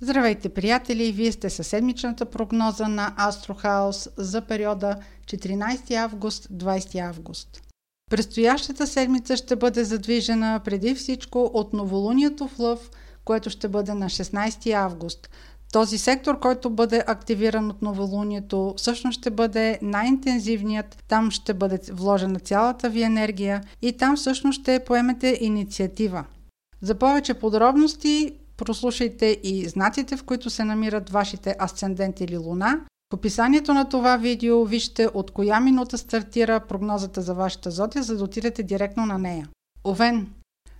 Здравейте, 0.00 0.48
приятели! 0.48 1.12
Вие 1.12 1.32
сте 1.32 1.50
със 1.50 1.66
седмичната 1.66 2.26
прогноза 2.26 2.88
на 2.88 3.14
Астрохаус 3.18 4.08
за 4.16 4.40
периода 4.40 4.96
14 5.26 5.94
август 5.94 6.48
20 6.48 7.08
август. 7.08 7.62
Предстоящата 8.10 8.86
седмица 8.86 9.36
ще 9.36 9.56
бъде 9.56 9.84
задвижена 9.84 10.60
преди 10.64 10.94
всичко 10.94 11.50
от 11.54 11.72
новолунието 11.72 12.48
в 12.48 12.58
Лъв, 12.58 12.90
което 13.24 13.50
ще 13.50 13.68
бъде 13.68 13.94
на 13.94 14.06
16 14.06 14.72
август. 14.72 15.30
Този 15.72 15.98
сектор, 15.98 16.40
който 16.40 16.70
бъде 16.70 17.04
активиран 17.06 17.70
от 17.70 17.82
новолунието, 17.82 18.74
всъщност 18.76 19.18
ще 19.18 19.30
бъде 19.30 19.78
най-интензивният. 19.82 21.04
Там 21.08 21.30
ще 21.30 21.54
бъде 21.54 21.78
вложена 21.92 22.40
цялата 22.40 22.90
ви 22.90 23.02
енергия 23.02 23.62
и 23.82 23.92
там 23.92 24.16
всъщност 24.16 24.60
ще 24.60 24.84
поемете 24.84 25.38
инициатива. 25.40 26.24
За 26.82 26.94
повече 26.94 27.34
подробности 27.34 28.32
прослушайте 28.56 29.40
и 29.42 29.68
знаците, 29.68 30.16
в 30.16 30.24
които 30.24 30.50
се 30.50 30.64
намират 30.64 31.10
вашите 31.10 31.56
асцендент 31.60 32.20
или 32.20 32.36
луна. 32.36 32.80
В 33.12 33.14
описанието 33.14 33.74
на 33.74 33.88
това 33.88 34.16
видео 34.16 34.64
вижте 34.64 35.08
от 35.14 35.30
коя 35.30 35.60
минута 35.60 35.98
стартира 35.98 36.60
прогнозата 36.60 37.22
за 37.22 37.34
вашата 37.34 37.70
зодия, 37.70 38.02
за 38.02 38.16
да 38.16 38.24
отидете 38.24 38.62
директно 38.62 39.06
на 39.06 39.18
нея. 39.18 39.48
Овен. 39.84 40.26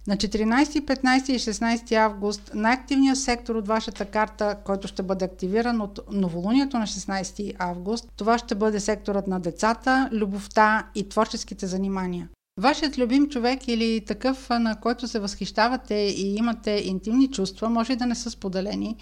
На 0.06 0.16
14, 0.16 0.64
15 0.64 1.30
и 1.30 1.38
16 1.38 1.92
август 1.92 2.50
най-активният 2.54 3.18
сектор 3.18 3.54
от 3.54 3.66
вашата 3.66 4.04
карта, 4.04 4.56
който 4.64 4.88
ще 4.88 5.02
бъде 5.02 5.24
активиран 5.24 5.80
от 5.80 6.00
новолунието 6.12 6.78
на 6.78 6.86
16 6.86 7.54
август, 7.58 8.08
това 8.16 8.38
ще 8.38 8.54
бъде 8.54 8.80
секторът 8.80 9.26
на 9.26 9.40
децата, 9.40 10.08
любовта 10.12 10.86
и 10.94 11.08
творческите 11.08 11.66
занимания. 11.66 12.28
Вашият 12.60 12.98
любим 12.98 13.28
човек 13.28 13.68
или 13.68 14.04
такъв, 14.04 14.50
на 14.50 14.76
който 14.80 15.08
се 15.08 15.18
възхищавате 15.18 15.94
и 15.94 16.36
имате 16.36 16.70
интимни 16.70 17.30
чувства, 17.30 17.68
може 17.68 17.96
да 17.96 18.06
не 18.06 18.14
са 18.14 18.30
споделени. 18.30 18.96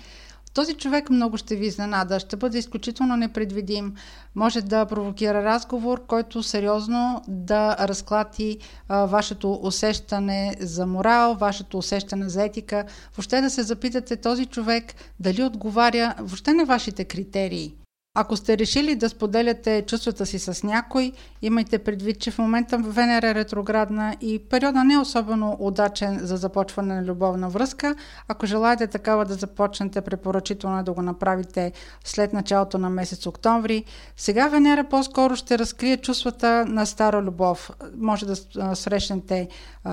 Този 0.55 0.75
човек 0.75 1.11
много 1.11 1.37
ще 1.37 1.57
ви 1.57 1.67
изненада, 1.67 2.21
ще 2.21 2.37
бъде 2.37 2.59
изключително 2.59 3.17
непредвидим, 3.17 3.95
може 4.35 4.63
да 4.63 4.87
провокира 4.87 5.45
разговор, 5.45 6.07
който 6.07 6.43
сериозно 6.43 7.23
да 7.29 7.77
разклати 7.81 8.59
а, 8.89 9.07
вашето 9.07 9.61
усещане 9.63 10.55
за 10.61 10.87
морал, 10.87 11.35
вашето 11.35 11.79
усещане 11.79 12.29
за 12.29 12.45
етика, 12.45 12.85
въобще 13.17 13.41
да 13.41 13.51
се 13.51 13.63
запитате 13.63 14.17
този 14.17 14.47
човек 14.47 14.95
дали 15.21 15.43
отговаря 15.43 16.15
въобще 16.19 16.53
на 16.53 16.65
вашите 16.65 17.05
критерии. 17.05 17.75
Ако 18.17 18.37
сте 18.37 18.59
решили 18.59 18.95
да 18.95 19.09
споделяте 19.09 19.85
чувствата 19.87 20.27
си 20.27 20.39
с 20.39 20.63
някой, 20.63 21.13
имайте 21.43 21.79
предвид, 21.79 22.21
че 22.21 22.31
в 22.31 22.39
момента 22.39 22.79
Венера 22.79 23.29
е 23.29 23.35
ретроградна 23.35 24.17
и 24.21 24.39
периода 24.39 24.85
не 24.85 24.95
е 24.95 24.99
особено 24.99 25.57
удачен 25.61 26.19
за 26.23 26.37
започване 26.37 26.95
на 26.95 27.05
любовна 27.05 27.49
връзка. 27.49 27.95
Ако 28.29 28.47
желаете 28.47 28.87
такава 28.87 29.25
да 29.25 29.35
започнете, 29.35 30.01
препоръчително 30.01 30.79
е 30.79 30.83
да 30.83 30.93
го 30.93 31.03
направите 31.03 31.73
след 32.05 32.33
началото 32.33 32.79
на 32.79 32.91
месец 32.91 33.27
октомври. 33.27 33.85
Сега 34.17 34.49
Венера 34.49 34.85
по-скоро 34.85 35.37
ще 35.37 35.59
разкрие 35.59 35.97
чувствата 35.97 36.65
на 36.69 36.87
стара 36.87 37.23
любов. 37.23 37.71
Може 37.97 38.27
да 38.27 38.37
срещнете 38.77 39.49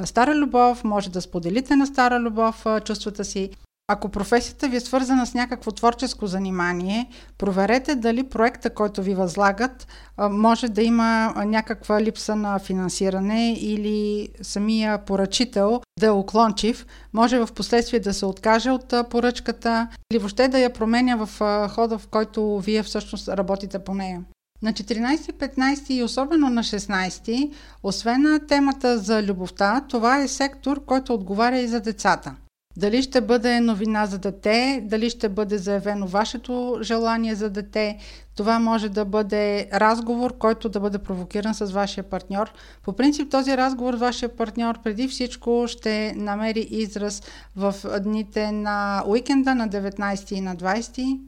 стара 0.05 0.35
любов, 0.35 0.83
може 0.83 1.09
да 1.09 1.21
споделите 1.21 1.75
на 1.75 1.87
стара 1.87 2.19
любов 2.19 2.65
чувствата 2.85 3.25
си. 3.25 3.49
Ако 3.93 4.09
професията 4.09 4.69
ви 4.69 4.75
е 4.75 4.79
свързана 4.79 5.25
с 5.25 5.33
някакво 5.33 5.71
творческо 5.71 6.27
занимание, 6.27 7.09
проверете 7.37 7.95
дали 7.95 8.23
проекта, 8.23 8.69
който 8.69 9.03
ви 9.03 9.13
възлагат, 9.13 9.87
може 10.17 10.67
да 10.67 10.81
има 10.81 11.33
някаква 11.45 12.01
липса 12.01 12.35
на 12.35 12.59
финансиране 12.59 13.53
или 13.53 14.29
самия 14.41 15.05
поръчител 15.05 15.81
да 15.99 16.05
е 16.07 16.11
уклончив, 16.11 16.85
може 17.13 17.39
в 17.39 17.49
последствие 17.55 17.99
да 17.99 18.13
се 18.13 18.25
откаже 18.25 18.71
от 18.71 18.93
поръчката 19.09 19.87
или 20.11 20.19
въобще 20.19 20.47
да 20.47 20.59
я 20.59 20.73
променя 20.73 21.15
в 21.15 21.29
хода, 21.69 21.97
в 21.97 22.07
който 22.07 22.59
вие 22.59 22.83
всъщност 22.83 23.27
работите 23.27 23.79
по 23.79 23.93
нея. 23.93 24.21
На 24.61 24.73
14, 24.73 25.17
15 25.31 25.91
и 25.91 26.03
особено 26.03 26.49
на 26.49 26.63
16, 26.63 27.51
освен 27.83 28.21
на 28.21 28.47
темата 28.47 28.97
за 28.97 29.23
любовта, 29.23 29.81
това 29.89 30.21
е 30.21 30.27
сектор, 30.27 30.85
който 30.85 31.13
отговаря 31.13 31.59
и 31.59 31.67
за 31.67 31.79
децата. 31.79 32.35
Дали 32.77 33.01
ще 33.01 33.21
бъде 33.21 33.59
новина 33.59 34.05
за 34.05 34.17
дете, 34.17 34.83
дали 34.85 35.09
ще 35.09 35.29
бъде 35.29 35.57
заявено 35.57 36.07
вашето 36.07 36.77
желание 36.81 37.35
за 37.35 37.49
дете, 37.49 37.97
това 38.35 38.59
може 38.59 38.89
да 38.89 39.05
бъде 39.05 39.69
разговор, 39.73 40.37
който 40.37 40.69
да 40.69 40.79
бъде 40.79 40.97
провокиран 40.97 41.53
с 41.53 41.65
вашия 41.65 42.03
партньор. 42.03 42.53
По 42.83 42.93
принцип 42.93 43.31
този 43.31 43.57
разговор 43.57 43.95
с 43.95 43.99
вашия 43.99 44.29
партньор 44.29 44.81
преди 44.83 45.07
всичко 45.07 45.65
ще 45.67 46.13
намери 46.15 46.67
израз 46.71 47.23
в 47.55 47.75
дните 47.99 48.51
на 48.51 49.03
уикенда 49.07 49.55
на 49.55 49.69
19 49.69 50.33
и 50.33 50.41
на 50.41 50.55
20 50.55 51.19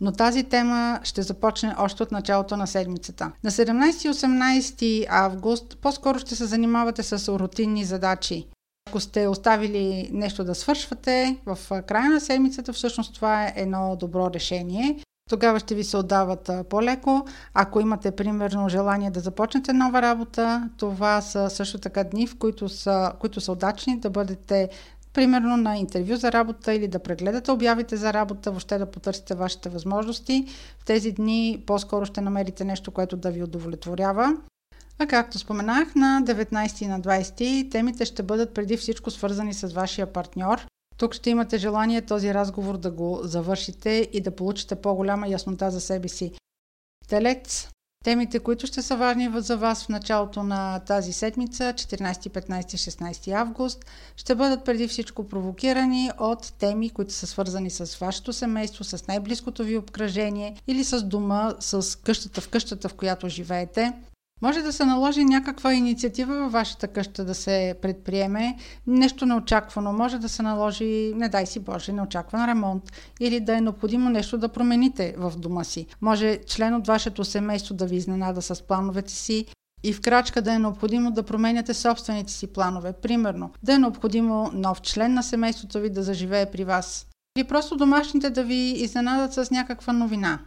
но 0.00 0.12
тази 0.12 0.44
тема 0.44 1.00
ще 1.02 1.22
започне 1.22 1.74
още 1.78 2.02
от 2.02 2.12
началото 2.12 2.56
на 2.56 2.66
седмицата. 2.66 3.32
На 3.44 3.50
17 3.50 4.06
и 4.06 4.12
18 4.12 5.06
август 5.08 5.78
по-скоро 5.82 6.18
ще 6.18 6.36
се 6.36 6.44
занимавате 6.44 7.02
с 7.02 7.38
рутинни 7.38 7.84
задачи. 7.84 8.48
Ако 8.88 9.00
сте 9.00 9.28
оставили 9.28 10.10
нещо 10.12 10.44
да 10.44 10.54
свършвате 10.54 11.36
в 11.46 11.58
края 11.82 12.10
на 12.10 12.20
седмицата, 12.20 12.72
всъщност 12.72 13.14
това 13.14 13.44
е 13.44 13.52
едно 13.56 13.96
добро 13.96 14.30
решение. 14.34 15.02
Тогава 15.30 15.60
ще 15.60 15.74
ви 15.74 15.84
се 15.84 15.96
отдават 15.96 16.50
по-леко. 16.70 17.26
Ако 17.54 17.80
имате, 17.80 18.10
примерно, 18.10 18.68
желание 18.68 19.10
да 19.10 19.20
започнете 19.20 19.72
нова 19.72 20.02
работа, 20.02 20.70
това 20.76 21.20
са 21.20 21.50
също 21.50 21.78
така 21.78 22.04
дни, 22.04 22.26
в 22.26 22.38
които 22.38 22.68
са, 22.68 23.12
които 23.18 23.40
са 23.40 23.52
удачни 23.52 24.00
да 24.00 24.10
бъдете 24.10 24.68
примерно 25.12 25.56
на 25.56 25.76
интервю 25.76 26.16
за 26.16 26.32
работа 26.32 26.74
или 26.74 26.88
да 26.88 26.98
прегледате 26.98 27.50
обявите 27.50 27.96
за 27.96 28.12
работа, 28.12 28.50
въобще 28.50 28.78
да 28.78 28.90
потърсите 28.90 29.34
вашите 29.34 29.68
възможности. 29.68 30.44
В 30.78 30.84
тези 30.84 31.12
дни 31.12 31.62
по-скоро 31.66 32.06
ще 32.06 32.20
намерите 32.20 32.64
нещо, 32.64 32.90
което 32.90 33.16
да 33.16 33.30
ви 33.30 33.42
удовлетворява. 33.42 34.36
А 34.98 35.06
както 35.06 35.38
споменах, 35.38 35.94
на 35.94 36.22
19 36.24 36.82
и 36.82 36.86
на 36.86 37.00
20 37.00 37.70
темите 37.70 38.04
ще 38.04 38.22
бъдат 38.22 38.54
преди 38.54 38.76
всичко 38.76 39.10
свързани 39.10 39.54
с 39.54 39.68
вашия 39.68 40.12
партньор. 40.12 40.66
Тук 40.96 41.14
ще 41.14 41.30
имате 41.30 41.58
желание 41.58 42.02
този 42.02 42.34
разговор 42.34 42.78
да 42.78 42.90
го 42.90 43.20
завършите 43.22 44.08
и 44.12 44.20
да 44.20 44.30
получите 44.30 44.74
по-голяма 44.74 45.28
яснота 45.28 45.70
за 45.70 45.80
себе 45.80 46.08
си. 46.08 46.32
Телец. 47.08 47.68
Темите, 48.04 48.38
които 48.38 48.66
ще 48.66 48.82
са 48.82 48.96
важни 48.96 49.30
за 49.34 49.56
вас 49.56 49.84
в 49.84 49.88
началото 49.88 50.42
на 50.42 50.78
тази 50.78 51.12
седмица, 51.12 51.72
14, 51.76 52.28
15, 52.28 52.62
16 52.62 53.32
август, 53.32 53.84
ще 54.16 54.34
бъдат 54.34 54.64
преди 54.64 54.88
всичко 54.88 55.28
провокирани 55.28 56.10
от 56.18 56.52
теми, 56.58 56.90
които 56.90 57.12
са 57.12 57.26
свързани 57.26 57.70
с 57.70 57.96
вашето 57.96 58.32
семейство, 58.32 58.84
с 58.84 59.06
най-близкото 59.06 59.64
ви 59.64 59.76
обкръжение 59.76 60.56
или 60.66 60.84
с 60.84 61.02
дома, 61.02 61.54
с 61.60 61.98
къщата 61.98 62.40
в 62.40 62.48
къщата, 62.48 62.88
в 62.88 62.94
която 62.94 63.28
живеете. 63.28 63.92
Може 64.42 64.62
да 64.62 64.72
се 64.72 64.84
наложи 64.84 65.24
някаква 65.24 65.74
инициатива 65.74 66.34
във 66.34 66.52
вашата 66.52 66.88
къща 66.88 67.24
да 67.24 67.34
се 67.34 67.74
предприеме, 67.82 68.56
нещо 68.86 69.26
неочаквано. 69.26 69.92
Може 69.92 70.18
да 70.18 70.28
се 70.28 70.42
наложи, 70.42 71.12
не 71.14 71.28
дай 71.28 71.46
си 71.46 71.60
Боже, 71.60 71.92
неочакван 71.92 72.48
ремонт 72.48 72.92
или 73.20 73.40
да 73.40 73.56
е 73.56 73.60
необходимо 73.60 74.10
нещо 74.10 74.38
да 74.38 74.48
промените 74.48 75.14
в 75.18 75.32
дома 75.36 75.64
си. 75.64 75.86
Може 76.00 76.38
член 76.46 76.74
от 76.74 76.86
вашето 76.86 77.24
семейство 77.24 77.74
да 77.74 77.86
ви 77.86 77.96
изненада 77.96 78.42
с 78.42 78.62
плановете 78.62 79.12
си 79.12 79.46
и 79.84 79.92
в 79.92 80.00
крачка 80.00 80.42
да 80.42 80.52
е 80.52 80.58
необходимо 80.58 81.10
да 81.10 81.22
променяте 81.22 81.74
собствените 81.74 82.32
си 82.32 82.46
планове. 82.46 82.92
Примерно, 82.92 83.50
да 83.62 83.74
е 83.74 83.78
необходимо 83.78 84.50
нов 84.52 84.80
член 84.80 85.14
на 85.14 85.22
семейството 85.22 85.80
ви 85.80 85.90
да 85.90 86.02
заживее 86.02 86.50
при 86.50 86.64
вас. 86.64 87.06
Или 87.36 87.44
просто 87.44 87.76
домашните 87.76 88.30
да 88.30 88.44
ви 88.44 88.54
изненадат 88.76 89.32
с 89.32 89.50
някаква 89.50 89.92
новина. 89.92 90.38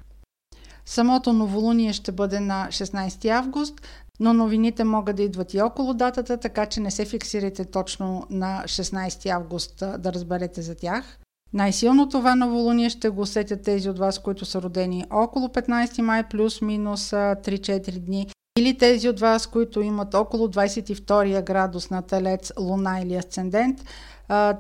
Самото 0.90 1.34
новолуние 1.34 1.94
ще 1.94 2.12
бъде 2.12 2.40
на 2.40 2.68
16 2.70 3.30
август, 3.30 3.82
но 4.20 4.34
новините 4.34 4.84
могат 4.84 5.16
да 5.16 5.24
идват 5.24 5.54
и 5.54 5.62
около 5.62 5.94
датата, 5.94 6.38
така 6.38 6.66
че 6.66 6.80
не 6.80 6.92
се 6.92 7.06
фиксирайте 7.06 7.66
точно 7.66 8.24
на 8.30 8.64
16 8.66 9.30
август 9.30 9.84
да 10.00 10.14
разберете 10.14 10.62
за 10.62 10.76
тях. 10.76 11.20
Най-силно 11.54 12.10
това 12.10 12.36
новолуние 12.36 12.90
ще 12.90 13.10
го 13.10 13.22
усетят 13.22 13.64
тези 13.64 13.90
от 13.90 14.00
вас, 14.00 14.20
които 14.20 14.46
са 14.46 14.62
родени 14.62 15.06
около 15.12 15.48
15 15.48 16.02
май 16.02 16.24
плюс-минус 16.30 17.10
3-4 17.10 18.00
дни 18.00 18.28
или 18.60 18.78
тези 18.78 19.10
от 19.10 19.20
вас, 19.20 19.48
които 19.48 19.82
имат 19.82 20.14
около 20.14 20.48
22 20.48 21.44
градус 21.44 21.90
на 21.90 22.02
телец, 22.02 22.52
луна 22.60 23.00
или 23.00 23.16
асцендент, 23.16 23.86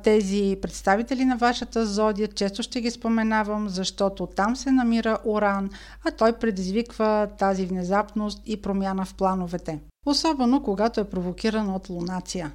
тези 0.03 0.57
представители 0.61 1.25
на 1.25 1.37
вашата 1.37 1.85
зодия, 1.85 2.27
често 2.27 2.63
ще 2.63 2.81
ги 2.81 2.91
споменавам, 2.91 3.69
защото 3.69 4.25
там 4.25 4.55
се 4.55 4.71
намира 4.71 5.17
Уран, 5.25 5.69
а 6.05 6.11
той 6.11 6.33
предизвиква 6.33 7.27
тази 7.37 7.65
внезапност 7.65 8.41
и 8.45 8.61
промяна 8.61 9.05
в 9.05 9.13
плановете. 9.13 9.79
Особено 10.05 10.63
когато 10.63 11.01
е 11.01 11.09
провокиран 11.09 11.69
от 11.69 11.89
лунация. 11.89 12.51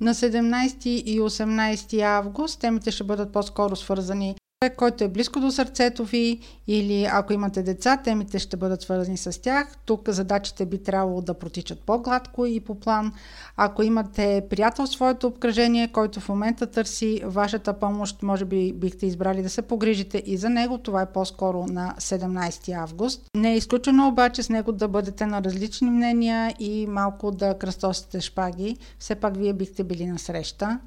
На 0.00 0.14
17 0.14 0.86
и 0.86 1.20
18 1.20 2.02
август 2.02 2.60
темите 2.60 2.90
ще 2.90 3.04
бъдат 3.04 3.32
по-скоро 3.32 3.76
свързани 3.76 4.36
който 4.70 5.04
е 5.04 5.08
близко 5.08 5.40
до 5.40 5.50
сърцето 5.50 6.04
ви 6.04 6.40
или 6.66 7.08
ако 7.12 7.32
имате 7.32 7.62
деца, 7.62 7.96
темите 7.96 8.38
ще 8.38 8.56
бъдат 8.56 8.82
свързани 8.82 9.16
с 9.16 9.42
тях. 9.42 9.76
Тук 9.84 10.08
задачите 10.08 10.66
би 10.66 10.82
трябвало 10.82 11.20
да 11.20 11.34
протичат 11.34 11.80
по-гладко 11.80 12.46
и 12.46 12.60
по 12.60 12.74
план. 12.74 13.12
Ако 13.56 13.82
имате 13.82 14.44
приятел 14.50 14.86
в 14.86 14.88
своето 14.88 15.26
обкръжение, 15.26 15.88
който 15.88 16.20
в 16.20 16.28
момента 16.28 16.66
търси 16.66 17.22
вашата 17.24 17.72
помощ, 17.72 18.22
може 18.22 18.44
би 18.44 18.72
бихте 18.72 19.06
избрали 19.06 19.42
да 19.42 19.50
се 19.50 19.62
погрижите 19.62 20.22
и 20.26 20.36
за 20.36 20.50
него. 20.50 20.78
Това 20.78 21.02
е 21.02 21.12
по-скоро 21.12 21.66
на 21.66 21.94
17 21.98 22.82
август. 22.82 23.22
Не 23.36 23.52
е 23.52 23.56
изключено 23.56 24.08
обаче 24.08 24.42
с 24.42 24.48
него 24.48 24.72
да 24.72 24.88
бъдете 24.88 25.26
на 25.26 25.42
различни 25.42 25.90
мнения 25.90 26.54
и 26.58 26.86
малко 26.86 27.30
да 27.30 27.58
кръстосите 27.58 28.20
шпаги. 28.20 28.76
Все 28.98 29.14
пак 29.14 29.36
вие 29.36 29.52
бихте 29.52 29.84
били 29.84 30.06
на 30.06 30.18
среща. 30.18 30.78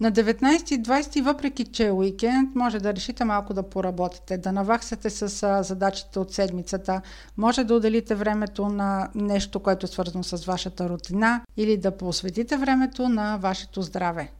На 0.00 0.12
19 0.12 0.72
и 0.72 0.82
20, 0.82 1.22
въпреки 1.22 1.64
че 1.64 1.86
е 1.86 1.92
уикенд, 1.92 2.54
може 2.54 2.78
да 2.78 2.94
решите 2.94 3.24
малко 3.24 3.54
да 3.54 3.62
поработите, 3.62 4.38
да 4.38 4.52
наваксате 4.52 5.10
с 5.10 5.62
задачите 5.64 6.18
от 6.18 6.32
седмицата, 6.32 7.02
може 7.36 7.64
да 7.64 7.74
отделите 7.74 8.14
времето 8.14 8.68
на 8.68 9.10
нещо, 9.14 9.60
което 9.60 9.86
е 9.86 9.88
свързано 9.88 10.24
с 10.24 10.44
вашата 10.44 10.88
рутина 10.88 11.40
или 11.56 11.76
да 11.76 11.96
посветите 11.96 12.56
времето 12.56 13.08
на 13.08 13.36
вашето 13.36 13.82
здраве. 13.82 14.32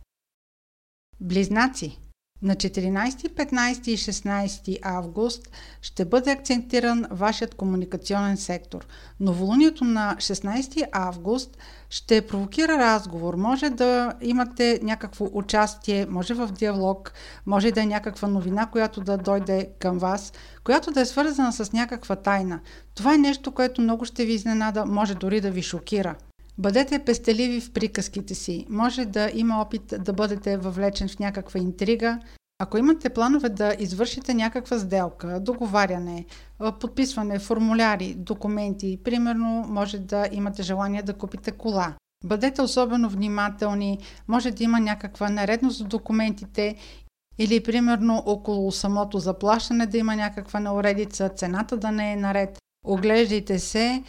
Близнаци 1.21 1.99
на 2.45 2.57
14, 2.57 3.29
15 3.29 3.89
и 3.89 3.97
16 3.99 4.79
август 4.83 5.49
ще 5.83 6.05
бъде 6.05 6.31
акцентиран 6.31 7.07
вашият 7.11 7.55
комуникационен 7.55 8.37
сектор. 8.37 8.87
Новолунието 9.21 9.85
на 9.85 10.17
16 10.19 10.87
август 10.93 11.59
ще 11.91 12.27
провокира 12.27 12.79
разговор. 12.79 13.35
Може 13.35 13.71
да 13.71 14.13
имате 14.23 14.81
някакво 14.83 15.29
участие, 15.33 16.07
може 16.07 16.35
в 16.35 16.49
диалог, 16.49 17.13
може 17.47 17.73
да 17.73 17.83
е 17.83 17.87
някаква 17.87 18.29
новина, 18.29 18.67
която 18.67 19.01
да 19.01 19.17
дойде 19.17 19.71
към 19.79 19.99
вас, 19.99 20.33
която 20.65 20.91
да 20.91 21.01
е 21.01 21.05
свързана 21.05 21.53
с 21.53 21.73
някаква 21.73 22.17
тайна. 22.17 22.61
Това 22.95 23.15
е 23.15 23.19
нещо, 23.19 23.53
което 23.53 23.83
много 23.83 24.05
ще 24.05 24.25
ви 24.25 24.33
изненада, 24.33 24.87
може 24.87 25.15
дори 25.15 25.41
да 25.41 25.51
ви 25.51 25.63
шокира. 25.63 26.15
Бъдете 26.59 26.99
пестеливи 26.99 27.61
в 27.61 27.73
приказките 27.73 28.35
си. 28.35 28.67
Може 28.69 29.05
да 29.05 29.31
има 29.35 29.61
опит 29.61 29.95
да 29.99 30.13
бъдете 30.13 30.57
въвлечен 30.57 31.09
в 31.09 31.19
някаква 31.19 31.61
интрига. 31.61 32.21
Ако 32.59 32.79
имате 32.79 33.11
планове 33.11 33.49
да 33.49 33.77
извършите 33.79 34.35
някаква 34.35 34.79
сделка, 34.79 35.41
договаряне, 35.41 36.25
подписване, 36.81 37.39
формуляри, 37.39 38.15
документи, 38.15 39.01
примерно 39.05 39.65
може 39.69 39.99
да 39.99 40.29
имате 40.33 40.63
желание 40.63 41.03
да 41.03 41.15
купите 41.15 41.51
кола. 41.51 41.95
Бъдете 42.25 42.63
особено 42.63 43.09
внимателни, 43.09 43.99
може 44.29 44.51
да 44.51 44.65
има 44.65 44.81
някаква 44.81 45.29
наредност 45.29 45.81
в 45.81 45.89
документите 45.89 46.77
или 47.39 47.63
примерно 47.63 48.23
около 48.27 48.73
самото 48.73 49.19
заплащане 49.19 49.87
да 49.87 49.99
има 49.99 50.17
някаква 50.17 50.61
неуредица, 50.61 51.29
цената 51.29 51.77
да 51.77 51.93
не 51.93 52.13
е 52.13 52.17
наред. 52.17 52.59
Оглеждайте 52.85 53.59
се, 53.59 54.03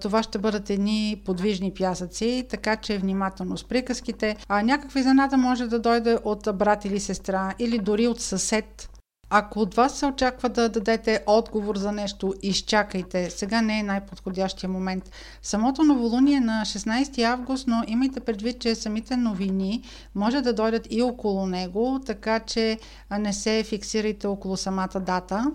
това 0.00 0.22
ще 0.22 0.38
бъдат 0.38 0.70
едни 0.70 1.22
подвижни 1.24 1.74
пясъци, 1.74 2.46
така 2.50 2.76
че 2.76 2.98
внимателно 2.98 3.58
с 3.58 3.64
приказките. 3.64 4.36
А 4.48 4.62
някаква 4.62 5.00
изненада 5.00 5.36
може 5.36 5.66
да 5.66 5.78
дойде 5.78 6.18
от 6.24 6.48
брат 6.54 6.84
или 6.84 7.00
сестра 7.00 7.54
или 7.58 7.78
дори 7.78 8.08
от 8.08 8.20
съсед. 8.20 8.90
Ако 9.30 9.60
от 9.60 9.74
вас 9.74 9.98
се 9.98 10.06
очаква 10.06 10.48
да 10.48 10.68
дадете 10.68 11.22
отговор 11.26 11.76
за 11.76 11.92
нещо, 11.92 12.34
изчакайте. 12.42 13.30
Сега 13.30 13.62
не 13.62 13.78
е 13.78 13.82
най-подходящия 13.82 14.70
момент. 14.70 15.10
Самото 15.42 15.82
новолуние 15.82 16.40
на 16.40 16.62
16 16.66 17.22
август, 17.22 17.66
но 17.66 17.82
имайте 17.86 18.20
предвид, 18.20 18.60
че 18.60 18.74
самите 18.74 19.16
новини 19.16 19.82
може 20.14 20.40
да 20.40 20.52
дойдат 20.52 20.86
и 20.90 21.02
около 21.02 21.46
него, 21.46 22.00
така 22.06 22.40
че 22.40 22.78
не 23.18 23.32
се 23.32 23.64
фиксирайте 23.68 24.26
около 24.26 24.56
самата 24.56 25.00
дата. 25.00 25.52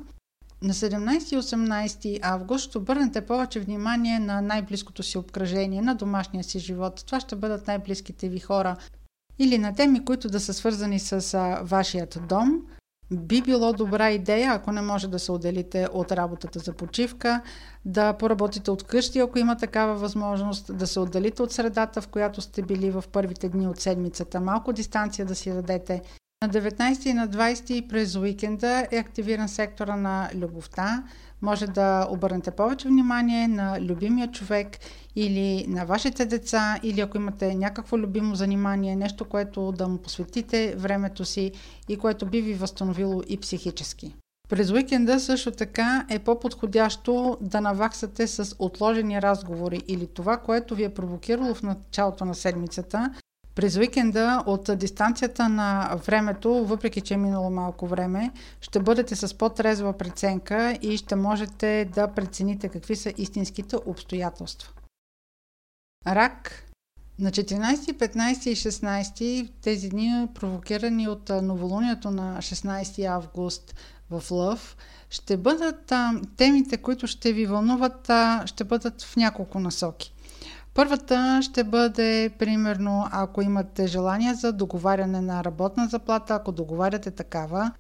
На 0.64 0.74
17 0.74 1.36
и 1.36 1.38
18 1.38 2.20
август 2.22 2.66
ще 2.66 2.78
обърнете 2.78 3.26
повече 3.26 3.60
внимание 3.60 4.20
на 4.20 4.42
най-близкото 4.42 5.04
си 5.04 5.18
обкръжение, 5.18 5.82
на 5.82 5.96
домашния 5.96 6.44
си 6.44 6.60
живот. 6.60 7.04
Това 7.06 7.20
ще 7.20 7.36
бъдат 7.36 7.68
най-близките 7.68 8.30
ви 8.30 8.40
хора 8.40 8.76
или 9.40 9.58
на 9.58 9.76
теми, 9.76 10.06
които 10.06 10.30
да 10.30 10.40
са 10.40 10.54
свързани 10.54 11.00
с 11.00 11.38
вашият 11.64 12.20
дом. 12.30 12.62
Би 13.12 13.42
било 13.42 13.74
добра 13.74 14.12
идея, 14.12 14.52
ако 14.54 14.72
не 14.72 14.82
може 14.82 15.08
да 15.08 15.20
се 15.20 15.32
отделите 15.32 15.88
от 15.94 16.12
работата 16.12 16.60
за 16.60 16.74
почивка, 16.74 17.42
да 17.86 18.14
поработите 18.14 18.72
от 18.72 18.84
къщи, 18.84 19.20
ако 19.20 19.40
има 19.40 19.58
такава 19.58 19.96
възможност, 19.96 20.78
да 20.78 20.88
се 20.88 21.00
отделите 21.00 21.44
от 21.44 21.52
средата, 21.52 22.02
в 22.02 22.08
която 22.08 22.42
сте 22.42 22.62
били 22.62 22.92
в 22.92 23.04
първите 23.12 23.50
дни 23.50 23.68
от 23.68 23.80
седмицата, 23.80 24.42
малко 24.42 24.74
дистанция 24.74 25.26
да 25.26 25.36
си 25.36 25.52
дадете 25.52 26.02
на 26.44 26.50
19 26.50 27.06
и 27.06 27.14
на 27.14 27.28
20 27.28 27.88
през 27.88 28.16
уикенда 28.16 28.88
е 28.92 28.98
активиран 28.98 29.50
сектора 29.50 29.96
на 29.96 30.30
любовта. 30.36 31.04
Може 31.42 31.68
да 31.68 32.08
обърнете 32.10 32.52
повече 32.52 32.88
внимание 32.88 33.48
на 33.48 33.82
любимия 33.82 34.32
човек 34.32 34.78
или 35.16 35.66
на 35.68 35.86
вашите 35.86 36.26
деца, 36.26 36.80
или 36.84 37.02
ако 37.02 37.18
имате 37.18 37.56
някакво 37.56 37.98
любимо 37.98 38.36
занимание, 38.36 38.96
нещо, 38.96 39.26
което 39.26 39.72
да 39.72 39.88
му 39.88 39.98
посветите 39.98 40.76
времето 40.78 41.26
си 41.26 41.52
и 41.90 41.98
което 41.98 42.26
би 42.26 42.42
ви 42.42 42.54
възстановило 42.54 43.22
и 43.28 43.38
психически. 43.38 44.16
През 44.50 44.72
уикенда 44.72 45.20
също 45.20 45.52
така 45.52 46.06
е 46.10 46.20
по-подходящо 46.20 47.38
да 47.42 47.62
наваксате 47.62 48.28
с 48.28 48.56
отложени 48.60 49.22
разговори 49.22 49.82
или 49.88 50.08
това, 50.08 50.38
което 50.38 50.76
ви 50.76 50.84
е 50.84 50.94
провокирало 50.94 51.54
в 51.54 51.64
началото 51.64 52.26
на 52.26 52.36
седмицата, 52.36 53.14
през 53.56 53.78
уикенда 53.78 54.44
от 54.46 54.70
дистанцията 54.78 55.50
на 55.50 56.00
времето, 56.08 56.66
въпреки 56.66 57.02
че 57.02 57.14
е 57.14 57.18
минало 57.18 57.50
малко 57.50 57.88
време, 57.88 58.32
ще 58.62 58.80
бъдете 58.80 59.16
с 59.16 59.38
по-трезва 59.38 59.94
преценка 59.94 60.78
и 60.82 60.98
ще 60.98 61.16
можете 61.16 61.90
да 61.94 62.08
прецените 62.08 62.70
какви 62.70 62.96
са 62.96 63.14
истинските 63.18 63.76
обстоятелства. 63.86 64.74
Рак 66.08 66.66
на 67.20 67.32
14, 67.32 67.76
15 67.76 68.50
и 68.50 68.56
16 68.56 69.50
тези 69.62 69.90
дни, 69.90 70.28
провокирани 70.34 71.08
от 71.08 71.30
новолунието 71.30 72.12
на 72.12 72.38
16 72.38 73.06
август 73.06 73.76
в 74.10 74.32
Лъв, 74.32 74.78
ще 75.10 75.38
бъдат 75.38 75.92
а, 75.92 76.22
темите, 76.38 76.78
които 76.78 77.08
ще 77.08 77.34
ви 77.34 77.46
вълнуват, 77.46 78.10
а, 78.10 78.44
ще 78.46 78.64
бъдат 78.64 79.02
в 79.02 79.16
няколко 79.16 79.60
насоки. 79.60 80.13
Първата 80.74 81.40
ще 81.42 81.64
бъде, 81.64 82.30
примерно, 82.40 83.08
ако 83.12 83.42
имате 83.42 83.88
желание 83.88 84.34
за 84.34 84.54
договаряне 84.54 85.22
на 85.22 85.44
работна 85.44 85.88
заплата, 85.88 86.36
ако 86.36 86.52
договаряте 86.52 87.12
такава, 87.12 87.72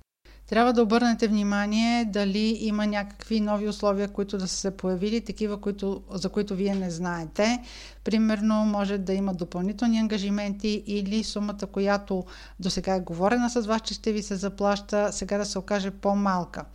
трябва 0.48 0.74
да 0.74 0.84
обърнете 0.84 1.28
внимание 1.28 2.06
дали 2.06 2.58
има 2.62 2.88
някакви 2.88 3.40
нови 3.40 3.68
условия, 3.68 4.08
които 4.08 4.38
да 4.38 4.48
са 4.48 4.56
се 4.56 4.78
появили, 4.78 5.22
такива, 5.22 5.62
които, 5.62 6.02
за 6.12 6.30
които 6.30 6.56
вие 6.56 6.76
не 6.76 6.90
знаете. 6.90 7.60
Примерно, 8.04 8.56
може 8.56 8.98
да 8.98 9.14
има 9.14 9.34
допълнителни 9.34 10.00
ангажименти 10.00 10.84
или 10.88 11.24
сумата, 11.24 11.68
която 11.72 12.24
до 12.60 12.70
сега 12.70 12.96
е 12.96 13.00
говорена 13.00 13.50
с 13.50 13.62
вас, 13.62 13.82
че 13.82 13.94
ще 13.94 14.12
ви 14.12 14.24
се 14.24 14.36
заплаща, 14.36 15.10
сега 15.12 15.38
да 15.38 15.46
се 15.46 15.60
окаже 15.60 15.92
по-малка. 15.92 16.66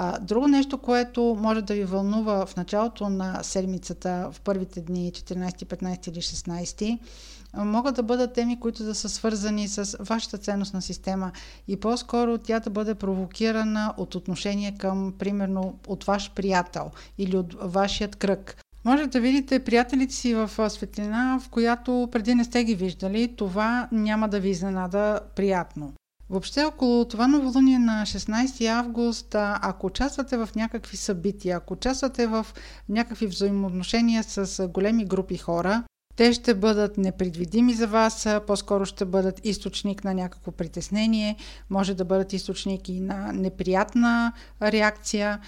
А, 0.00 0.18
друго 0.18 0.48
нещо, 0.48 0.78
което 0.78 1.36
може 1.40 1.62
да 1.62 1.74
ви 1.74 1.84
вълнува 1.84 2.46
в 2.46 2.56
началото 2.56 3.08
на 3.08 3.42
седмицата, 3.42 4.28
в 4.32 4.40
първите 4.40 4.80
дни, 4.80 5.12
14, 5.12 5.64
15 5.64 6.08
или 6.08 6.20
16, 6.20 6.98
могат 7.56 7.94
да 7.94 8.02
бъдат 8.02 8.32
теми, 8.32 8.60
които 8.60 8.84
да 8.84 8.94
са 8.94 9.08
свързани 9.08 9.68
с 9.68 9.96
вашата 10.00 10.38
ценностна 10.38 10.82
система 10.82 11.32
и 11.68 11.76
по-скоро 11.76 12.38
тя 12.38 12.60
да 12.60 12.70
бъде 12.70 12.94
провокирана 12.94 13.94
от 13.96 14.14
отношение 14.14 14.74
към, 14.78 15.14
примерно, 15.18 15.78
от 15.86 16.04
ваш 16.04 16.32
приятел 16.34 16.90
или 17.18 17.36
от 17.36 17.56
вашият 17.62 18.16
кръг. 18.16 18.56
Може 18.84 19.06
да 19.06 19.20
видите 19.20 19.64
приятелите 19.64 20.14
си 20.14 20.34
в 20.34 20.70
светлина, 20.70 21.40
в 21.42 21.48
която 21.48 22.08
преди 22.12 22.34
не 22.34 22.44
сте 22.44 22.64
ги 22.64 22.74
виждали. 22.74 23.34
Това 23.36 23.88
няма 23.92 24.28
да 24.28 24.40
ви 24.40 24.48
изненада 24.48 25.20
приятно. 25.36 25.92
Въобще 26.30 26.64
около 26.64 27.04
това 27.04 27.28
новолуние 27.28 27.78
на 27.78 28.02
16 28.06 28.66
август, 28.66 29.34
ако 29.34 29.86
участвате 29.86 30.36
в 30.36 30.48
някакви 30.56 30.96
събития, 30.96 31.56
ако 31.56 31.74
участвате 31.74 32.26
в 32.26 32.46
някакви 32.88 33.26
взаимоотношения 33.26 34.22
с 34.22 34.68
големи 34.68 35.04
групи 35.04 35.36
хора, 35.36 35.84
те 36.16 36.32
ще 36.32 36.54
бъдат 36.54 36.98
непредвидими 36.98 37.74
за 37.74 37.86
вас, 37.86 38.28
по-скоро 38.46 38.86
ще 38.86 39.04
бъдат 39.04 39.46
източник 39.46 40.04
на 40.04 40.14
някакво 40.14 40.52
притеснение, 40.52 41.36
може 41.70 41.94
да 41.94 42.04
бъдат 42.04 42.32
източник 42.32 42.88
и 42.88 43.00
на 43.00 43.32
неприятна 43.32 44.32
реакция, 44.62 45.40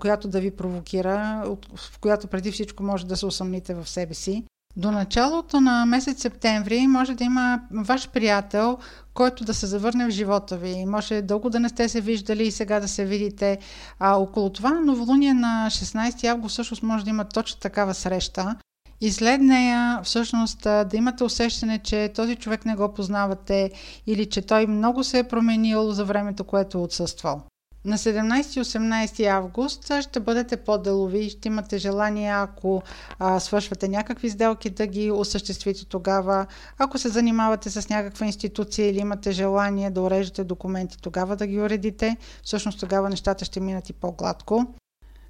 която 0.00 0.28
да 0.28 0.40
ви 0.40 0.50
провокира, 0.50 1.44
в 1.74 2.00
която 2.00 2.26
преди 2.26 2.52
всичко 2.52 2.82
може 2.82 3.06
да 3.06 3.16
се 3.16 3.26
усъмните 3.26 3.74
в 3.74 3.88
себе 3.88 4.14
си. 4.14 4.44
До 4.78 4.90
началото 4.90 5.60
на 5.60 5.86
месец 5.86 6.22
септември 6.22 6.86
може 6.86 7.14
да 7.14 7.24
има 7.24 7.60
ваш 7.70 8.08
приятел, 8.08 8.78
който 9.14 9.44
да 9.44 9.54
се 9.54 9.66
завърне 9.66 10.06
в 10.06 10.10
живота 10.10 10.56
ви. 10.56 10.84
Може 10.86 11.22
дълго 11.22 11.50
да 11.50 11.60
не 11.60 11.68
сте 11.68 11.88
се 11.88 12.00
виждали 12.00 12.46
и 12.46 12.50
сега 12.50 12.80
да 12.80 12.88
се 12.88 13.04
видите. 13.04 13.58
А 13.98 14.16
около 14.16 14.50
това 14.50 14.70
новолуние 14.70 15.34
на 15.34 15.66
16 15.70 16.24
август 16.24 16.52
всъщност 16.52 16.82
може 16.82 17.04
да 17.04 17.10
има 17.10 17.24
точно 17.24 17.60
такава 17.60 17.94
среща. 17.94 18.56
И 19.00 19.12
след 19.12 19.40
нея 19.40 20.00
всъщност 20.02 20.60
да 20.62 20.90
имате 20.94 21.24
усещане, 21.24 21.78
че 21.78 22.12
този 22.14 22.36
човек 22.36 22.64
не 22.64 22.76
го 22.76 22.94
познавате 22.94 23.70
или 24.06 24.26
че 24.26 24.42
той 24.42 24.66
много 24.66 25.04
се 25.04 25.18
е 25.18 25.28
променил 25.28 25.92
за 25.92 26.04
времето, 26.04 26.44
което 26.44 26.78
е 26.78 26.80
отсъствал. 26.80 27.42
На 27.88 27.98
17-18 27.98 29.26
август 29.26 29.92
ще 30.00 30.20
бъдете 30.20 30.56
по-делови 30.56 31.18
и 31.18 31.30
ще 31.30 31.48
имате 31.48 31.78
желание, 31.78 32.30
ако 32.30 32.82
а, 33.18 33.40
свършвате 33.40 33.88
някакви 33.88 34.30
сделки, 34.30 34.70
да 34.70 34.86
ги 34.86 35.10
осъществите 35.10 35.84
тогава. 35.84 36.46
Ако 36.78 36.98
се 36.98 37.08
занимавате 37.08 37.70
с 37.70 37.88
някаква 37.88 38.26
институция 38.26 38.88
или 38.88 38.98
имате 38.98 39.32
желание 39.32 39.90
да 39.90 40.02
уреждате 40.02 40.44
документи, 40.44 40.98
тогава 41.02 41.36
да 41.36 41.46
ги 41.46 41.60
уредите. 41.60 42.16
Всъщност 42.42 42.80
тогава 42.80 43.08
нещата 43.08 43.44
ще 43.44 43.60
минат 43.60 43.90
и 43.90 43.92
по-гладко. 43.92 44.66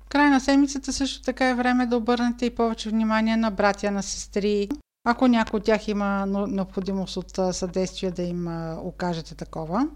Край 0.08 0.30
на 0.30 0.40
седмицата 0.40 0.92
също 0.92 1.22
така 1.22 1.48
е 1.48 1.54
време 1.54 1.86
да 1.86 1.96
обърнете 1.96 2.46
и 2.46 2.54
повече 2.54 2.90
внимание 2.90 3.36
на 3.36 3.50
братя, 3.50 3.90
на 3.90 4.02
сестри. 4.02 4.68
Ако 5.04 5.26
някой 5.26 5.58
от 5.58 5.64
тях 5.64 5.88
има 5.88 6.26
необходимост 6.26 7.16
от 7.16 7.56
съдействие 7.56 8.10
да 8.10 8.22
им 8.22 8.48
окажете 8.78 9.34
такова. 9.34 9.88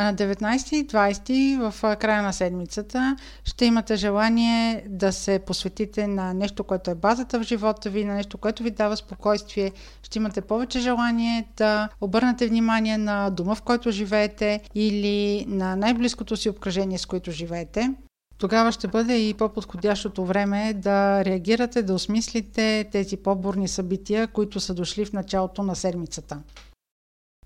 А 0.00 0.04
на 0.04 0.14
19 0.14 0.74
и 0.74 0.86
20 0.86 1.70
в 1.70 1.96
края 1.96 2.22
на 2.22 2.32
седмицата 2.32 3.16
ще 3.44 3.64
имате 3.64 3.96
желание 3.96 4.84
да 4.88 5.12
се 5.12 5.38
посветите 5.38 6.06
на 6.06 6.34
нещо, 6.34 6.64
което 6.64 6.90
е 6.90 6.94
базата 6.94 7.40
в 7.40 7.42
живота 7.42 7.90
ви, 7.90 8.04
на 8.04 8.14
нещо, 8.14 8.38
което 8.38 8.62
ви 8.62 8.70
дава 8.70 8.96
спокойствие. 8.96 9.72
Ще 10.02 10.18
имате 10.18 10.40
повече 10.40 10.80
желание 10.80 11.48
да 11.56 11.88
обърнете 12.00 12.48
внимание 12.48 12.98
на 12.98 13.30
дома, 13.30 13.54
в 13.54 13.62
който 13.62 13.90
живеете 13.90 14.60
или 14.74 15.44
на 15.48 15.76
най-близкото 15.76 16.36
си 16.36 16.48
обкръжение, 16.48 16.98
с 16.98 17.06
което 17.06 17.30
живеете 17.30 17.94
тогава 18.38 18.72
ще 18.72 18.88
бъде 18.88 19.28
и 19.28 19.34
по-подходящото 19.34 20.24
време 20.24 20.74
да 20.74 21.24
реагирате, 21.24 21.82
да 21.82 21.94
осмислите 21.94 22.88
тези 22.92 23.16
по-бурни 23.16 23.68
събития, 23.68 24.28
които 24.28 24.60
са 24.60 24.74
дошли 24.74 25.04
в 25.04 25.12
началото 25.12 25.62
на 25.62 25.76
седмицата. 25.76 26.38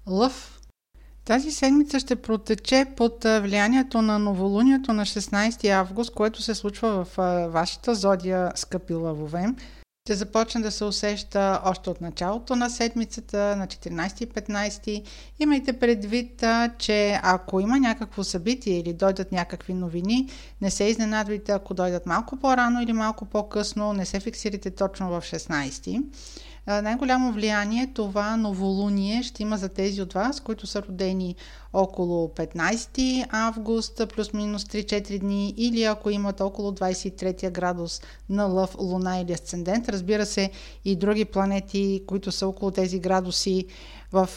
Лъв. 0.07 0.62
Тази 1.25 1.51
седмица 1.51 2.01
ще 2.01 2.17
протече 2.17 2.87
под 2.97 3.25
влиянието 3.25 4.03
на 4.03 4.19
новолунието 4.19 4.93
на 4.93 5.07
16 5.07 5.71
август, 5.71 6.15
което 6.15 6.43
се 6.43 6.55
случва 6.55 7.05
в 7.05 7.17
вашата 7.53 7.95
зодия, 7.95 8.53
скъпи 8.55 8.95
лъвове 8.95 9.47
ще 10.07 10.15
започне 10.15 10.61
да 10.61 10.71
се 10.71 10.85
усеща 10.85 11.61
още 11.65 11.91
от 11.91 12.01
началото 12.01 12.57
на 12.57 12.71
седмицата, 12.71 13.57
на 13.57 13.67
14 13.67 14.23
и 14.23 14.27
15. 14.27 15.03
Имайте 15.41 15.73
предвид, 15.73 16.45
че 16.79 17.21
ако 17.23 17.61
има 17.61 17.79
някакво 17.79 18.25
събитие 18.25 18.79
или 18.79 18.93
дойдат 18.93 19.33
някакви 19.33 19.75
новини, 19.75 20.29
не 20.61 20.71
се 20.71 20.85
изненадвайте, 20.85 21.53
ако 21.53 21.75
дойдат 21.75 22.07
малко 22.07 22.37
по-рано 22.37 22.83
или 22.83 22.93
малко 22.93 23.25
по-късно, 23.25 23.93
не 23.93 24.07
се 24.07 24.21
фиксирайте 24.21 24.71
точно 24.71 25.09
в 25.09 25.21
16 25.21 26.03
най-голямо 26.67 27.33
влияние 27.33 27.91
това 27.95 28.37
новолуние 28.37 29.23
ще 29.23 29.43
има 29.43 29.57
за 29.57 29.69
тези 29.69 30.03
от 30.03 30.13
вас, 30.13 30.41
които 30.41 30.67
са 30.67 30.83
родени 30.83 31.37
около 31.73 32.29
15 32.29 33.27
август, 33.31 34.03
плюс-минус 34.15 34.65
3-4 34.65 35.19
дни, 35.19 35.55
или 35.57 35.85
ако 35.85 36.11
имат 36.11 36.41
около 36.41 36.71
23 36.71 37.51
градус 37.51 38.01
на 38.29 38.45
лъв, 38.45 38.77
луна 38.79 39.19
или 39.19 39.33
асцендент. 39.33 39.89
Разбира 39.89 40.27
се, 40.27 40.51
и 40.85 40.97
други 40.97 41.25
планети, 41.25 42.03
които 42.07 42.33
са 42.33 42.47
около 42.47 42.71
тези 42.71 42.99
градуси, 42.99 43.67
в 44.13 44.29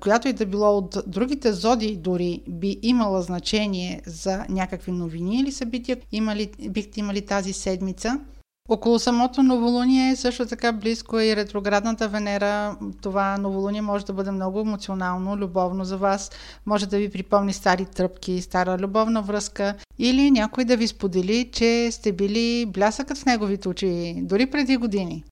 която 0.00 0.28
и 0.28 0.32
да 0.32 0.46
било 0.46 0.78
от 0.78 0.96
другите 1.06 1.52
зоди 1.52 1.96
дори 1.96 2.42
би 2.48 2.78
имала 2.82 3.22
значение 3.22 4.02
за 4.06 4.44
някакви 4.48 4.92
новини 4.92 5.40
или 5.40 5.52
събития, 5.52 5.96
имали, 6.12 6.50
бихте 6.68 7.00
имали 7.00 7.26
тази 7.26 7.52
седмица. 7.52 8.20
Около 8.72 8.98
самото 8.98 9.42
новолуние 9.42 10.10
е 10.10 10.16
също 10.16 10.46
така 10.46 10.72
близко 10.72 11.18
и 11.18 11.36
ретроградната 11.36 12.08
Венера. 12.08 12.76
Това 13.02 13.38
новолуние 13.38 13.82
може 13.82 14.04
да 14.04 14.12
бъде 14.12 14.30
много 14.30 14.60
емоционално, 14.60 15.36
любовно 15.36 15.84
за 15.84 15.96
вас. 15.96 16.30
Може 16.66 16.86
да 16.86 16.98
ви 16.98 17.10
припомни 17.10 17.52
стари 17.52 17.84
тръпки, 17.84 18.40
стара 18.40 18.78
любовна 18.78 19.22
връзка 19.22 19.74
или 19.98 20.30
някой 20.30 20.64
да 20.64 20.76
ви 20.76 20.88
сподели, 20.88 21.50
че 21.52 21.88
сте 21.92 22.12
били 22.12 22.66
блясъкът 22.66 23.18
в 23.18 23.26
неговите 23.26 23.68
очи 23.68 24.14
дори 24.22 24.46
преди 24.46 24.76
години. 24.76 25.24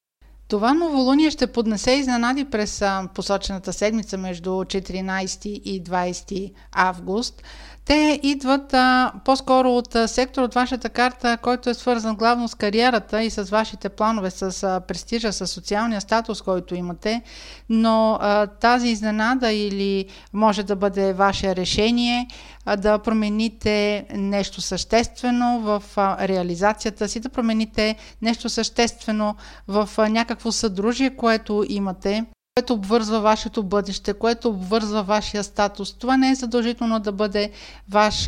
Това 0.48 0.74
новолуние 0.74 1.30
ще 1.30 1.46
поднесе 1.46 1.92
изненади 1.92 2.44
през 2.44 2.82
посочената 3.14 3.72
седмица 3.72 4.18
между 4.18 4.50
14 4.50 5.46
и 5.46 5.84
20 5.84 6.52
август. 6.72 7.42
Те 7.84 8.20
идват 8.22 8.74
а, 8.74 9.12
по-скоро 9.24 9.70
от 9.70 9.94
а, 9.94 10.08
сектор 10.08 10.42
от 10.42 10.54
вашата 10.54 10.88
карта, 10.88 11.38
който 11.42 11.70
е 11.70 11.74
свързан 11.74 12.16
главно 12.16 12.48
с 12.48 12.54
кариерата 12.54 13.22
и 13.22 13.30
с 13.30 13.42
вашите 13.42 13.88
планове, 13.88 14.30
с 14.30 14.62
а, 14.62 14.80
престижа, 14.80 15.32
с 15.32 15.46
социалния 15.46 16.00
статус, 16.00 16.42
който 16.42 16.74
имате, 16.74 17.22
но 17.68 18.18
а, 18.20 18.46
тази 18.46 18.88
изненада 18.88 19.52
или 19.52 20.06
може 20.32 20.62
да 20.62 20.76
бъде 20.76 21.12
ваше 21.12 21.56
решение 21.56 22.28
а, 22.64 22.76
да 22.76 22.98
промените 22.98 24.06
нещо 24.14 24.60
съществено 24.60 25.60
в 25.60 25.82
а, 25.96 26.28
реализацията 26.28 27.08
си, 27.08 27.20
да 27.20 27.28
промените 27.28 27.96
нещо 28.22 28.48
съществено 28.48 29.34
в 29.68 29.90
а, 29.96 30.08
някакво 30.08 30.52
съдружие, 30.52 31.16
което 31.16 31.64
имате 31.68 32.24
което 32.54 32.72
обвързва 32.72 33.20
вашето 33.20 33.62
бъдеще, 33.62 34.14
което 34.14 34.48
обвързва 34.48 35.02
вашия 35.02 35.44
статус. 35.44 35.92
Това 35.92 36.16
не 36.16 36.30
е 36.30 36.34
задължително 36.34 37.00
да 37.00 37.12
бъде 37.12 37.50
ваш 37.90 38.24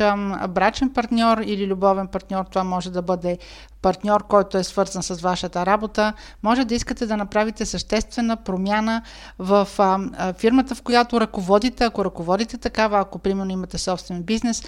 брачен 0.49 0.93
партньор 0.93 1.37
или 1.37 1.67
любовен 1.67 2.07
партньор. 2.07 2.45
Това 2.45 2.63
може 2.63 2.91
да 2.91 3.01
бъде 3.01 3.37
партньор, 3.81 4.27
който 4.27 4.57
е 4.57 4.63
свързан 4.63 5.03
с 5.03 5.21
вашата 5.21 5.65
работа. 5.65 6.13
Може 6.43 6.65
да 6.65 6.75
искате 6.75 7.05
да 7.05 7.17
направите 7.17 7.65
съществена 7.65 8.37
промяна 8.37 9.01
в 9.39 9.67
фирмата, 10.37 10.75
в 10.75 10.81
която 10.81 11.21
ръководите, 11.21 11.83
ако 11.83 12.05
ръководите 12.05 12.57
такава, 12.57 12.99
ако 12.99 13.19
примерно 13.19 13.51
имате 13.51 13.77
собствен 13.77 14.23
бизнес, 14.23 14.63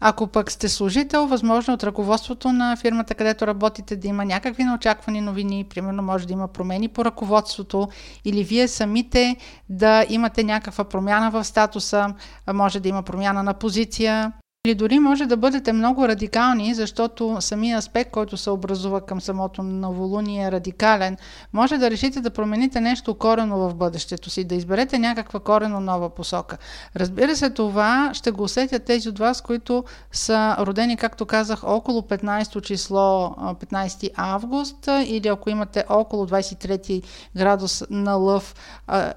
ако 0.00 0.26
пък 0.26 0.50
сте 0.50 0.68
служител, 0.68 1.26
възможно 1.26 1.74
от 1.74 1.84
ръководството 1.84 2.52
на 2.52 2.76
фирмата, 2.76 3.14
където 3.14 3.46
работите, 3.46 3.96
да 3.96 4.08
има 4.08 4.24
някакви 4.24 4.64
неочаквани 4.64 5.20
новини, 5.20 5.64
примерно 5.64 6.02
може 6.02 6.26
да 6.26 6.32
има 6.32 6.48
промени 6.48 6.88
по 6.88 7.04
ръководството 7.04 7.88
или 8.24 8.44
вие 8.44 8.68
самите 8.68 9.36
да 9.68 10.06
имате 10.08 10.44
някаква 10.44 10.84
промяна 10.84 11.30
в 11.30 11.44
статуса, 11.44 12.14
може 12.52 12.80
да 12.80 12.88
има 12.88 13.02
промяна 13.02 13.42
на 13.42 13.54
позиция. 13.54 14.32
Или 14.68 14.74
дори 14.74 14.98
може 14.98 15.26
да 15.26 15.36
бъдете 15.36 15.72
много 15.72 16.08
радикални, 16.08 16.74
защото 16.74 17.36
самия 17.40 17.78
аспект, 17.78 18.10
който 18.10 18.36
се 18.36 18.50
образува 18.50 19.00
към 19.00 19.20
самото 19.20 19.62
новолуние 19.62 20.44
е 20.44 20.52
радикален. 20.52 21.16
Може 21.52 21.78
да 21.78 21.90
решите 21.90 22.20
да 22.20 22.30
промените 22.30 22.80
нещо 22.80 23.14
корено 23.14 23.58
в 23.58 23.74
бъдещето 23.74 24.30
си, 24.30 24.44
да 24.44 24.54
изберете 24.54 24.98
някаква 24.98 25.40
корено 25.40 25.80
нова 25.80 26.10
посока. 26.10 26.58
Разбира 26.96 27.36
се, 27.36 27.50
това 27.50 28.10
ще 28.12 28.30
го 28.30 28.42
усетят 28.42 28.84
тези 28.84 29.08
от 29.08 29.18
вас, 29.18 29.40
които 29.40 29.84
са 30.12 30.56
родени, 30.58 30.96
както 30.96 31.26
казах, 31.26 31.64
около 31.64 32.00
15 32.00 32.62
число, 32.62 33.28
15 33.28 34.10
август, 34.16 34.88
или 35.06 35.28
ако 35.28 35.50
имате 35.50 35.84
около 35.88 36.26
23 36.26 37.02
градус 37.36 37.84
на 37.90 38.14
лъв, 38.14 38.54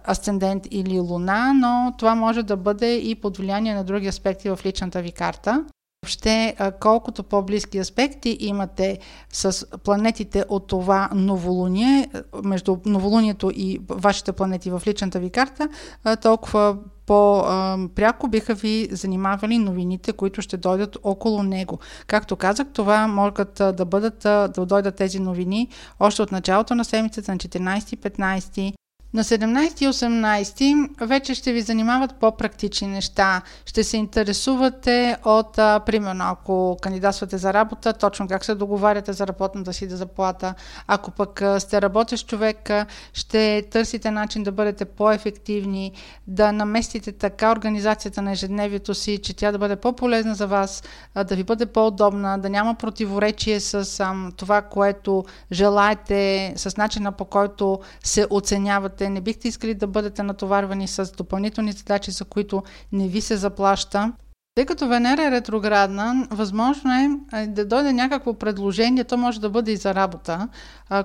асцендент 0.08 0.68
или 0.72 1.00
луна, 1.00 1.54
но 1.54 1.94
това 1.98 2.16
може 2.16 2.44
да 2.44 2.58
бъде 2.58 2.96
и 2.96 3.16
под 3.16 3.38
влияние 3.38 3.74
на 3.74 3.84
други 3.84 4.08
аспекти 4.08 4.50
в 4.50 4.60
личната 4.66 5.02
ви 5.02 5.12
карта 5.12 5.41
карта. 5.42 5.66
Въобще, 6.04 6.56
колкото 6.80 7.24
по-близки 7.24 7.78
аспекти 7.78 8.38
имате 8.40 9.00
с 9.34 9.66
планетите 9.84 10.46
от 10.50 10.68
това 10.68 11.10
новолуние, 11.16 12.10
между 12.44 12.78
новолунието 12.86 13.52
и 13.56 13.80
вашите 13.90 14.32
планети 14.32 14.72
в 14.72 14.82
личната 14.88 15.20
ви 15.20 15.30
карта, 15.30 15.70
толкова 16.22 16.78
по-пряко 17.06 18.28
биха 18.28 18.54
ви 18.54 18.88
занимавали 18.92 19.58
новините, 19.58 20.14
които 20.14 20.42
ще 20.42 20.58
дойдат 20.58 20.98
около 21.04 21.44
него. 21.44 21.80
Както 22.08 22.36
казах, 22.36 22.68
това 22.74 23.08
могат 23.08 23.54
да 23.54 23.86
бъдат, 23.86 24.20
да 24.20 24.66
дойдат 24.66 24.96
тези 24.96 25.20
новини 25.20 25.70
още 26.00 26.22
от 26.22 26.32
началото 26.32 26.76
на 26.76 26.86
седмицата 26.86 27.32
на 27.32 27.38
14-15 27.38 28.74
на 29.14 29.24
17 29.24 29.82
и 29.82 29.88
18 29.88 31.06
вече 31.06 31.36
ще 31.36 31.54
ви 31.54 31.62
занимават 31.62 32.16
по-практични 32.16 32.88
неща. 32.88 33.42
Ще 33.66 33.84
се 33.84 33.98
интересувате 33.98 35.18
от, 35.26 35.58
а, 35.58 35.80
примерно, 35.80 36.24
ако 36.28 36.78
кандидатствате 36.82 37.38
за 37.38 37.54
работа, 37.54 37.94
точно 37.94 38.28
как 38.28 38.46
се 38.46 38.56
договаряте 38.56 39.14
за 39.14 39.28
работната 39.28 39.74
си 39.74 39.88
да 39.88 39.98
заплата. 39.98 40.54
Ако 40.88 41.12
пък 41.12 41.44
сте 41.60 41.82
работещ 41.82 42.28
човек, 42.28 42.70
а, 42.70 42.86
ще 43.14 43.64
търсите 43.72 44.12
начин 44.12 44.44
да 44.44 44.52
бъдете 44.52 44.86
по-ефективни, 44.86 45.92
да 46.28 46.52
наместите 46.52 47.12
така 47.12 47.52
организацията 47.52 48.22
на 48.22 48.32
ежедневието 48.32 48.94
си, 48.94 49.18
че 49.18 49.34
тя 49.34 49.52
да 49.52 49.58
бъде 49.58 49.76
по-полезна 49.76 50.36
за 50.36 50.48
вас, 50.48 50.84
да 51.26 51.36
ви 51.36 51.44
бъде 51.44 51.66
по-удобна, 51.66 52.40
да 52.40 52.50
няма 52.50 52.76
противоречие 52.76 53.60
с 53.60 54.00
а, 54.00 54.16
това, 54.38 54.62
което 54.62 55.24
желаете, 55.52 56.54
с 56.56 56.78
начина 56.78 57.12
по 57.12 57.26
който 57.26 57.80
се 58.04 58.28
оценявате 58.30 59.01
работите, 59.02 59.10
не 59.10 59.22
бихте 59.22 59.48
искали 59.48 59.74
да 59.74 59.88
бъдете 59.88 60.24
натоварвани 60.24 60.88
с 60.88 61.12
допълнителни 61.18 61.72
задачи, 61.72 62.12
за 62.12 62.26
които 62.26 62.64
не 62.92 63.08
ви 63.08 63.22
се 63.22 63.38
заплаща. 63.38 64.14
Тъй 64.56 64.66
като 64.66 64.88
Венера 64.88 65.24
е 65.24 65.32
ретроградна, 65.32 66.28
възможно 66.32 66.92
е 67.34 67.48
да 67.48 67.66
дойде 67.66 67.94
някакво 67.94 68.34
предложение, 68.34 69.04
то 69.04 69.18
може 69.18 69.40
да 69.40 69.50
бъде 69.50 69.72
и 69.72 69.78
за 69.78 69.96
работа, 69.96 70.50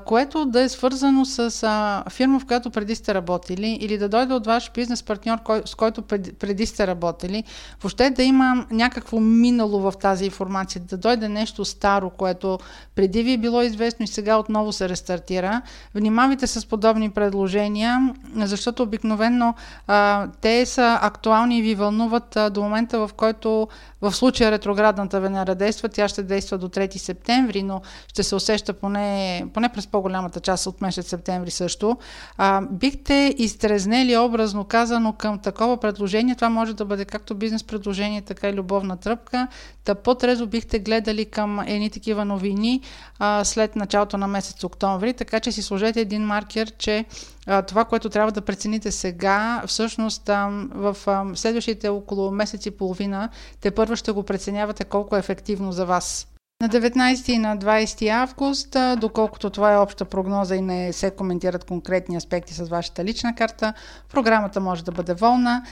което 0.05 0.45
да 0.45 0.61
е 0.61 0.69
свързано 0.69 1.25
с 1.25 1.63
а, 1.63 2.05
фирма, 2.11 2.41
в 2.41 2.47
която 2.47 2.71
преди 2.71 2.95
сте 2.95 3.15
работили, 3.15 3.79
или 3.81 3.99
да 3.99 4.09
дойде 4.09 4.35
от 4.35 4.47
ваш 4.47 4.71
бизнес 4.75 5.03
партньор, 5.03 5.39
кой, 5.43 5.63
с 5.65 5.75
който 5.75 6.03
преди, 6.03 6.33
преди 6.33 6.67
сте 6.67 6.87
работили. 6.87 7.45
Въобще 7.83 8.11
да 8.11 8.23
има 8.23 8.67
някакво 8.71 9.21
минало 9.21 9.81
в 9.81 9.93
тази 10.01 10.25
информация, 10.25 10.83
да 10.83 10.97
дойде 10.97 11.29
нещо 11.29 11.65
старо, 11.65 12.11
което 12.11 12.59
преди 12.95 13.23
ви 13.23 13.33
е 13.33 13.39
било 13.39 13.63
известно 13.63 14.05
и 14.05 14.09
сега 14.09 14.37
отново 14.37 14.73
се 14.73 14.89
рестартира. 14.89 15.63
Внимавайте 15.95 16.47
с 16.47 16.67
подобни 16.67 17.11
предложения, 17.11 18.15
защото 18.37 18.83
обикновено 18.83 19.55
а, 19.87 20.29
те 20.41 20.67
са 20.67 20.99
актуални 21.03 21.59
и 21.59 21.63
ви 21.63 21.75
вълнуват 21.75 22.37
а, 22.37 22.51
до 22.51 22.63
момента, 22.63 22.99
в 22.99 23.11
който 23.17 23.69
в 24.01 24.13
случая 24.13 24.51
ретроградната 24.51 25.21
Венера 25.21 25.55
действа, 25.55 25.89
тя 25.89 26.09
ще 26.09 26.23
действа 26.23 26.59
до 26.59 26.69
3 26.69 26.97
септември, 26.97 27.63
но 27.63 27.83
ще 28.09 28.23
се 28.23 28.35
усеща 28.35 28.73
поне, 28.73 29.45
поне 29.55 29.69
през 29.77 29.87
по-голямата 29.87 30.41
част 30.41 30.67
от 30.67 30.81
месец 30.81 31.09
септември 31.09 31.51
също. 31.51 31.97
А, 32.37 32.61
бихте 32.61 33.35
изтрезнели 33.39 34.17
образно 34.17 34.65
казано 34.65 35.13
към 35.13 35.39
такова 35.39 35.77
предложение. 35.77 36.35
Това 36.35 36.49
може 36.49 36.75
да 36.75 36.85
бъде 36.85 37.05
както 37.05 37.35
бизнес 37.35 37.65
предложение, 37.65 38.23
така 38.23 38.49
и 38.49 38.53
любовна 38.53 38.97
тръпка. 38.97 39.49
Та 39.85 39.95
по-трезо 39.95 40.47
бихте 40.47 40.79
гледали 40.79 41.25
към 41.25 41.61
едни 41.61 41.91
такива 41.91 42.25
новини 42.25 42.81
а, 43.19 43.45
след 43.45 43.77
началото 43.77 44.19
на 44.19 44.27
месец 44.27 44.65
октомври, 44.65 45.13
така 45.15 45.41
че 45.41 45.53
си 45.53 45.63
сложете 45.63 46.01
един 46.01 46.23
маркер, 46.23 46.73
че 46.79 47.05
а, 47.47 47.63
това, 47.63 47.85
което 47.85 48.09
трябва 48.09 48.33
да 48.33 48.41
прецените 48.41 48.93
сега, 48.93 49.63
всъщност 49.67 50.29
а, 50.29 50.49
в 50.75 50.97
а, 51.07 51.25
следващите 51.35 51.89
около 51.89 52.31
месец 52.31 52.67
и 52.67 52.71
половина, 52.71 53.29
те 53.61 53.71
първо 53.71 53.97
ще 53.97 54.13
го 54.13 54.23
преценявате 54.23 54.85
колко 54.85 55.17
е 55.17 55.19
ефективно 55.19 55.73
за 55.73 55.87
вас. 55.87 56.36
На 56.61 56.69
19 56.69 57.31
и 57.31 57.39
на 57.39 57.59
20 57.59 58.09
август, 58.09 58.77
доколкото 59.01 59.51
това 59.51 59.73
е 59.73 59.79
обща 59.79 60.05
прогноза 60.05 60.57
и 60.57 60.61
не 60.61 60.93
се 60.93 61.11
коментират 61.11 61.65
конкретни 61.65 62.17
аспекти 62.17 62.55
с 62.55 62.69
вашата 62.69 63.05
лична 63.05 63.35
карта, 63.35 63.73
програмата 64.09 64.61
може 64.61 64.85
да 64.85 64.93
бъде 64.93 65.15
волна. 65.15 65.65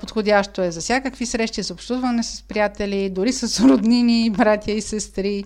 Подходящо 0.00 0.62
е 0.62 0.70
за 0.70 0.80
всякакви 0.80 1.26
срещи, 1.26 1.62
за 1.62 1.74
общуване 1.74 2.22
с 2.22 2.42
приятели, 2.42 3.10
дори 3.10 3.32
с 3.32 3.64
роднини, 3.68 4.30
братя 4.30 4.70
и 4.70 4.80
сестри. 4.80 5.44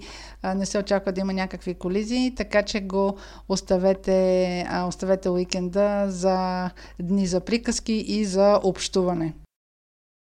Не 0.54 0.66
се 0.66 0.78
очаква 0.78 1.12
да 1.12 1.20
има 1.20 1.32
някакви 1.32 1.75
колизии, 1.75 2.34
така 2.34 2.62
че 2.62 2.80
го 2.80 3.16
оставете, 3.49 4.68
оставете 4.87 5.28
уикенда 5.28 6.04
за 6.08 6.70
дни 7.00 7.26
за 7.26 7.40
приказки 7.40 7.92
и 7.92 8.25
за 8.25 8.61
общуване. 8.62 9.34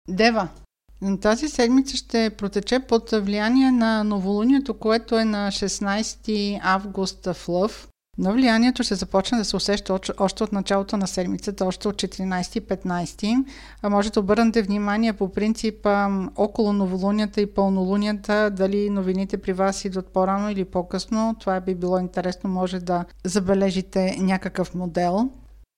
Дева. 0.09 0.47
Тази 1.21 1.49
седмица 1.49 1.97
ще 1.97 2.29
протече 2.29 2.79
под 2.79 3.09
влияние 3.11 3.71
на 3.71 4.03
новолунието, 4.03 4.73
което 4.73 5.19
е 5.19 5.25
на 5.25 5.47
16 5.47 6.59
август 6.63 7.25
в 7.25 7.47
Лъв. 7.49 7.87
Но 8.17 8.33
влиянието 8.33 8.83
ще 8.83 8.95
започне 8.95 9.37
да 9.37 9.45
се 9.45 9.55
усеща 9.55 9.99
още 10.17 10.43
от 10.43 10.51
началото 10.51 10.97
на 10.97 11.07
седмицата, 11.07 11.65
още 11.65 11.87
от 11.87 11.95
14-15. 11.95 13.45
А 13.81 13.89
може 13.89 14.11
да 14.11 14.19
обърнете 14.19 14.61
внимание 14.61 15.13
по 15.13 15.31
принцип 15.31 15.87
около 16.35 16.73
новолунията 16.73 17.41
и 17.41 17.53
пълнолунията, 17.53 18.49
дали 18.49 18.89
новините 18.89 19.37
при 19.37 19.53
вас 19.53 19.85
идват 19.85 20.07
по-рано 20.07 20.49
или 20.49 20.65
по-късно. 20.65 21.35
Това 21.39 21.59
би 21.59 21.75
било 21.75 21.99
интересно, 21.99 22.49
може 22.49 22.79
да 22.79 23.05
забележите 23.25 24.17
някакъв 24.19 24.75
модел. 24.75 25.29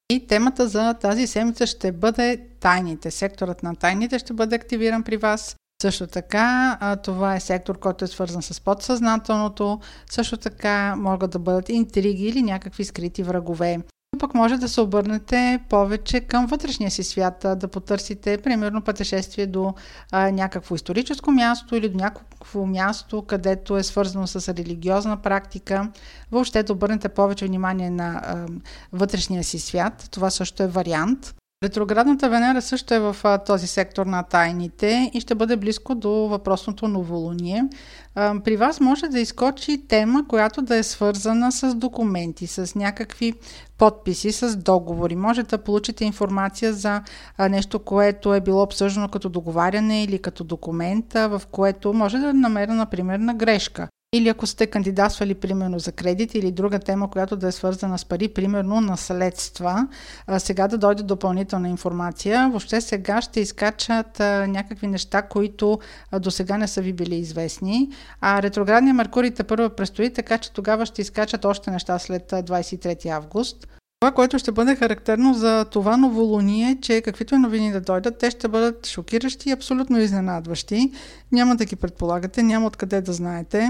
И 0.10 0.27
темата 0.27 0.67
за 0.67 0.93
тази 0.93 1.27
седмица 1.27 1.67
ще 1.67 1.91
бъде 1.91 2.48
тайните. 2.60 3.12
Секторът 3.12 3.63
на 3.63 3.75
тайните 3.75 4.19
ще 4.19 4.33
бъде 4.33 4.55
активиран 4.55 5.03
при 5.03 5.17
вас. 5.17 5.55
Също 5.81 6.07
така, 6.07 6.77
това 7.03 7.36
е 7.36 7.39
сектор, 7.39 7.79
който 7.79 8.05
е 8.05 8.07
свързан 8.07 8.41
с 8.41 8.62
подсъзнателното. 8.62 9.79
Също 10.12 10.38
така 10.38 10.95
могат 10.95 11.31
да 11.31 11.39
бъдат 11.39 11.69
интриги 11.69 12.27
или 12.27 12.41
някакви 12.41 12.86
скрити 12.86 13.24
врагове 13.24 13.79
пък 14.24 14.34
може 14.34 14.58
да 14.58 14.70
се 14.70 14.82
обърнете 14.82 15.60
повече 15.70 16.20
към 16.20 16.46
вътрешния 16.46 16.92
си 16.92 17.03
свят, 17.03 17.46
да 17.56 17.68
потърсите, 17.68 18.38
примерно, 18.38 18.82
пътешествие 18.82 19.48
до 19.48 19.74
а, 20.12 20.32
някакво 20.32 20.75
историческо 20.75 21.32
място 21.32 21.75
или 21.75 21.89
до 21.89 21.98
някакво 21.98 22.65
място, 22.65 23.22
където 23.22 23.77
е 23.77 23.84
свързано 23.84 24.27
с 24.27 24.53
религиозна 24.53 25.18
практика. 25.18 25.92
Въобще 26.32 26.63
да 26.63 26.74
обърнете 26.74 27.10
повече 27.10 27.46
внимание 27.46 27.89
на 27.89 28.22
а, 28.24 28.46
вътрешния 28.94 29.44
си 29.44 29.60
свят. 29.60 30.08
Това 30.12 30.30
също 30.30 30.63
е 30.63 30.68
вариант. 30.68 31.36
Ретроградната 31.63 32.30
Венера 32.30 32.62
също 32.62 32.94
е 32.94 33.00
в 33.00 33.18
а, 33.24 33.38
този 33.38 33.68
сектор 33.68 34.06
на 34.06 34.24
тайните 34.24 35.12
и 35.13 35.22
ще 35.22 35.36
бъде 35.36 35.58
близко 35.58 35.96
до 35.96 36.10
въпросното 36.10 36.88
новолуние. 36.88 37.63
А, 38.15 38.39
при 38.44 38.58
вас 38.58 38.80
може 38.80 39.08
да 39.08 39.20
изкочи 39.20 39.88
тема, 39.88 40.27
която 40.27 40.62
да 40.62 40.75
е 40.75 40.84
свързана 40.84 41.51
с 41.51 41.75
документи, 41.75 42.48
с 42.48 42.75
някакви 42.75 43.33
подписи, 43.83 44.31
с 44.31 44.55
договори. 44.55 45.15
Може 45.15 45.43
да 45.43 45.57
получите 45.57 46.05
информация 46.05 46.74
за 46.74 47.01
нещо, 47.50 47.79
което 47.79 48.33
е 48.33 48.41
било 48.41 48.63
обсъждано 48.63 49.07
като 49.07 49.29
договаряне 49.29 50.03
или 50.03 50.19
като 50.19 50.43
документа, 50.43 51.29
в 51.29 51.41
което 51.51 51.93
може 51.93 52.17
да 52.17 52.33
намерена, 52.33 52.75
например, 52.75 53.19
на 53.19 53.33
грешка. 53.33 53.87
Или 54.15 54.29
ако 54.29 54.47
сте 54.47 54.67
кандидатствали, 54.67 55.33
примерно, 55.33 55.79
за 55.79 55.91
кредит 55.91 56.35
или 56.35 56.51
друга 56.51 56.79
тема, 56.79 57.09
която 57.09 57.35
да 57.35 57.47
е 57.47 57.51
свързана 57.51 57.99
с 57.99 58.05
пари, 58.05 58.27
примерно 58.27 58.81
наследства, 58.81 59.87
сега 60.37 60.67
да 60.67 60.77
дойде 60.77 61.03
допълнителна 61.03 61.69
информация. 61.69 62.49
Въобще 62.49 62.81
сега 62.81 63.21
ще 63.21 63.39
изкачат 63.39 64.19
някакви 64.47 64.87
неща, 64.87 65.21
които 65.21 65.79
до 66.19 66.31
сега 66.31 66.57
не 66.57 66.67
са 66.67 66.81
ви 66.81 66.93
били 66.93 67.15
известни. 67.15 67.89
А 68.21 68.41
ретроградния 68.41 68.93
Меркурий 68.93 69.31
първо 69.31 69.69
предстои, 69.69 70.13
така 70.13 70.37
че 70.37 70.51
тогава 70.51 70.85
ще 70.85 71.01
изкачат 71.01 71.45
още 71.45 71.71
неща 71.71 71.99
след 71.99 72.31
23 72.31 73.09
август. 73.09 73.67
Това, 73.99 74.11
което 74.11 74.39
ще 74.39 74.51
бъде 74.51 74.75
характерно 74.75 75.33
за 75.33 75.65
това 75.65 75.97
новолуние, 75.97 76.77
че 76.81 77.01
каквито 77.01 77.37
новини 77.37 77.71
да 77.71 77.81
дойдат, 77.81 78.17
те 78.17 78.31
ще 78.31 78.47
бъдат 78.47 78.87
шокиращи 78.87 79.49
и 79.49 79.51
абсолютно 79.51 79.99
изненадващи. 79.99 80.91
Няма 81.31 81.55
да 81.55 81.65
ги 81.65 81.75
предполагате, 81.75 82.43
няма 82.43 82.67
откъде 82.67 83.01
да 83.01 83.13
знаете. 83.13 83.69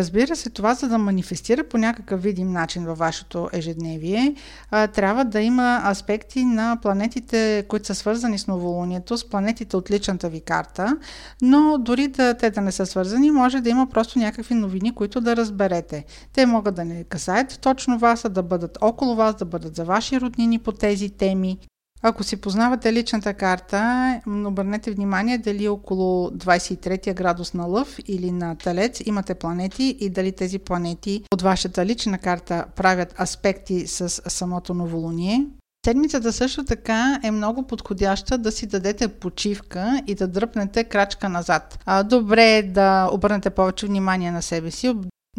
Разбира 0.00 0.36
се, 0.36 0.50
това 0.50 0.74
за 0.74 0.88
да 0.88 0.98
манифестира 0.98 1.64
по 1.64 1.78
някакъв 1.78 2.22
видим 2.22 2.52
начин 2.52 2.84
във 2.84 2.98
вашето 2.98 3.48
ежедневие, 3.52 4.34
трябва 4.70 5.24
да 5.24 5.40
има 5.40 5.82
аспекти 5.90 6.44
на 6.44 6.78
планетите, 6.82 7.64
които 7.68 7.86
са 7.86 7.94
свързани 7.94 8.38
с 8.38 8.46
новолунието, 8.46 9.18
с 9.18 9.28
планетите 9.28 9.76
от 9.76 9.90
личната 9.90 10.28
ви 10.28 10.40
карта, 10.40 10.96
но 11.42 11.78
дори 11.78 12.08
да 12.08 12.34
те 12.34 12.50
да 12.50 12.60
не 12.60 12.72
са 12.72 12.86
свързани, 12.86 13.30
може 13.30 13.60
да 13.60 13.70
има 13.70 13.86
просто 13.86 14.18
някакви 14.18 14.54
новини, 14.54 14.94
които 14.94 15.20
да 15.20 15.36
разберете. 15.36 16.04
Те 16.32 16.46
могат 16.46 16.74
да 16.74 16.84
не 16.84 17.04
касаят 17.04 17.58
точно 17.60 17.98
вас, 17.98 18.24
а 18.24 18.28
да 18.28 18.42
бъдат 18.42 18.78
около 18.80 19.16
вас, 19.16 19.34
да 19.34 19.44
бъдат 19.44 19.76
за 19.76 19.84
ваши 19.84 20.20
роднини 20.20 20.58
по 20.58 20.72
тези 20.72 21.10
теми. 21.10 21.58
Ако 22.02 22.24
си 22.24 22.36
познавате 22.36 22.92
личната 22.92 23.34
карта, 23.34 24.20
обърнете 24.26 24.90
внимание 24.90 25.38
дали 25.38 25.68
около 25.68 26.30
23 26.30 27.14
градус 27.14 27.54
на 27.54 27.66
Лъв 27.66 27.96
или 28.08 28.32
на 28.32 28.56
Талец 28.56 29.02
имате 29.06 29.34
планети 29.34 29.96
и 30.00 30.10
дали 30.10 30.32
тези 30.32 30.58
планети 30.58 31.22
от 31.32 31.42
вашата 31.42 31.86
лична 31.86 32.18
карта 32.18 32.64
правят 32.76 33.20
аспекти 33.20 33.86
с 33.86 34.08
самото 34.30 34.74
новолуние. 34.74 35.46
Седмицата 35.86 36.32
също 36.32 36.64
така 36.64 37.20
е 37.24 37.30
много 37.30 37.62
подходяща 37.62 38.38
да 38.38 38.52
си 38.52 38.66
дадете 38.66 39.08
почивка 39.08 40.02
и 40.06 40.14
да 40.14 40.28
дръпнете 40.28 40.84
крачка 40.84 41.28
назад. 41.28 41.78
добре 42.04 42.56
е 42.56 42.62
да 42.62 43.10
обърнете 43.12 43.50
повече 43.50 43.86
внимание 43.86 44.30
на 44.30 44.42
себе 44.42 44.70
си, 44.70 44.88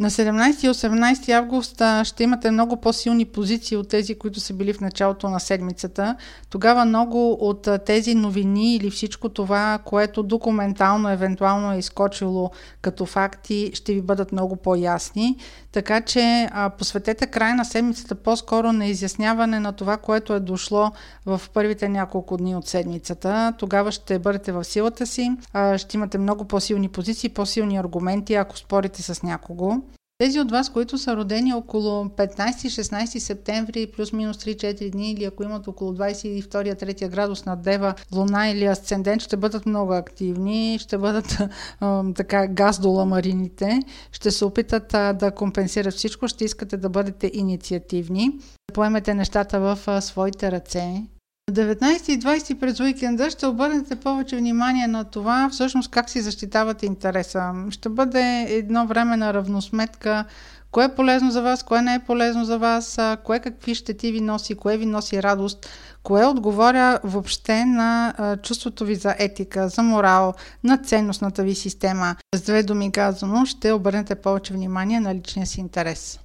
на 0.01 0.09
17 0.09 0.65
и 0.65 0.69
18 0.69 1.29
август 1.29 1.81
ще 2.07 2.23
имате 2.23 2.51
много 2.51 2.77
по-силни 2.77 3.25
позиции 3.25 3.77
от 3.77 3.89
тези, 3.89 4.15
които 4.15 4.39
са 4.39 4.53
били 4.53 4.73
в 4.73 4.81
началото 4.81 5.29
на 5.29 5.39
седмицата. 5.39 6.15
Тогава 6.49 6.85
много 6.85 7.31
от 7.31 7.67
тези 7.85 8.15
новини 8.15 8.75
или 8.75 8.89
всичко 8.89 9.29
това, 9.29 9.79
което 9.85 10.23
документално 10.23 11.09
евентуално 11.09 11.73
е 11.73 11.77
изкочило 11.77 12.51
като 12.81 13.05
факти, 13.05 13.71
ще 13.73 13.93
ви 13.93 14.01
бъдат 14.01 14.31
много 14.31 14.55
по-ясни. 14.55 15.37
Така 15.71 16.01
че 16.01 16.49
а, 16.51 16.69
посветете 16.69 17.27
край 17.27 17.53
на 17.53 17.65
седмицата 17.65 18.15
по-скоро 18.15 18.71
на 18.71 18.85
изясняване 18.85 19.59
на 19.59 19.73
това, 19.73 19.97
което 19.97 20.33
е 20.33 20.39
дошло 20.39 20.91
в 21.25 21.41
първите 21.53 21.89
няколко 21.89 22.37
дни 22.37 22.55
от 22.55 22.67
седмицата. 22.67 23.53
Тогава 23.57 23.91
ще 23.91 24.19
бъдете 24.19 24.51
в 24.51 24.63
силата 24.63 25.05
си, 25.05 25.31
ще 25.77 25.97
имате 25.97 26.17
много 26.17 26.45
по-силни 26.45 26.89
позиции, 26.89 27.29
по-силни 27.29 27.77
аргументи, 27.77 28.33
ако 28.33 28.57
спорите 28.57 29.01
с 29.01 29.23
някого. 29.23 29.81
Тези 30.21 30.39
от 30.39 30.51
вас, 30.51 30.69
които 30.69 30.97
са 30.97 31.15
родени 31.15 31.53
около 31.53 32.05
15-16 32.05 33.17
септември, 33.17 33.87
плюс-минус 33.87 34.37
3-4 34.37 34.91
дни, 34.91 35.11
или 35.11 35.23
ако 35.23 35.43
имат 35.43 35.67
около 35.67 35.93
22-3 35.93 37.09
градус 37.09 37.45
на 37.45 37.55
Дева, 37.55 37.93
Луна 38.15 38.49
или 38.49 38.65
Асцендент, 38.65 39.21
ще 39.21 39.37
бъдат 39.37 39.65
много 39.65 39.93
активни, 39.93 40.77
ще 40.81 40.97
бъдат 40.97 41.37
така 42.15 42.47
газ 42.47 42.79
до 42.79 42.89
ламарините, 42.89 43.79
ще 44.11 44.31
се 44.31 44.45
опитат 44.45 44.87
да 44.91 45.31
компенсират 45.35 45.93
всичко, 45.93 46.27
ще 46.27 46.45
искате 46.45 46.77
да 46.77 46.89
бъдете 46.89 47.31
инициативни, 47.33 48.29
да 48.69 48.73
поемете 48.73 49.13
нещата 49.13 49.59
в 49.59 50.01
своите 50.01 50.51
ръце, 50.51 51.03
На 51.49 51.55
19 51.55 52.09
и 52.09 52.19
20 52.19 52.59
през 52.59 52.79
уикенда 52.79 53.29
ще 53.29 53.47
обърнете 53.47 53.95
повече 53.95 54.37
внимание 54.37 54.87
на 54.87 55.03
това 55.03 55.49
всъщност 55.51 55.91
как 55.91 56.09
си 56.09 56.21
защитавате 56.21 56.85
интереса. 56.85 57.53
Ще 57.69 57.89
бъде 57.89 58.45
едно 58.49 58.87
време 58.87 59.17
на 59.17 59.33
равносметка 59.33 60.25
кое 60.71 60.85
е 60.85 60.95
полезно 60.95 61.31
за 61.31 61.41
вас, 61.41 61.63
кое 61.63 61.81
не 61.81 61.95
е 61.95 61.99
полезно 61.99 62.45
за 62.45 62.57
вас, 62.57 62.99
кое 63.23 63.39
какви 63.39 63.75
щети 63.75 64.11
ви 64.11 64.21
носи, 64.21 64.55
кое 64.55 64.77
ви 64.77 64.85
носи 64.85 65.23
радост, 65.23 65.69
кое 66.03 66.25
отговоря 66.25 66.99
въобще 67.03 67.65
на 67.65 68.13
чувството 68.43 68.85
ви 68.85 68.95
за 68.95 69.15
етика, 69.19 69.69
за 69.69 69.83
морал, 69.83 70.33
на 70.63 70.77
ценностната 70.77 71.43
ви 71.43 71.55
система. 71.55 72.15
С 72.35 72.41
две 72.41 72.63
думи 72.63 72.91
казано, 72.91 73.45
ще 73.45 73.71
обърнете 73.71 74.15
повече 74.15 74.53
внимание 74.53 74.99
на 74.99 75.15
личния 75.15 75.45
си 75.45 75.59
интерес. 75.59 76.19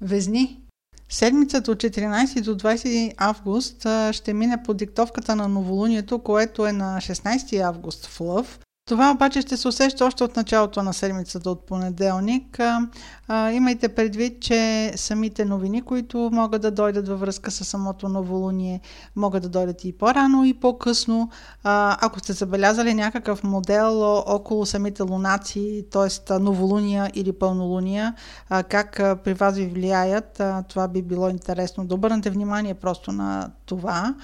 Везни 0.00 0.63
Седмицата 1.08 1.72
от 1.72 1.78
14 1.78 2.40
до 2.40 2.56
20 2.56 3.14
август 3.16 3.86
ще 4.12 4.34
мине 4.34 4.62
по 4.64 4.74
диктовката 4.74 5.36
на 5.36 5.48
новолунието, 5.48 6.18
което 6.18 6.66
е 6.66 6.72
на 6.72 6.98
16 7.00 7.60
август 7.60 8.06
в 8.06 8.20
Лъв. 8.20 8.58
Това 8.88 9.10
обаче 9.10 9.40
ще 9.40 9.56
се 9.56 9.68
усеща 9.68 10.04
още 10.04 10.24
от 10.24 10.36
началото 10.36 10.82
на 10.82 10.92
седмицата 10.94 11.50
от 11.50 11.66
понеделник. 11.66 12.60
А, 12.60 12.88
а, 13.28 13.50
имайте 13.50 13.88
предвид, 13.88 14.42
че 14.42 14.92
самите 14.96 15.44
новини, 15.44 15.82
които 15.82 16.30
могат 16.32 16.62
да 16.62 16.70
дойдат 16.70 17.08
във 17.08 17.20
връзка 17.20 17.50
с 17.50 17.64
самото 17.64 18.08
новолуние, 18.08 18.80
могат 19.16 19.42
да 19.42 19.48
дойдат 19.48 19.84
и 19.84 19.92
по-рано 19.92 20.44
и 20.44 20.54
по-късно. 20.54 21.30
А, 21.62 21.96
ако 22.06 22.18
сте 22.18 22.32
забелязали 22.32 22.94
някакъв 22.94 23.44
модел 23.44 24.22
около 24.26 24.66
самите 24.66 25.02
лунаци, 25.02 25.86
т.е. 25.90 26.38
новолуния 26.38 27.10
или 27.14 27.32
пълнолуния, 27.32 28.14
а, 28.48 28.62
как 28.62 28.96
при 29.24 29.34
вас 29.34 29.56
ви 29.56 29.66
влияят, 29.66 30.40
а, 30.40 30.62
това 30.62 30.88
би 30.88 31.02
било 31.02 31.28
интересно 31.28 31.86
да 31.86 31.94
обърнете 31.94 32.30
внимание 32.30 32.74
просто 32.74 33.12
на 33.12 33.50
това. 33.66 34.14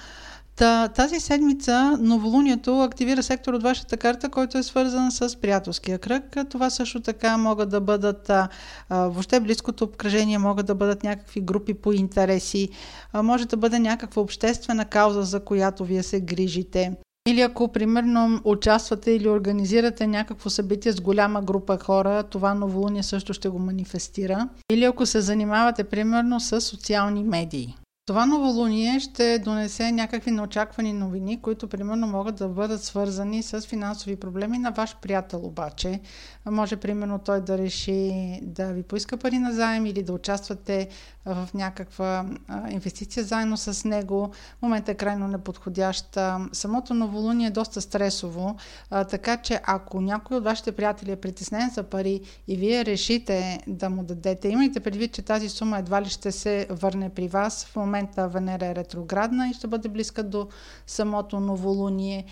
Та, 0.61 0.87
тази 0.87 1.19
седмица 1.19 1.97
новолунието 2.01 2.81
активира 2.81 3.23
сектор 3.23 3.53
от 3.53 3.63
вашата 3.63 3.97
карта, 3.97 4.29
който 4.29 4.57
е 4.57 4.63
свързан 4.63 5.11
с 5.11 5.35
приятелския 5.41 5.99
кръг. 5.99 6.37
Това 6.49 6.69
също 6.69 7.01
така 7.01 7.37
могат 7.37 7.69
да 7.69 7.81
бъдат 7.81 8.29
а, 8.29 8.49
въобще 8.89 9.39
близкото 9.39 9.83
обкръжение, 9.83 10.37
могат 10.37 10.65
да 10.65 10.75
бъдат 10.75 11.03
някакви 11.03 11.41
групи 11.41 11.73
по 11.73 11.93
интереси, 11.93 12.69
а, 13.13 13.23
може 13.23 13.47
да 13.47 13.57
бъде 13.57 13.79
някаква 13.79 14.21
обществена 14.21 14.85
кауза, 14.85 15.21
за 15.21 15.39
която 15.39 15.85
вие 15.85 16.03
се 16.03 16.19
грижите. 16.19 16.91
Или 17.27 17.41
ако, 17.41 17.67
примерно, 17.67 18.41
участвате 18.43 19.11
или 19.11 19.29
организирате 19.29 20.07
някакво 20.07 20.49
събитие 20.49 20.91
с 20.91 21.01
голяма 21.01 21.41
група 21.41 21.77
хора, 21.77 22.23
това 22.23 22.53
новолуние 22.53 23.03
също 23.03 23.33
ще 23.33 23.49
го 23.49 23.59
манифестира. 23.59 24.49
Или 24.71 24.83
ако 24.83 25.05
се 25.05 25.21
занимавате, 25.21 25.83
примерно, 25.83 26.39
с 26.39 26.61
социални 26.61 27.23
медии. 27.23 27.75
Това 28.11 28.25
новолуние 28.25 28.99
ще 28.99 29.39
донесе 29.39 29.91
някакви 29.91 30.31
неочаквани 30.31 30.93
новини, 30.93 31.41
които 31.41 31.67
примерно 31.67 32.07
могат 32.07 32.35
да 32.35 32.47
бъдат 32.47 32.83
свързани 32.83 33.43
с 33.43 33.61
финансови 33.61 34.15
проблеми 34.15 34.57
на 34.57 34.71
ваш 34.71 34.95
приятел 35.01 35.45
обаче. 35.45 35.99
Може 36.45 36.77
примерно 36.77 37.19
той 37.19 37.41
да 37.41 37.57
реши 37.57 38.39
да 38.43 38.65
ви 38.65 38.83
поиска 38.83 39.17
пари 39.17 39.39
на 39.39 39.53
заем 39.53 39.85
или 39.85 40.03
да 40.03 40.13
участвате 40.13 40.87
в 41.25 41.49
някаква 41.53 42.25
инвестиция 42.69 43.23
заедно 43.23 43.57
с 43.57 43.85
него. 43.85 44.31
Моментът 44.61 44.89
е 44.89 44.97
крайно 44.97 45.27
неподходящ. 45.27 46.17
Самото 46.51 46.93
новолуние 46.93 47.47
е 47.47 47.51
доста 47.51 47.81
стресово, 47.81 48.55
така 48.89 49.37
че 49.37 49.59
ако 49.63 50.01
някой 50.01 50.37
от 50.37 50.43
вашите 50.43 50.71
приятели 50.71 51.11
е 51.11 51.15
притеснен 51.15 51.69
за 51.69 51.83
пари 51.83 52.21
и 52.47 52.57
вие 52.57 52.85
решите 52.85 53.59
да 53.67 53.89
му 53.89 54.03
дадете, 54.03 54.49
имайте 54.49 54.79
предвид, 54.79 55.13
че 55.13 55.21
тази 55.21 55.49
сума 55.49 55.79
едва 55.79 56.01
ли 56.01 56.09
ще 56.09 56.31
се 56.31 56.67
върне 56.69 57.09
при 57.09 57.27
вас 57.27 57.65
в 57.65 57.75
момента 57.75 58.27
Венера 58.27 58.65
е 58.65 58.75
ретроградна 58.75 59.49
и 59.49 59.53
ще 59.53 59.67
бъде 59.67 59.89
близка 59.89 60.23
до 60.23 60.47
самото 60.87 61.39
новолуние. 61.39 62.25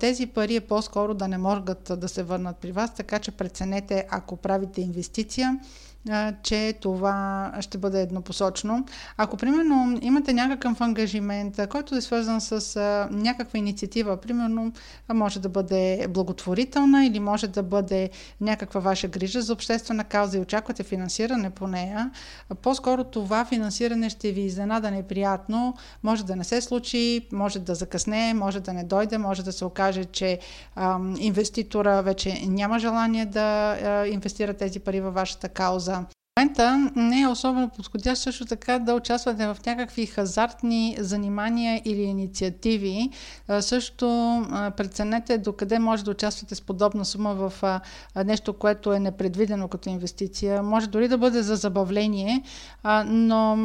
Тези 0.00 0.26
пари 0.26 0.56
е 0.56 0.60
по-скоро 0.60 1.14
да 1.14 1.28
не 1.28 1.38
могат 1.38 1.92
да 1.96 2.08
се 2.08 2.22
върнат 2.22 2.56
при 2.56 2.72
вас, 2.72 2.94
така 2.94 3.18
че 3.18 3.30
преценете, 3.56 4.06
ако 4.10 4.36
правите 4.36 4.80
инвестиция, 4.80 5.58
че 6.42 6.74
това 6.80 7.52
ще 7.60 7.78
бъде 7.78 8.00
еднопосочно. 8.00 8.86
Ако, 9.16 9.36
примерно, 9.36 9.98
имате 10.02 10.32
някакъв 10.32 10.80
ангажимент, 10.80 11.60
който 11.68 11.94
е 11.94 12.00
свързан 12.00 12.40
с 12.40 12.80
някаква 13.10 13.58
инициатива, 13.58 14.16
примерно, 14.16 14.72
може 15.14 15.40
да 15.40 15.48
бъде 15.48 16.06
благотворителна 16.08 17.06
или 17.06 17.20
може 17.20 17.48
да 17.48 17.62
бъде 17.62 18.10
някаква 18.40 18.80
ваша 18.80 19.08
грижа 19.08 19.42
за 19.42 19.52
обществена 19.52 20.04
кауза 20.04 20.36
и 20.36 20.40
очаквате 20.40 20.82
финансиране 20.82 21.50
по 21.50 21.66
нея, 21.66 22.10
по-скоро 22.62 23.04
това 23.04 23.44
финансиране 23.44 24.10
ще 24.10 24.32
ви 24.32 24.40
изненада 24.40 24.90
неприятно, 24.90 25.74
може 26.02 26.24
да 26.24 26.36
не 26.36 26.44
се 26.44 26.60
случи, 26.60 27.28
може 27.32 27.58
да 27.58 27.74
закъсне, 27.74 28.34
може 28.34 28.60
да 28.60 28.72
не 28.72 28.84
дойде, 28.84 29.18
може 29.18 29.44
да 29.44 29.52
се 29.52 29.64
окаже, 29.64 30.04
че 30.04 30.38
ам, 30.76 31.14
инвеститора 31.18 32.02
вече 32.02 32.42
няма 32.46 32.78
желание 32.78 33.26
да 33.26 33.72
а, 33.72 34.06
инвестира 34.06 34.54
тези 34.54 34.80
пари 34.80 35.00
във 35.00 35.14
вашата 35.14 35.48
кауза 35.48 35.95
момента 36.38 36.90
не 36.96 37.20
е 37.20 37.28
особено 37.28 37.68
подходящ 37.68 38.22
също 38.22 38.44
така 38.44 38.78
да 38.78 38.94
участвате 38.94 39.46
в 39.46 39.56
някакви 39.66 40.06
хазартни 40.06 40.96
занимания 41.00 41.82
или 41.84 42.02
инициативи. 42.02 43.10
Също 43.60 44.06
преценете 44.76 45.38
докъде 45.38 45.78
може 45.78 46.04
да 46.04 46.10
участвате 46.10 46.54
с 46.54 46.60
подобна 46.60 47.04
сума 47.04 47.34
в 47.34 47.80
нещо, 48.24 48.52
което 48.52 48.92
е 48.92 49.00
непредвидено 49.00 49.68
като 49.68 49.88
инвестиция. 49.88 50.62
Може 50.62 50.86
дори 50.86 51.08
да 51.08 51.18
бъде 51.18 51.42
за 51.42 51.56
забавление, 51.56 52.42
но 53.06 53.56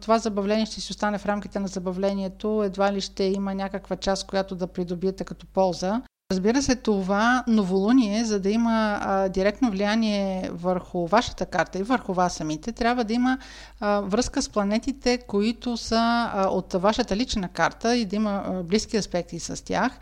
това 0.00 0.18
забавление 0.18 0.66
ще 0.66 0.80
си 0.80 0.92
остане 0.92 1.18
в 1.18 1.26
рамките 1.26 1.58
на 1.58 1.68
забавлението. 1.68 2.62
Едва 2.64 2.92
ли 2.92 3.00
ще 3.00 3.24
има 3.24 3.54
някаква 3.54 3.96
част, 3.96 4.26
която 4.26 4.54
да 4.54 4.66
придобиете 4.66 5.24
като 5.24 5.46
полза. 5.46 6.02
Разбира 6.32 6.62
се, 6.62 6.76
това 6.76 7.44
новолуние, 7.46 8.24
за 8.24 8.40
да 8.40 8.50
има 8.50 8.98
а, 9.02 9.28
директно 9.28 9.70
влияние 9.70 10.50
върху 10.52 11.06
вашата 11.06 11.46
карта 11.46 11.78
и 11.78 11.82
върху 11.82 12.12
вас 12.14 12.34
самите, 12.34 12.72
трябва 12.72 13.04
да 13.04 13.12
има 13.12 13.38
а, 13.80 14.00
връзка 14.00 14.42
с 14.42 14.48
планетите, 14.48 15.18
които 15.18 15.76
са 15.76 16.30
а, 16.34 16.48
от 16.48 16.72
вашата 16.72 17.16
лична 17.16 17.48
карта 17.48 17.96
и 17.96 18.04
да 18.04 18.16
има 18.16 18.42
а, 18.46 18.62
близки 18.62 18.96
аспекти 18.96 19.40
с 19.40 19.64
тях. 19.64 19.92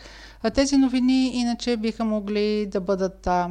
А, 0.42 0.50
тези 0.50 0.76
новини 0.76 1.30
иначе 1.34 1.76
биха 1.76 2.04
могли 2.04 2.66
да 2.66 2.80
бъдат, 2.80 3.26
а, 3.26 3.48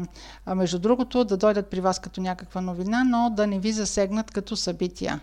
между 0.56 0.80
другото, 0.80 1.24
да 1.24 1.38
дойдат 1.38 1.68
при 1.68 1.82
вас 1.82 2.00
като 2.00 2.22
някаква 2.22 2.62
новина, 2.62 3.04
но 3.04 3.30
да 3.30 3.48
не 3.48 3.60
ви 3.60 3.72
засегнат 3.72 4.32
като 4.32 4.56
събития 4.56 5.20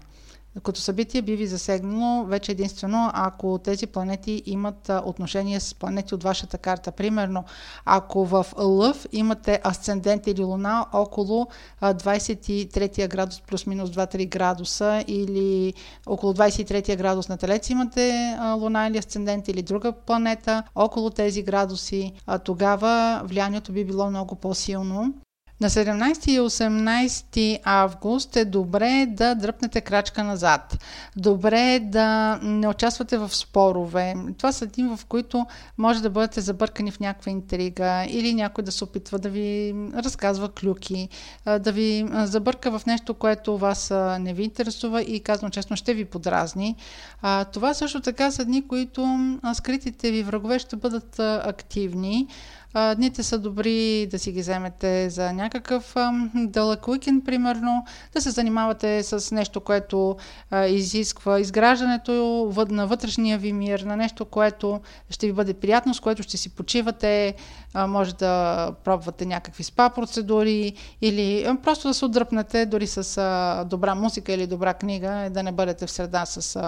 като 0.63 0.81
събитие 0.81 1.23
би 1.23 1.37
ви 1.37 1.47
засегнало 1.47 2.25
вече 2.25 2.53
единствено, 2.53 3.11
ако 3.15 3.59
тези 3.59 3.87
планети 3.87 4.43
имат 4.47 4.91
отношение 5.05 5.61
с 5.61 5.75
планети 5.75 6.15
от 6.15 6.23
вашата 6.23 6.59
карта. 6.59 6.93
Примерно, 6.93 7.45
ако 7.85 8.25
в 8.25 8.47
Лъв 8.59 9.07
имате 9.13 9.61
асцендент 9.65 10.27
или 10.27 10.45
луна 10.45 10.87
около 10.93 11.49
23 11.83 13.09
градус 13.09 13.41
плюс-минус 13.41 13.91
2-3 13.91 14.29
градуса 14.29 15.05
или 15.09 15.75
около 16.07 16.35
23 16.35 16.97
градус 16.97 17.29
на 17.29 17.37
Телец 17.37 17.71
имате 17.71 18.37
луна 18.59 18.87
или 18.87 18.99
асцендент 18.99 19.49
или 19.49 19.63
друга 19.63 19.93
планета 19.93 20.63
около 20.75 21.11
тези 21.11 21.43
градуси, 21.43 22.13
тогава 22.45 23.23
влиянието 23.25 23.73
би 23.73 23.85
било 23.85 24.11
много 24.11 24.35
по-силно. 24.35 25.15
На 25.61 25.71
17 25.71 26.29
и 26.29 26.41
18 26.41 27.59
август 27.65 28.37
е 28.37 28.45
добре 28.45 29.07
да 29.09 29.35
дръпнете 29.35 29.81
крачка 29.81 30.25
назад. 30.25 30.85
Добре 31.17 31.75
е 31.75 31.81
да 31.81 32.39
не 32.43 32.69
участвате 32.69 33.19
в 33.19 33.35
спорове. 33.37 34.15
Това 34.39 34.53
са 34.53 34.67
дни, 34.67 34.97
в 34.97 35.07
които 35.09 35.47
може 35.79 36.03
да 36.03 36.11
бъдете 36.11 36.41
забъркани 36.41 36.91
в 36.91 37.01
някаква 37.01 37.33
интрига 37.33 38.07
или 38.09 38.35
някой 38.35 38.65
да 38.65 38.73
се 38.73 38.85
опитва 38.85 39.19
да 39.19 39.29
ви 39.29 39.75
разказва 39.95 40.49
клюки, 40.49 41.09
да 41.61 41.73
ви 41.73 42.07
забърка 42.13 42.79
в 42.79 42.87
нещо, 42.87 43.15
което 43.15 43.59
вас 43.59 43.91
не 44.21 44.35
ви 44.35 44.43
интересува 44.43 45.03
и 45.03 45.21
казвам 45.21 45.51
честно 45.51 45.77
ще 45.77 45.95
ви 45.95 46.05
подразни. 46.05 46.77
Това 47.53 47.75
също 47.75 48.01
така 48.01 48.31
са 48.31 48.45
дни, 48.45 48.69
които 48.69 49.19
скритите 49.55 50.11
ви 50.11 50.23
врагове 50.23 50.59
ще 50.59 50.77
бъдат 50.77 51.19
активни. 51.19 52.27
Дните 52.97 53.23
са 53.23 53.39
добри 53.39 54.07
да 54.11 54.19
си 54.19 54.33
ги 54.33 54.41
вземете 54.41 55.11
за 55.11 55.33
някакъв 55.33 55.95
дълъг 56.35 56.89
уикенд, 56.89 57.25
примерно, 57.25 57.85
да 58.13 58.21
се 58.21 58.31
занимавате 58.31 59.03
с 59.03 59.35
нещо, 59.35 59.61
което 59.61 60.17
изисква 60.69 61.41
изграждането 61.41 62.13
на 62.71 62.87
вътрешния 62.87 63.39
ви 63.39 63.53
мир, 63.53 63.81
на 63.81 63.97
нещо, 63.97 64.25
което 64.25 64.81
ще 65.11 65.27
ви 65.27 65.33
бъде 65.33 65.55
приятно, 65.55 65.95
с 65.95 66.01
което 66.01 66.23
ще 66.23 66.37
си 66.37 66.49
почивате, 66.49 67.35
може 67.75 68.15
да 68.15 68.73
пробвате 68.85 69.27
някакви 69.27 69.65
спа 69.65 69.91
процедури 69.91 70.73
или 71.03 71.57
просто 71.63 71.89
да 71.89 71.95
се 71.95 72.05
отдръпнете 72.05 72.67
дори 72.67 72.87
с 72.87 73.65
добра 73.71 73.95
музика 73.95 74.33
или 74.33 74.47
добра 74.47 74.75
книга, 74.75 75.31
да 75.31 75.43
не 75.43 75.53
бъдете 75.53 75.87
в 75.87 75.91
среда 75.91 76.27
с 76.27 76.61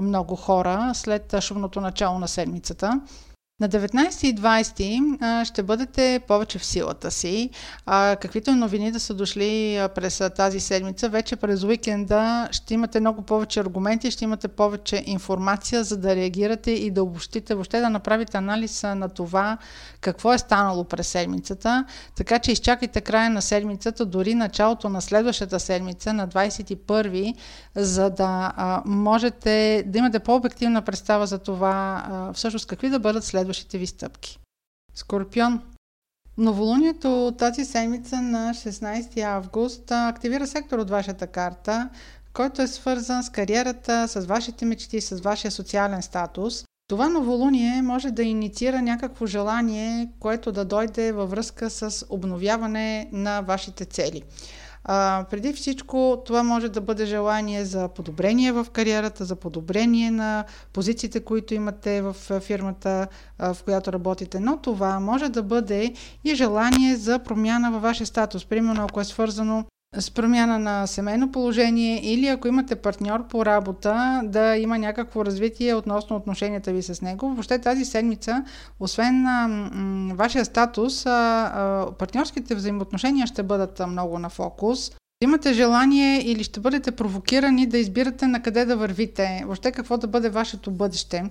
много 0.00 0.36
хора 0.36 0.90
след 0.94 1.34
шумното 1.40 1.80
начало 1.80 2.18
на 2.18 2.28
седмицата. 2.28 3.00
На 3.60 3.68
19 3.68 4.24
и 4.24 4.34
20 4.34 5.44
ще 5.44 5.62
бъдете 5.62 6.20
повече 6.28 6.58
в 6.58 6.64
силата 6.64 7.10
си. 7.10 7.50
каквито 7.86 8.56
новини 8.56 8.92
да 8.92 9.00
са 9.00 9.14
дошли 9.14 9.80
през 9.94 10.22
тази 10.36 10.60
седмица, 10.60 11.08
вече 11.08 11.36
през 11.36 11.62
уикенда 11.62 12.48
ще 12.52 12.74
имате 12.74 13.00
много 13.00 13.22
повече 13.22 13.60
аргументи, 13.60 14.10
ще 14.10 14.24
имате 14.24 14.48
повече 14.48 15.02
информация, 15.06 15.84
за 15.84 15.96
да 15.96 16.16
реагирате 16.16 16.70
и 16.70 16.90
да 16.90 17.02
обобщите, 17.02 17.54
въобще 17.54 17.80
да 17.80 17.90
направите 17.90 18.36
анализ 18.36 18.82
на 18.82 19.08
това 19.08 19.58
какво 20.00 20.32
е 20.32 20.38
станало 20.38 20.84
през 20.84 21.08
седмицата. 21.08 21.84
Така 22.16 22.38
че 22.38 22.52
изчакайте 22.52 23.00
края 23.00 23.30
на 23.30 23.42
седмицата, 23.42 24.06
дори 24.06 24.34
началото 24.34 24.88
на 24.88 25.00
следващата 25.00 25.60
седмица, 25.60 26.12
на 26.12 26.28
21, 26.28 27.34
за 27.76 28.10
да 28.10 28.52
можете 28.86 29.84
да 29.86 29.98
имате 29.98 30.18
по-обективна 30.18 30.82
представа 30.82 31.26
за 31.26 31.38
това 31.38 32.30
всъщност 32.34 32.66
какви 32.66 32.90
да 32.90 32.98
бъдат 32.98 33.24
след 33.24 33.30
следващите 33.30 33.78
ви 33.78 33.86
стъпки. 33.86 34.38
Скорпион. 34.94 35.62
Новолунието 36.38 37.34
тази 37.38 37.64
седмица 37.64 38.22
на 38.22 38.54
16 38.54 39.22
август 39.22 39.90
активира 39.90 40.46
сектор 40.46 40.78
от 40.78 40.90
вашата 40.90 41.26
карта, 41.26 41.88
който 42.32 42.62
е 42.62 42.66
свързан 42.66 43.22
с 43.22 43.30
кариерата, 43.30 44.08
с 44.08 44.26
вашите 44.26 44.64
мечти, 44.64 45.00
с 45.00 45.20
вашия 45.20 45.50
социален 45.50 46.02
статус. 46.02 46.64
Това 46.88 47.08
новолуние 47.08 47.82
може 47.82 48.10
да 48.10 48.22
инициира 48.22 48.82
някакво 48.82 49.26
желание, 49.26 50.08
което 50.20 50.52
да 50.52 50.64
дойде 50.64 51.12
във 51.12 51.30
връзка 51.30 51.70
с 51.70 52.06
обновяване 52.08 53.08
на 53.12 53.40
вашите 53.40 53.84
цели. 53.84 54.22
А, 54.88 55.24
преди 55.30 55.52
всичко, 55.52 56.22
това 56.26 56.42
може 56.42 56.68
да 56.68 56.80
бъде 56.80 57.06
желание 57.06 57.64
за 57.64 57.88
подобрение 57.88 58.52
в 58.52 58.66
кариерата, 58.72 59.24
за 59.24 59.36
подобрение 59.36 60.10
на 60.10 60.44
позициите, 60.72 61.20
които 61.20 61.54
имате 61.54 62.02
в 62.02 62.16
фирмата, 62.40 63.08
в 63.38 63.56
която 63.64 63.92
работите, 63.92 64.40
но 64.40 64.56
това 64.56 65.00
може 65.00 65.28
да 65.28 65.42
бъде 65.42 65.94
и 66.24 66.34
желание 66.34 66.96
за 66.96 67.18
промяна 67.18 67.70
във 67.70 67.82
вашия 67.82 68.06
статус. 68.06 68.44
Примерно, 68.44 68.84
ако 68.84 69.00
е 69.00 69.04
свързано 69.04 69.64
с 69.98 70.10
промяна 70.10 70.58
на 70.58 70.86
семейно 70.86 71.32
положение 71.32 72.00
или 72.12 72.26
ако 72.26 72.48
имате 72.48 72.76
партньор 72.76 73.28
по 73.28 73.46
работа, 73.46 74.20
да 74.24 74.56
има 74.56 74.78
някакво 74.78 75.24
развитие 75.24 75.74
относно 75.74 76.16
отношенията 76.16 76.72
ви 76.72 76.82
с 76.82 77.02
него. 77.02 77.28
Въобще 77.28 77.58
тази 77.58 77.84
седмица, 77.84 78.44
освен 78.80 79.26
а, 79.26 79.48
м- 79.48 80.14
вашия 80.14 80.44
статус, 80.44 81.06
а, 81.06 81.10
а, 81.10 81.92
партньорските 81.92 82.54
взаимоотношения 82.54 83.26
ще 83.26 83.42
бъдат 83.42 83.82
много 83.88 84.18
на 84.18 84.28
фокус. 84.28 84.90
Имате 85.20 85.52
желание 85.52 86.20
или 86.20 86.44
ще 86.44 86.60
бъдете 86.60 86.90
провокирани 86.90 87.66
да 87.66 87.78
избирате 87.78 88.26
на 88.26 88.42
къде 88.42 88.64
да 88.64 88.76
вървите, 88.76 89.42
въобще 89.44 89.72
какво 89.72 89.96
да 89.96 90.06
бъде 90.06 90.28
вашето 90.28 90.70
бъдеще. 90.70 91.30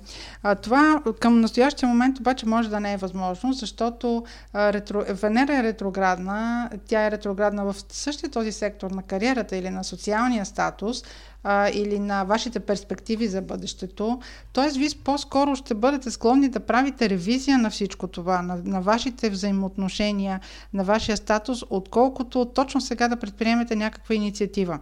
Това 0.62 1.02
към 1.20 1.42
настоящия 1.42 1.90
момент 1.90 2.20
обаче 2.20 2.46
може 2.46 2.70
да 2.70 2.80
не 2.80 2.94
е 2.94 2.98
възможно, 2.98 3.54
защото 3.54 4.24
ретро, 4.56 5.04
Венера 5.10 5.58
е 5.58 5.64
ретроградна, 5.64 6.70
тя 6.88 7.06
е 7.06 7.12
ретроградна 7.12 7.66
в 7.66 7.76
същия 7.90 8.30
този 8.30 8.52
сектор 8.52 8.92
на 8.92 9.04
кариерата 9.04 9.58
или 9.58 9.70
на 9.70 9.84
социалния 9.84 10.46
статус, 10.46 11.04
а, 11.48 11.70
или 11.70 12.00
на 12.00 12.24
вашите 12.24 12.60
перспективи 12.60 13.28
за 13.28 13.42
бъдещето. 13.42 14.20
Тоест, 14.54 14.78
вие 14.78 14.90
по-скоро 15.04 15.56
ще 15.56 15.74
бъдете 15.74 16.12
склонни 16.12 16.50
да 16.50 16.60
правите 16.60 17.10
ревизия 17.10 17.58
на 17.58 17.70
всичко 17.70 18.08
това, 18.08 18.42
на, 18.42 18.58
на 18.64 18.82
вашите 18.82 19.30
взаимоотношения, 19.30 20.40
на 20.74 20.84
вашия 20.84 21.18
статус, 21.18 21.64
отколкото 21.70 22.46
точно 22.46 22.82
сега 22.82 23.08
да 23.08 23.16
предприемете 23.16 23.76
някаква 23.76 24.16
инициатива. 24.16 24.80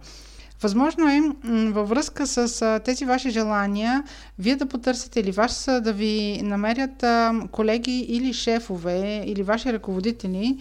Възможно 0.62 1.08
е 1.08 1.20
във 1.72 1.88
връзка 1.88 2.26
с 2.26 2.80
тези 2.84 3.04
ваши 3.04 3.30
желания, 3.30 4.04
вие 4.38 4.56
да 4.56 4.66
потърсите 4.66 5.20
или 5.20 5.30
вас 5.32 5.68
да 5.80 5.92
ви 5.92 6.40
намерят 6.42 7.04
колеги 7.50 7.98
или 8.00 8.32
шефове 8.32 9.24
или 9.26 9.42
ваши 9.42 9.72
ръководители, 9.72 10.58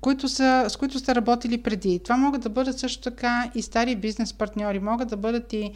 които 0.00 0.28
са, 0.28 0.64
с 0.68 0.76
които 0.76 0.98
сте 0.98 1.14
работили 1.14 1.62
преди. 1.62 2.00
Това 2.04 2.16
могат 2.16 2.40
да 2.40 2.48
бъдат 2.48 2.78
също 2.78 3.02
така 3.02 3.50
и 3.54 3.62
стари 3.62 3.96
бизнес 3.96 4.32
партньори, 4.32 4.78
могат 4.80 5.08
да 5.08 5.16
бъдат 5.16 5.52
и 5.52 5.72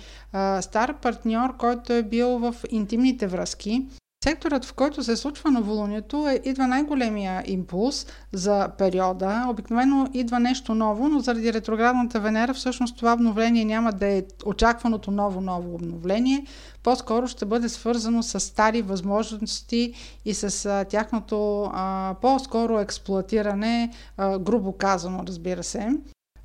стар 0.61 0.95
партньор, 0.95 1.57
който 1.57 1.93
е 1.93 2.03
бил 2.03 2.29
в 2.39 2.55
интимните 2.71 3.27
връзки 3.27 3.87
Секторът, 4.25 4.65
в 4.65 4.75
който 4.75 5.05
се 5.05 5.17
случва 5.17 5.51
новолунието, 5.51 6.29
е, 6.29 6.41
идва 6.45 6.67
най-големия 6.67 7.43
импулс 7.47 8.07
за 8.33 8.69
периода. 8.79 9.47
Обикновено 9.51 10.09
идва 10.13 10.41
нещо 10.41 10.75
ново, 10.75 11.09
но 11.09 11.19
заради 11.19 11.53
ретроградната 11.53 12.21
Венера 12.21 12.55
всъщност 12.55 12.99
това 12.99 13.13
обновление 13.13 13.65
няма 13.65 13.93
да 13.93 14.07
е 14.07 14.23
очакваното 14.47 15.11
ново-ново 15.11 15.75
обновление. 15.75 16.47
По-скоро 16.83 17.29
ще 17.29 17.47
бъде 17.47 17.69
свързано 17.69 18.23
с 18.23 18.41
стари 18.41 18.83
възможности 18.83 19.95
и 20.25 20.35
с 20.35 20.67
а, 20.67 20.85
тяхното 20.85 21.71
а, 21.73 22.15
по-скоро 22.21 22.79
експлуатиране, 22.79 23.91
а, 24.17 24.39
грубо 24.39 24.73
казано, 24.73 25.25
разбира 25.27 25.63
се. 25.63 25.89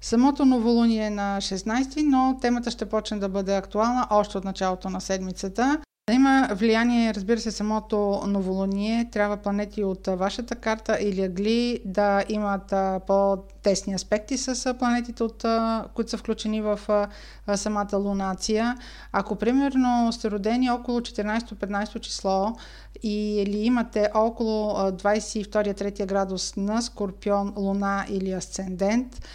Самото 0.02 0.46
новолуние 0.46 1.06
е 1.06 1.10
на 1.10 1.38
16, 1.42 2.04
но 2.06 2.38
темата 2.42 2.72
ще 2.72 2.86
почне 2.86 3.18
да 3.18 3.30
бъде 3.30 3.56
актуална 3.56 4.08
още 4.10 4.38
от 4.38 4.44
началото 4.44 4.90
на 4.90 5.02
седмицата. 5.02 5.82
Има 6.12 6.50
влияние, 6.52 7.13
разбира 7.13 7.39
се, 7.39 7.52
самото 7.52 8.22
новолуние, 8.28 9.10
трябва 9.12 9.38
планети 9.38 9.84
от 9.84 10.08
вашата 10.08 10.56
карта 10.56 10.98
или 11.02 11.22
агли 11.22 11.80
да 11.86 12.24
имат 12.30 12.74
по-тесни 13.08 13.93
аспекти 13.93 14.38
с 14.38 14.74
планетите, 14.80 15.24
от, 15.24 15.46
които 15.93 16.12
са 16.12 16.17
включени 16.17 16.62
в 16.62 16.80
самата 17.56 17.98
лунация. 17.98 18.78
Ако, 19.12 19.36
примерно, 19.36 20.12
сте 20.12 20.32
родени 20.32 20.70
около 20.70 21.00
14-15 21.00 22.00
число 22.00 22.56
или 23.04 23.58
имате 23.58 24.10
около 24.13 24.72
22-3 24.72 26.06
градус 26.06 26.56
на 26.56 26.82
Скорпион, 26.82 27.54
Луна 27.58 28.06
или 28.10 28.32
Асцендент, 28.32 29.28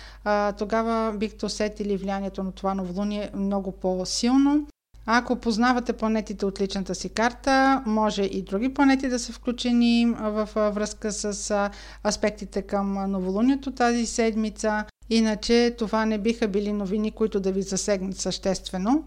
тогава 0.59 1.13
бихте 1.19 1.47
усетили 1.47 1.97
влиянието 1.97 2.43
на 2.43 2.53
това 2.53 2.75
новолуние 2.75 3.31
много 3.35 3.73
по-силно. 3.73 4.67
Ако 5.07 5.37
познавате 5.37 5.93
планетите 5.93 6.47
от 6.47 6.61
личната 6.61 6.95
си 6.95 7.09
карта, 7.09 7.83
може 7.87 8.23
и 8.23 8.43
други 8.43 8.75
планети 8.75 9.09
да 9.09 9.19
са 9.19 9.33
включени 9.33 10.15
в 10.21 10.49
връзка 10.55 11.13
с 11.13 11.71
аспектите 12.07 12.63
към 12.63 13.11
новолунието 13.11 13.71
тази 13.73 14.07
седмица. 14.07 14.85
Иначе 15.11 15.75
това 15.79 16.07
не 16.07 16.19
биха 16.19 16.49
били 16.49 16.73
новини, 16.73 17.11
които 17.11 17.41
да 17.41 17.53
ви 17.53 17.63
засегнат 17.63 18.17
съществено. 18.17 19.05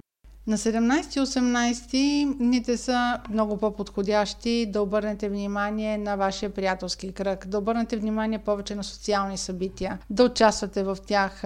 На 0.47 0.57
17 0.57 1.17
и 1.17 1.25
18 1.25 2.37
дните 2.37 2.77
са 2.77 3.19
много 3.29 3.57
по-подходящи 3.57 4.65
да 4.69 4.81
обърнете 4.81 5.29
внимание 5.29 5.97
на 5.97 6.15
вашия 6.15 6.49
приятелски 6.49 7.11
кръг, 7.11 7.47
да 7.47 7.57
обърнете 7.57 7.97
внимание 7.97 8.39
повече 8.39 8.75
на 8.75 8.83
социални 8.83 9.37
събития, 9.37 9.99
да 10.09 10.23
участвате 10.23 10.83
в 10.83 10.97
тях, 11.07 11.43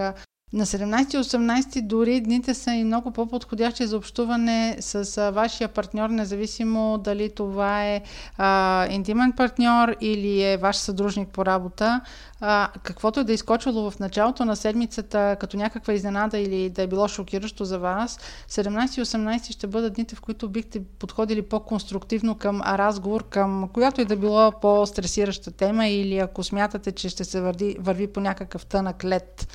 на 0.52 0.66
17 0.66 1.14
и 1.14 1.18
18 1.18 1.82
дори 1.82 2.20
дните 2.20 2.54
са 2.54 2.72
и 2.72 2.84
много 2.84 3.10
по-подходящи 3.10 3.86
за 3.86 3.96
общуване 3.96 4.76
с 4.80 5.30
вашия 5.30 5.68
партньор, 5.68 6.10
независимо 6.10 6.98
дали 6.98 7.30
това 7.30 7.84
е 7.84 8.02
а, 8.38 8.86
интимен 8.90 9.32
партньор 9.32 9.96
или 10.00 10.42
е 10.42 10.56
ваш 10.56 10.76
съдружник 10.76 11.28
по 11.28 11.46
работа. 11.46 12.00
А, 12.40 12.68
каквото 12.82 13.20
е 13.20 13.24
да 13.24 13.32
е 13.32 13.34
изкочило 13.34 13.90
в 13.90 13.98
началото 13.98 14.44
на 14.44 14.56
седмицата 14.56 15.36
като 15.40 15.56
някаква 15.56 15.92
изненада 15.92 16.38
или 16.38 16.70
да 16.70 16.82
е 16.82 16.86
било 16.86 17.08
шокиращо 17.08 17.64
за 17.64 17.78
вас, 17.78 18.18
17 18.48 18.98
и 18.98 19.04
18 19.04 19.52
ще 19.52 19.66
бъдат 19.66 19.94
дните, 19.94 20.16
в 20.16 20.20
които 20.20 20.48
бихте 20.48 20.82
подходили 20.98 21.42
по-конструктивно 21.42 22.34
към 22.34 22.62
разговор, 22.62 23.28
към 23.28 23.68
която 23.72 24.00
и 24.00 24.04
да 24.04 24.16
било 24.16 24.52
по-стресираща 24.60 25.50
тема 25.50 25.86
или 25.86 26.18
ако 26.18 26.44
смятате, 26.44 26.92
че 26.92 27.08
ще 27.08 27.24
се 27.24 27.40
върви, 27.40 27.76
върви 27.80 28.06
по 28.06 28.20
някакъв 28.20 28.66
тънък 28.66 29.04
лед 29.04 29.48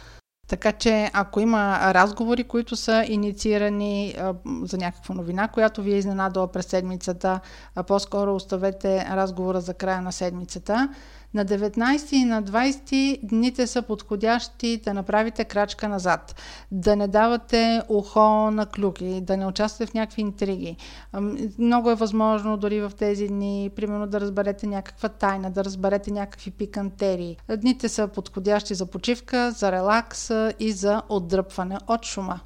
така 0.47 0.71
че 0.71 1.11
ако 1.13 1.39
има 1.39 1.93
разговори, 1.93 2.43
които 2.43 2.75
са 2.75 3.05
инициирани 3.07 4.15
а, 4.17 4.33
за 4.63 4.77
някаква 4.77 5.15
новина, 5.15 5.47
която 5.47 5.81
ви 5.81 5.93
е 5.93 5.97
изненадала 5.97 6.51
през 6.51 6.65
седмицата, 6.65 7.39
а 7.75 7.83
по-скоро 7.83 8.35
оставете 8.35 9.05
разговора 9.05 9.61
за 9.61 9.73
края 9.73 10.01
на 10.01 10.11
седмицата. 10.11 10.89
На 11.35 11.45
19 11.45 12.13
и 12.13 12.25
на 12.25 12.43
20 12.43 13.19
дните 13.23 13.67
са 13.67 13.81
подходящи 13.81 14.77
да 14.77 14.93
направите 14.93 15.45
крачка 15.45 15.89
назад, 15.89 16.35
да 16.71 16.95
не 16.95 17.07
давате 17.07 17.81
ухо 17.89 18.51
на 18.51 18.65
клюки, 18.65 19.21
да 19.21 19.37
не 19.37 19.45
участвате 19.45 19.91
в 19.91 19.93
някакви 19.93 20.21
интриги. 20.21 20.77
Много 21.59 21.91
е 21.91 21.95
възможно 21.95 22.57
дори 22.57 22.81
в 22.81 22.91
тези 22.97 23.27
дни, 23.27 23.71
примерно 23.75 24.07
да 24.07 24.21
разберете 24.21 24.67
някаква 24.67 25.09
тайна, 25.09 25.51
да 25.51 25.63
разберете 25.63 26.11
някакви 26.11 26.51
пикантерии. 26.51 27.37
Дните 27.57 27.89
са 27.89 28.07
подходящи 28.07 28.75
за 28.75 28.85
почивка, 28.85 29.51
за 29.51 29.71
релакс 29.71 30.29
и 30.59 30.71
за 30.71 31.01
отдръпване 31.09 31.77
от 31.87 32.05
шума. 32.05 32.39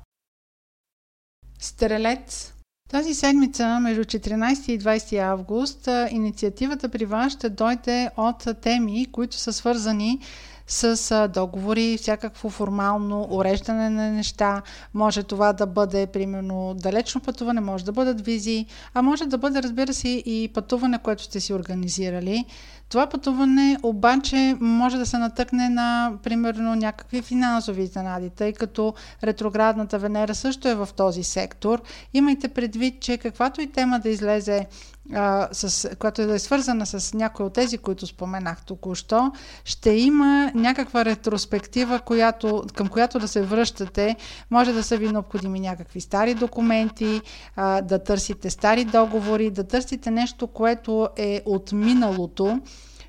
Стрелец 1.60 2.54
тази 2.90 3.14
седмица, 3.14 3.80
между 3.80 4.04
14 4.04 4.72
и 4.72 4.80
20 4.80 5.18
август, 5.18 5.90
инициативата 6.10 6.90
при 6.90 7.06
вас 7.06 7.34
ще 7.34 7.50
дойде 7.50 8.10
от 8.18 8.48
теми, 8.62 9.06
които 9.12 9.36
са 9.36 9.54
свързани 9.54 10.20
с 10.68 11.28
договори, 11.34 11.98
всякакво 11.98 12.50
формално 12.50 13.28
уреждане 13.30 13.90
на 13.90 14.12
неща. 14.12 14.62
Може 14.94 15.24
това 15.24 15.54
да 15.54 15.66
бъде, 15.66 16.08
примерно, 16.08 16.74
далечно 16.78 17.22
пътуване, 17.22 17.62
може 17.62 17.86
да 17.86 17.92
бъдат 17.92 18.26
визи, 18.26 18.66
а 18.94 19.02
може 19.02 19.26
да 19.26 19.38
бъде, 19.38 19.64
разбира 19.64 19.94
се, 19.94 20.10
и 20.10 20.50
пътуване, 20.54 21.00
което 21.00 21.24
сте 21.24 21.40
си 21.40 21.54
организирали. 21.54 22.46
Това 22.90 23.08
пътуване 23.10 23.78
обаче 23.84 24.58
може 24.60 24.98
да 24.98 25.06
се 25.06 25.18
натъкне 25.18 25.70
на, 25.70 26.14
примерно, 26.24 26.76
някакви 26.76 27.22
финансови 27.22 27.84
изненади, 27.84 28.30
тъй 28.30 28.54
като 28.54 28.94
ретроградната 29.24 30.00
Венера 30.00 30.36
също 30.36 30.68
е 30.68 30.76
в 30.76 30.90
този 30.98 31.24
сектор. 31.24 31.82
Имайте 32.14 32.48
предвид, 32.48 33.00
че 33.02 33.18
каквато 33.18 33.62
и 33.62 33.72
тема 33.72 34.00
да 34.00 34.10
излезе 34.10 34.68
а, 35.14 35.48
с, 35.52 35.96
която 35.96 36.22
е 36.22 36.40
свързана 36.40 36.86
с 36.86 37.14
някои 37.14 37.46
от 37.46 37.54
тези, 37.54 37.78
които 37.78 38.08
споменах 38.08 38.66
току-що, 38.66 39.32
ще 39.66 39.92
има 39.92 40.52
някаква 40.56 41.06
ретроспектива, 41.06 42.00
която, 42.00 42.64
към 42.76 42.88
която 42.88 43.20
да 43.20 43.28
се 43.28 43.42
връщате. 43.42 44.16
Може 44.52 44.74
да 44.74 44.84
са 44.84 44.98
ви 44.98 45.12
необходими 45.12 45.60
някакви 45.60 46.02
стари 46.02 46.34
документи, 46.34 47.22
а, 47.56 47.82
да 47.82 48.04
търсите 48.04 48.50
стари 48.50 48.86
договори, 48.86 49.52
да 49.52 49.64
търсите 49.64 50.12
нещо, 50.12 50.48
което 50.48 51.10
е 51.18 51.42
от 51.46 51.72
миналото. 51.72 52.60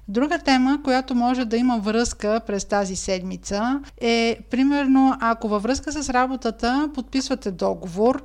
Друга 0.08 0.38
тема, 0.38 0.80
която 0.84 1.14
може 1.14 1.44
да 1.44 1.56
има 1.56 1.78
връзка 1.78 2.40
през 2.46 2.64
тази 2.64 2.96
седмица 2.96 3.80
е, 4.00 4.38
примерно, 4.50 5.16
ако 5.20 5.48
във 5.48 5.62
връзка 5.62 5.92
с 5.92 6.10
работата 6.10 6.90
подписвате 6.94 7.50
договор, 7.50 8.22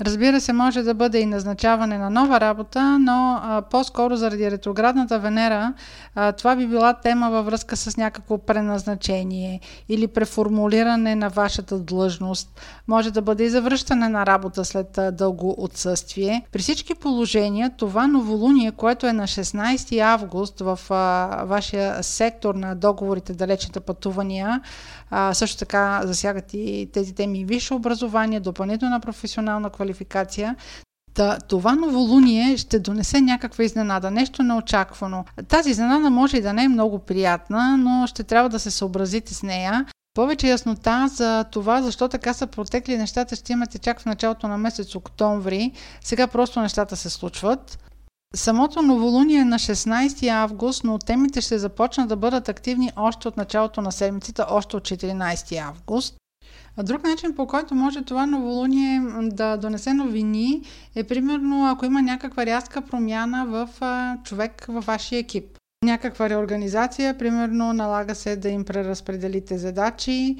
Разбира 0.00 0.40
се, 0.40 0.52
може 0.52 0.82
да 0.82 0.94
бъде 0.94 1.18
и 1.18 1.26
назначаване 1.26 1.98
на 1.98 2.10
нова 2.10 2.40
работа, 2.40 2.98
но 2.98 3.40
а, 3.42 3.62
по-скоро 3.62 4.16
заради 4.16 4.50
ретроградната 4.50 5.18
Венера 5.18 5.72
а, 6.14 6.32
това 6.32 6.56
би 6.56 6.66
била 6.66 6.94
тема 6.94 7.30
във 7.30 7.46
връзка 7.46 7.76
с 7.76 7.96
някакво 7.96 8.38
преназначение 8.38 9.60
или 9.88 10.06
преформулиране 10.06 11.14
на 11.14 11.28
вашата 11.28 11.78
длъжност. 11.78 12.60
Може 12.88 13.10
да 13.10 13.22
бъде 13.22 13.44
и 13.44 13.50
завръщане 13.50 14.08
на 14.08 14.26
работа 14.26 14.64
след 14.64 14.98
а, 14.98 15.12
дълго 15.12 15.54
отсъствие. 15.58 16.44
При 16.52 16.62
всички 16.62 16.94
положения 16.94 17.70
това 17.78 18.06
новолуние, 18.06 18.72
което 18.72 19.06
е 19.06 19.12
на 19.12 19.26
16 19.26 20.00
август 20.00 20.60
в 20.60 20.78
а, 20.90 21.44
вашия 21.44 22.02
сектор 22.02 22.54
на 22.54 22.74
договорите 22.74 23.32
далечните 23.32 23.80
пътувания, 23.80 24.60
а, 25.10 25.34
също 25.34 25.58
така 25.58 26.00
засягат 26.04 26.54
и 26.54 26.88
тези 26.92 27.14
теми 27.14 27.44
висше 27.44 27.74
образование, 27.74 28.40
допълнителна 28.40 29.00
професионална 29.00 29.70
квалификация. 29.70 30.56
Та, 31.14 31.38
това 31.38 31.74
новолуние 31.74 32.56
ще 32.56 32.78
донесе 32.78 33.20
някаква 33.20 33.64
изненада, 33.64 34.10
нещо 34.10 34.42
неочаквано. 34.42 35.24
Тази 35.48 35.70
изненада 35.70 36.10
може 36.10 36.36
и 36.36 36.42
да 36.42 36.52
не 36.52 36.64
е 36.64 36.68
много 36.68 36.98
приятна, 36.98 37.76
но 37.76 38.06
ще 38.06 38.24
трябва 38.24 38.48
да 38.48 38.58
се 38.58 38.70
съобразите 38.70 39.34
с 39.34 39.42
нея. 39.42 39.86
Повече 40.14 40.48
яснота 40.48 41.08
за 41.08 41.44
това, 41.44 41.82
защо 41.82 42.08
така 42.08 42.34
са 42.34 42.46
протекли 42.46 42.98
нещата, 42.98 43.36
ще 43.36 43.52
имате 43.52 43.78
чак 43.78 44.00
в 44.00 44.06
началото 44.06 44.48
на 44.48 44.58
месец 44.58 44.94
октомври. 44.94 45.72
Сега 46.00 46.26
просто 46.26 46.60
нещата 46.60 46.96
се 46.96 47.10
случват. 47.10 47.78
Самото 48.34 48.82
новолуние 48.82 49.38
е 49.38 49.44
на 49.44 49.58
16 49.58 50.28
август, 50.28 50.84
но 50.84 50.98
темите 50.98 51.40
ще 51.40 51.58
започнат 51.58 52.08
да 52.08 52.16
бъдат 52.16 52.48
активни 52.48 52.90
още 52.96 53.28
от 53.28 53.36
началото 53.36 53.80
на 53.80 53.92
седмицата, 53.92 54.46
още 54.50 54.76
от 54.76 54.82
14 54.82 55.58
август. 55.58 56.16
Друг 56.82 57.04
начин, 57.04 57.34
по 57.34 57.46
който 57.46 57.74
може 57.74 58.02
това 58.02 58.26
новолуние 58.26 59.02
да 59.22 59.56
донесе 59.56 59.94
новини, 59.94 60.62
е 60.94 61.04
примерно 61.04 61.70
ако 61.70 61.84
има 61.84 62.02
някаква 62.02 62.46
рязка 62.46 62.80
промяна 62.80 63.46
в 63.46 63.68
човек 64.24 64.66
във 64.68 64.84
вашия 64.84 65.18
екип. 65.18 65.58
Някаква 65.84 66.30
реорганизация, 66.30 67.18
примерно 67.18 67.72
налага 67.72 68.14
се 68.14 68.36
да 68.36 68.48
им 68.48 68.64
преразпределите 68.64 69.58
задачи, 69.58 70.36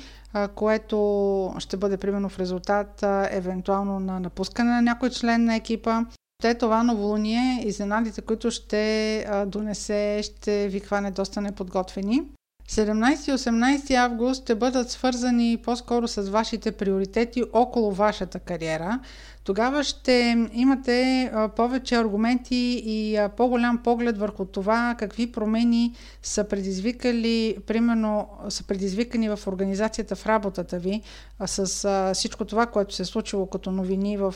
което 0.54 1.54
ще 1.58 1.76
бъде 1.76 1.96
примерно 1.96 2.28
в 2.28 2.38
резултат 2.38 3.04
евентуално 3.30 4.00
на 4.00 4.20
напускане 4.20 4.70
на 4.70 4.82
някой 4.82 5.10
член 5.10 5.44
на 5.44 5.56
екипа 5.56 6.04
те 6.42 6.54
това 6.54 6.82
новолуние, 6.82 7.62
изненадите, 7.66 8.20
които 8.20 8.50
ще 8.50 9.26
донесе, 9.46 10.20
ще 10.22 10.68
ви 10.68 10.80
хване 10.80 11.10
доста 11.10 11.40
неподготвени. 11.40 12.22
17 12.68 13.30
и 13.30 13.32
18 13.32 13.94
август 13.94 14.42
ще 14.42 14.54
бъдат 14.54 14.90
свързани 14.90 15.60
по-скоро 15.64 16.08
с 16.08 16.22
вашите 16.22 16.72
приоритети 16.72 17.42
около 17.52 17.92
вашата 17.92 18.38
кариера 18.38 19.00
тогава 19.48 19.84
ще 19.84 20.48
имате 20.52 21.30
повече 21.56 21.96
аргументи 21.96 22.82
и 22.86 23.18
по-голям 23.36 23.78
поглед 23.78 24.18
върху 24.18 24.44
това 24.44 24.94
какви 24.98 25.32
промени 25.32 25.94
са 26.22 26.44
предизвикали, 26.44 27.56
примерно 27.66 28.28
са 28.48 28.64
предизвикани 28.64 29.28
в 29.28 29.40
организацията 29.46 30.16
в 30.16 30.26
работата 30.26 30.78
ви 30.78 31.02
с 31.46 32.12
всичко 32.14 32.44
това, 32.44 32.66
което 32.66 32.94
се 32.94 33.02
е 33.02 33.06
случило 33.06 33.46
като 33.46 33.70
новини 33.70 34.16
в 34.16 34.34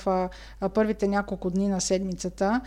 първите 0.74 1.08
няколко 1.08 1.50
дни 1.50 1.68
на 1.68 1.80
седмицата. 1.80 2.60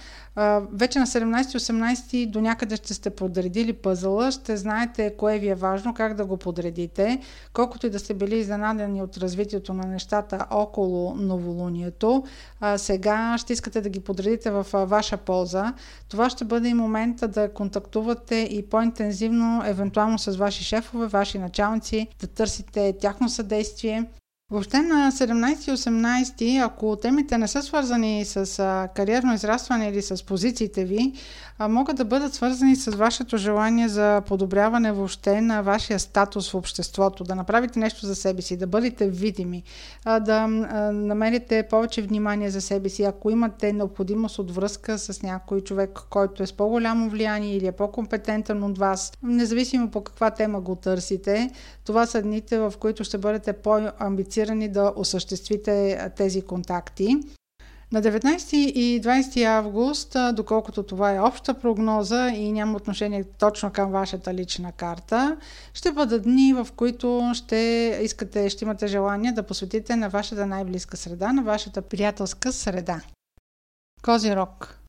Вече 0.72 1.00
на 1.00 1.08
17-18 1.08 2.30
до 2.30 2.42
някъде 2.42 2.76
ще 2.76 2.94
сте 2.94 3.10
подредили 3.10 3.74
пъзъла, 3.74 4.32
ще 4.32 4.58
знаете 4.58 5.14
кое 5.18 5.40
ви 5.40 5.48
е 5.48 5.56
важно, 5.56 5.94
как 5.94 6.14
да 6.14 6.26
го 6.26 6.38
подредите, 6.38 7.20
колкото 7.54 7.88
и 7.88 7.90
да 7.90 8.00
сте 8.00 8.14
били 8.14 8.38
изненадани 8.38 9.02
от 9.02 9.18
развитието 9.18 9.74
на 9.74 9.88
нещата 9.88 10.46
около 10.52 11.16
новолунието 11.16 12.24
а, 12.60 12.78
сега 12.78 13.38
ще 13.38 13.54
искате 13.54 13.82
да 13.82 13.90
ги 13.90 14.00
подредите 14.00 14.52
в 14.52 14.68
а, 14.74 14.86
ваша 14.86 15.18
полза. 15.18 15.74
Това 16.10 16.30
ще 16.30 16.46
бъде 16.46 16.70
и 16.70 16.74
момента 16.74 17.28
да 17.28 17.54
контактувате 17.54 18.36
и 18.36 18.70
по-интензивно, 18.70 19.64
евентуално 19.66 20.20
с 20.20 20.36
ваши 20.36 20.64
шефове, 20.64 21.08
ваши 21.08 21.40
началници, 21.40 22.08
да 22.20 22.28
търсите 22.28 22.94
тяхно 23.00 23.30
съдействие. 23.30 24.06
Въобще 24.52 24.82
на 24.82 25.12
17 25.12 25.72
и 25.72 25.78
18, 25.78 26.66
ако 26.66 26.96
темите 26.96 27.38
не 27.38 27.48
са 27.48 27.62
свързани 27.62 28.26
с 28.26 28.88
кариерно 28.96 29.34
израстване 29.34 29.88
или 29.90 30.02
с 30.02 30.26
позициите 30.26 30.86
ви, 30.86 31.14
могат 31.60 31.98
да 31.98 32.06
бъдат 32.06 32.34
свързани 32.34 32.76
с 32.76 32.92
вашето 32.92 33.38
желание 33.38 33.88
за 33.88 34.22
подобряване 34.28 34.92
въобще 34.92 35.42
на 35.42 35.62
вашия 35.62 36.00
статус 36.00 36.52
в 36.52 36.56
обществото, 36.56 37.24
да 37.24 37.36
направите 37.36 37.80
нещо 37.80 38.06
за 38.06 38.16
себе 38.16 38.42
си, 38.42 38.58
да 38.58 38.68
бъдете 38.68 39.10
видими, 39.10 39.64
да 40.06 40.48
намерите 40.94 41.68
повече 41.70 42.02
внимание 42.02 42.50
за 42.50 42.62
себе 42.62 42.90
си. 42.90 43.04
Ако 43.04 43.30
имате 43.30 43.74
необходимост 43.74 44.40
от 44.40 44.52
връзка 44.52 44.98
с 44.98 45.22
някой 45.22 45.62
човек, 45.62 46.00
който 46.10 46.44
е 46.44 46.48
с 46.48 46.54
по-голямо 46.54 47.10
влияние 47.10 47.56
или 47.56 47.68
е 47.68 47.72
по-компетентен 47.72 48.64
от 48.64 48.78
вас, 48.78 49.14
независимо 49.24 49.92
по 49.92 50.02
каква 50.02 50.32
тема 50.32 50.62
го 50.62 50.76
търсите, 50.76 51.52
това 51.86 52.06
са 52.06 52.22
дните, 52.22 52.60
в 52.60 52.74
които 52.80 53.04
ще 53.04 53.18
бъдете 53.18 53.54
по-амбицирани 54.36 54.70
да 54.70 54.94
осъществите 54.96 56.00
тези 56.18 56.42
контакти. 56.42 57.16
На 57.92 58.02
19 58.02 58.56
и 58.56 59.02
20 59.02 59.44
август, 59.44 60.18
доколкото 60.34 60.84
това 60.84 61.14
е 61.14 61.20
обща 61.20 61.54
прогноза 61.54 62.30
и 62.30 62.52
няма 62.52 62.78
отношение 62.78 63.24
точно 63.24 63.72
към 63.72 63.92
вашата 63.92 64.34
лична 64.34 64.72
карта, 64.72 65.38
ще 65.74 65.92
бъдат 65.92 66.24
дни, 66.24 66.54
в 66.54 66.68
които 66.76 67.32
ще 67.34 68.00
искате, 68.04 68.50
ще 68.50 68.66
имате 68.66 68.88
желание 68.88 69.32
да 69.32 69.44
посветите 69.44 69.96
на 69.96 70.10
вашата 70.10 70.46
най-близка 70.46 70.98
среда, 70.98 71.34
на 71.34 71.44
вашата 71.44 71.82
приятелска 71.82 72.54
среда. 72.54 73.02
Козирог 74.04 74.80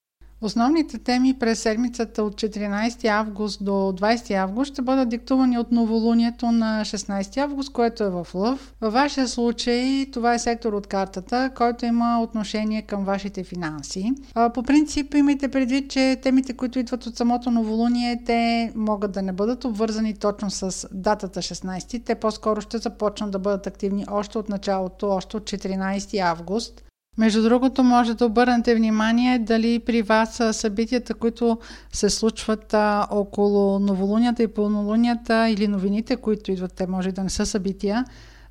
Основните 0.41 0.99
теми 0.99 1.39
през 1.39 1.61
седмицата 1.61 2.23
от 2.23 2.35
14 2.35 3.09
август 3.09 3.65
до 3.65 3.71
20 3.71 4.35
август 4.35 4.73
ще 4.73 4.83
бъдат 4.83 5.09
диктувани 5.09 5.59
от 5.59 5.73
новолунието 5.73 6.53
на 6.53 6.81
16 6.85 7.39
август, 7.39 7.73
което 7.73 8.05
е 8.05 8.11
в 8.11 8.27
Лъв. 8.35 8.75
Във 8.81 8.93
вашия 8.93 9.29
случай 9.29 10.07
това 10.13 10.35
е 10.35 10.39
сектор 10.39 10.73
от 10.73 10.87
картата, 10.87 11.51
който 11.57 11.87
има 11.87 12.21
отношение 12.23 12.83
към 12.83 13.05
вашите 13.05 13.45
финанси. 13.45 14.13
По 14.55 14.63
принцип 14.63 15.15
имайте 15.15 15.49
предвид, 15.49 15.91
че 15.91 16.17
темите, 16.23 16.53
които 16.53 16.79
идват 16.79 17.07
от 17.07 17.17
самото 17.17 17.51
новолуние, 17.51 18.23
те 18.27 18.73
могат 18.75 19.13
да 19.13 19.23
не 19.23 19.33
бъдат 19.33 19.65
обвързани 19.65 20.15
точно 20.15 20.51
с 20.51 20.89
датата 20.93 21.41
16. 21.41 22.05
Те 22.05 22.15
по-скоро 22.15 22.61
ще 22.61 22.79
започнат 22.79 23.31
да 23.31 23.39
бъдат 23.39 23.67
активни 23.67 24.07
още 24.11 24.39
от 24.39 24.49
началото, 24.49 25.09
още 25.09 25.37
от 25.37 25.43
14 25.43 26.21
август. 26.21 26.86
Между 27.19 27.43
другото, 27.43 27.85
може 27.85 28.15
да 28.15 28.27
обърнете 28.27 28.75
внимание 28.75 29.39
дали 29.39 29.79
при 29.79 30.03
вас 30.03 30.43
събитията, 30.53 31.15
които 31.15 31.59
се 31.93 32.11
случват 32.11 32.75
около 33.11 33.79
новолунията 33.79 34.43
и 34.43 34.49
пълнолунията 34.49 35.49
или 35.49 35.69
новините, 35.69 36.17
които 36.17 36.53
идват, 36.53 36.73
те 36.73 36.87
може 36.87 37.13
да 37.13 37.23
не 37.23 37.31
са 37.31 37.47
събития, 37.47 38.05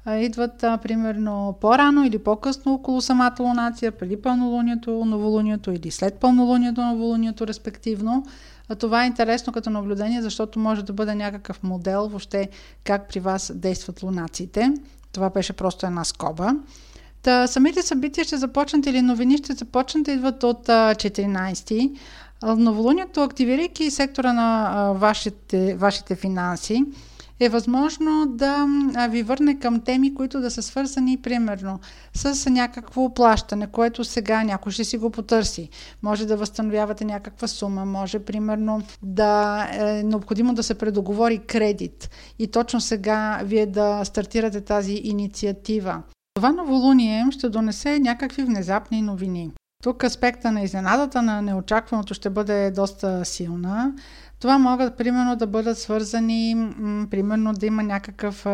а, 0.05 0.15
идват 0.15 0.63
а, 0.63 0.77
примерно 0.77 1.57
по-рано 1.61 2.05
или 2.05 2.19
по-късно 2.19 2.73
около 2.73 3.01
самата 3.01 3.35
лунация, 3.39 3.91
преди 3.91 4.21
пълнолунието, 4.21 5.05
новолунието 5.05 5.71
или 5.71 5.91
след 5.91 6.13
пълнолунието, 6.13 6.81
новолунието, 6.81 7.47
респективно. 7.47 8.25
А 8.69 8.75
това 8.75 9.03
е 9.03 9.07
интересно 9.07 9.53
като 9.53 9.69
наблюдение, 9.69 10.21
защото 10.21 10.59
може 10.59 10.85
да 10.85 10.93
бъде 10.93 11.15
някакъв 11.15 11.63
модел 11.63 12.07
въобще 12.07 12.49
как 12.83 13.09
при 13.09 13.19
вас 13.19 13.51
действат 13.55 14.03
лунациите. 14.03 14.73
Това 15.11 15.29
беше 15.29 15.53
просто 15.53 15.85
една 15.85 16.03
скоба. 16.03 16.55
Та, 17.25 17.47
самите 17.47 17.81
събития 17.81 18.25
ще 18.25 18.37
започнат 18.37 18.85
или 18.85 19.01
новини 19.01 19.37
ще 19.37 19.53
започнат 19.53 20.07
идват 20.07 20.43
от 20.43 20.67
14-ти. 20.67 21.91
Новолунието, 22.57 23.21
активирайки 23.21 23.91
сектора 23.91 24.33
на 24.33 24.91
вашите, 24.93 25.75
вашите 25.75 26.15
финанси, 26.15 26.85
е 27.39 27.49
възможно 27.49 28.25
да 28.29 28.67
ви 29.09 29.23
върне 29.23 29.59
към 29.59 29.81
теми, 29.81 30.15
които 30.15 30.39
да 30.39 30.51
са 30.51 30.61
свързани, 30.61 31.17
примерно, 31.17 31.79
с 32.13 32.49
някакво 32.49 33.13
плащане, 33.13 33.67
което 33.67 34.03
сега 34.03 34.43
някой 34.43 34.71
ще 34.71 34.83
си 34.83 34.97
го 34.97 35.09
потърси. 35.09 35.69
Може 36.03 36.25
да 36.25 36.37
възстановявате 36.37 37.05
някаква 37.05 37.47
сума, 37.47 37.85
може, 37.85 38.19
примерно, 38.19 38.81
да 39.03 39.67
е 39.71 40.03
необходимо 40.03 40.53
да 40.53 40.63
се 40.63 40.73
предоговори 40.77 41.37
кредит 41.37 42.09
и 42.39 42.47
точно 42.47 42.81
сега 42.81 43.39
вие 43.43 43.65
да 43.65 44.05
стартирате 44.05 44.61
тази 44.61 45.01
инициатива. 45.03 46.01
Това 46.35 46.51
новолуние 46.51 47.25
ще 47.31 47.49
донесе 47.49 47.99
някакви 47.99 48.43
внезапни 48.43 49.01
новини. 49.01 49.51
Тук 49.83 50.03
аспекта 50.03 50.51
на 50.51 50.61
изненадата, 50.61 51.21
на 51.21 51.41
неочакваното 51.41 52.13
ще 52.13 52.29
бъде 52.29 52.71
доста 52.71 53.25
силна. 53.25 53.93
Това 54.39 54.57
могат, 54.57 54.97
примерно, 54.97 55.35
да 55.35 55.47
бъдат 55.47 55.79
свързани, 55.79 56.71
примерно, 57.11 57.53
да 57.53 57.65
има 57.65 57.83
някакъв 57.83 58.45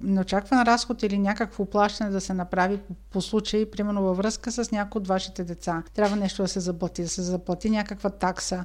неочакван 0.00 0.62
разход 0.62 1.02
или 1.02 1.18
някакво 1.18 1.64
плащане 1.64 2.10
да 2.10 2.20
се 2.20 2.34
направи 2.34 2.78
по, 2.78 2.94
по 3.10 3.20
случай, 3.20 3.70
примерно, 3.70 4.02
във 4.02 4.16
връзка 4.16 4.52
с 4.52 4.70
някои 4.70 5.00
от 5.00 5.08
вашите 5.08 5.44
деца. 5.44 5.82
Трябва 5.94 6.16
нещо 6.16 6.42
да 6.42 6.48
се 6.48 6.60
заплати, 6.60 7.02
да 7.02 7.08
се 7.08 7.22
заплати 7.22 7.70
някаква 7.70 8.10
такса. 8.10 8.64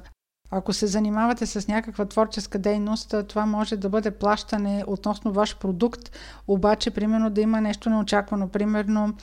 Ако 0.50 0.72
се 0.72 0.86
занимавате 0.86 1.46
с 1.46 1.68
някаква 1.68 2.04
творческа 2.04 2.58
дейност, 2.58 3.14
това 3.28 3.46
може 3.46 3.76
да 3.76 3.88
бъде 3.88 4.10
плащане 4.10 4.84
относно 4.86 5.32
ваш 5.32 5.58
продукт, 5.58 6.10
обаче, 6.48 6.90
примерно, 6.90 7.30
да 7.30 7.40
има 7.40 7.60
нещо 7.60 7.90
неочаквано. 7.90 8.48
Примерно, 8.48 9.14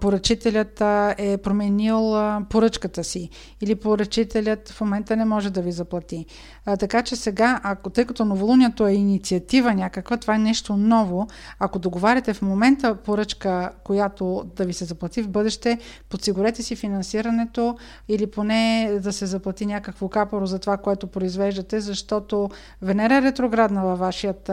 поръчителят 0.00 0.80
е 1.18 1.38
променил 1.42 2.14
поръчката 2.50 3.04
си 3.04 3.30
или 3.60 3.74
поръчителят 3.74 4.68
в 4.68 4.80
момента 4.80 5.16
не 5.16 5.24
може 5.24 5.50
да 5.50 5.62
ви 5.62 5.72
заплати. 5.72 6.26
Така 6.64 7.02
че 7.02 7.16
сега, 7.16 7.60
ако 7.62 7.90
тъй 7.90 8.04
като 8.04 8.24
новолунието 8.24 8.86
е 8.86 8.92
инициатива 8.92 9.74
някаква, 9.74 10.16
това 10.16 10.34
е 10.34 10.38
нещо 10.38 10.76
ново, 10.76 11.26
ако 11.58 11.78
договаряте 11.78 12.34
в 12.34 12.42
момента 12.42 12.94
поръчка, 12.94 13.70
която 13.84 14.44
да 14.56 14.64
ви 14.64 14.72
се 14.72 14.84
заплати 14.84 15.22
в 15.22 15.28
бъдеще, 15.28 15.78
подсигурете 16.08 16.62
си 16.62 16.76
финансирането 16.76 17.76
или 18.08 18.26
поне 18.26 18.92
да 19.02 19.12
се 19.12 19.26
заплати 19.26 19.66
някакво 19.66 20.08
капоро 20.08 20.46
за 20.46 20.58
това, 20.58 20.76
което 20.76 21.06
произвеждате, 21.06 21.80
защото 21.80 22.50
Венера 22.82 23.16
е 23.16 23.22
ретроградна 23.22 23.82
във 23.82 23.98
вашият 23.98 24.50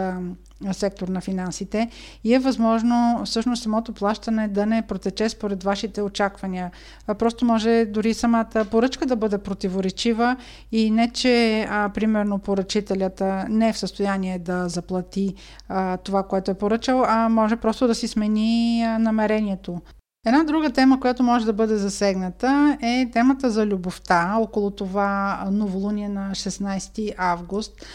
сектор 0.72 1.08
на 1.08 1.22
финансите 1.22 1.90
и 2.24 2.34
е 2.34 2.40
възможно 2.40 3.22
всъщност 3.26 3.64
самото 3.64 3.94
плащане 3.94 4.48
да 4.48 4.66
не 4.66 4.82
протече 4.82 5.30
според 5.30 5.64
вашите 5.64 6.02
очаквания. 6.02 6.72
Просто 7.20 7.46
може 7.46 7.86
дори 7.86 8.14
самата 8.14 8.66
поръчка 8.72 9.06
да 9.06 9.16
бъде 9.16 9.38
противоречива 9.38 10.36
и 10.72 10.92
не, 10.92 11.12
че 11.12 11.66
а, 11.70 11.90
примерно 11.90 12.40
поръчителят 12.40 13.24
не 13.50 13.70
е 13.70 13.74
в 13.74 13.78
състояние 13.78 14.40
да 14.40 14.70
заплати 14.70 15.36
а, 15.70 15.98
това, 15.98 16.24
което 16.24 16.52
е 16.52 16.54
поръчал, 16.54 17.04
а 17.08 17.30
може 17.30 17.56
просто 17.56 17.88
да 17.88 17.96
си 17.96 18.08
смени 18.08 18.82
намерението. 19.00 19.82
Една 20.26 20.44
друга 20.44 20.70
тема, 20.70 21.00
която 21.00 21.24
може 21.24 21.46
да 21.46 21.54
бъде 21.54 21.78
засегната 21.78 22.78
е 22.82 23.10
темата 23.14 23.50
за 23.50 23.66
любовта, 23.66 24.36
около 24.40 24.72
това 24.72 25.44
новолуние 25.52 26.10
на 26.10 26.30
16 26.32 27.14
август. 27.18 27.86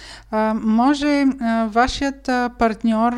Може 0.54 1.24
вашият 1.66 2.22
партньор, 2.58 3.12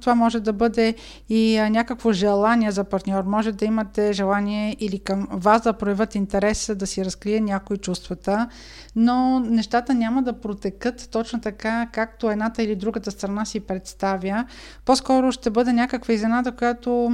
това 0.00 0.14
може 0.14 0.40
да 0.40 0.52
бъде 0.52 0.94
и 1.28 1.60
някакво 1.70 2.12
желание 2.12 2.70
за 2.70 2.84
партньор, 2.84 3.24
може 3.24 3.52
да 3.52 3.64
имате 3.64 4.12
желание 4.12 4.76
или 4.80 4.98
към 4.98 5.28
вас 5.30 5.62
да 5.62 5.72
проявят 5.72 6.14
интерес 6.14 6.70
да 6.76 6.86
си 6.86 7.04
разкрие 7.04 7.40
някои 7.40 7.78
чувствата, 7.78 8.48
но 9.00 9.40
нещата 9.40 9.94
няма 9.94 10.22
да 10.22 10.40
протекат 10.40 11.08
точно 11.12 11.40
така, 11.40 11.88
както 11.92 12.30
едната 12.30 12.62
или 12.62 12.76
другата 12.76 13.10
страна 13.10 13.44
си 13.44 13.60
представя. 13.60 14.44
По-скоро 14.84 15.32
ще 15.32 15.50
бъде 15.50 15.72
някаква 15.72 16.14
изненада, 16.14 16.52
която 16.52 17.10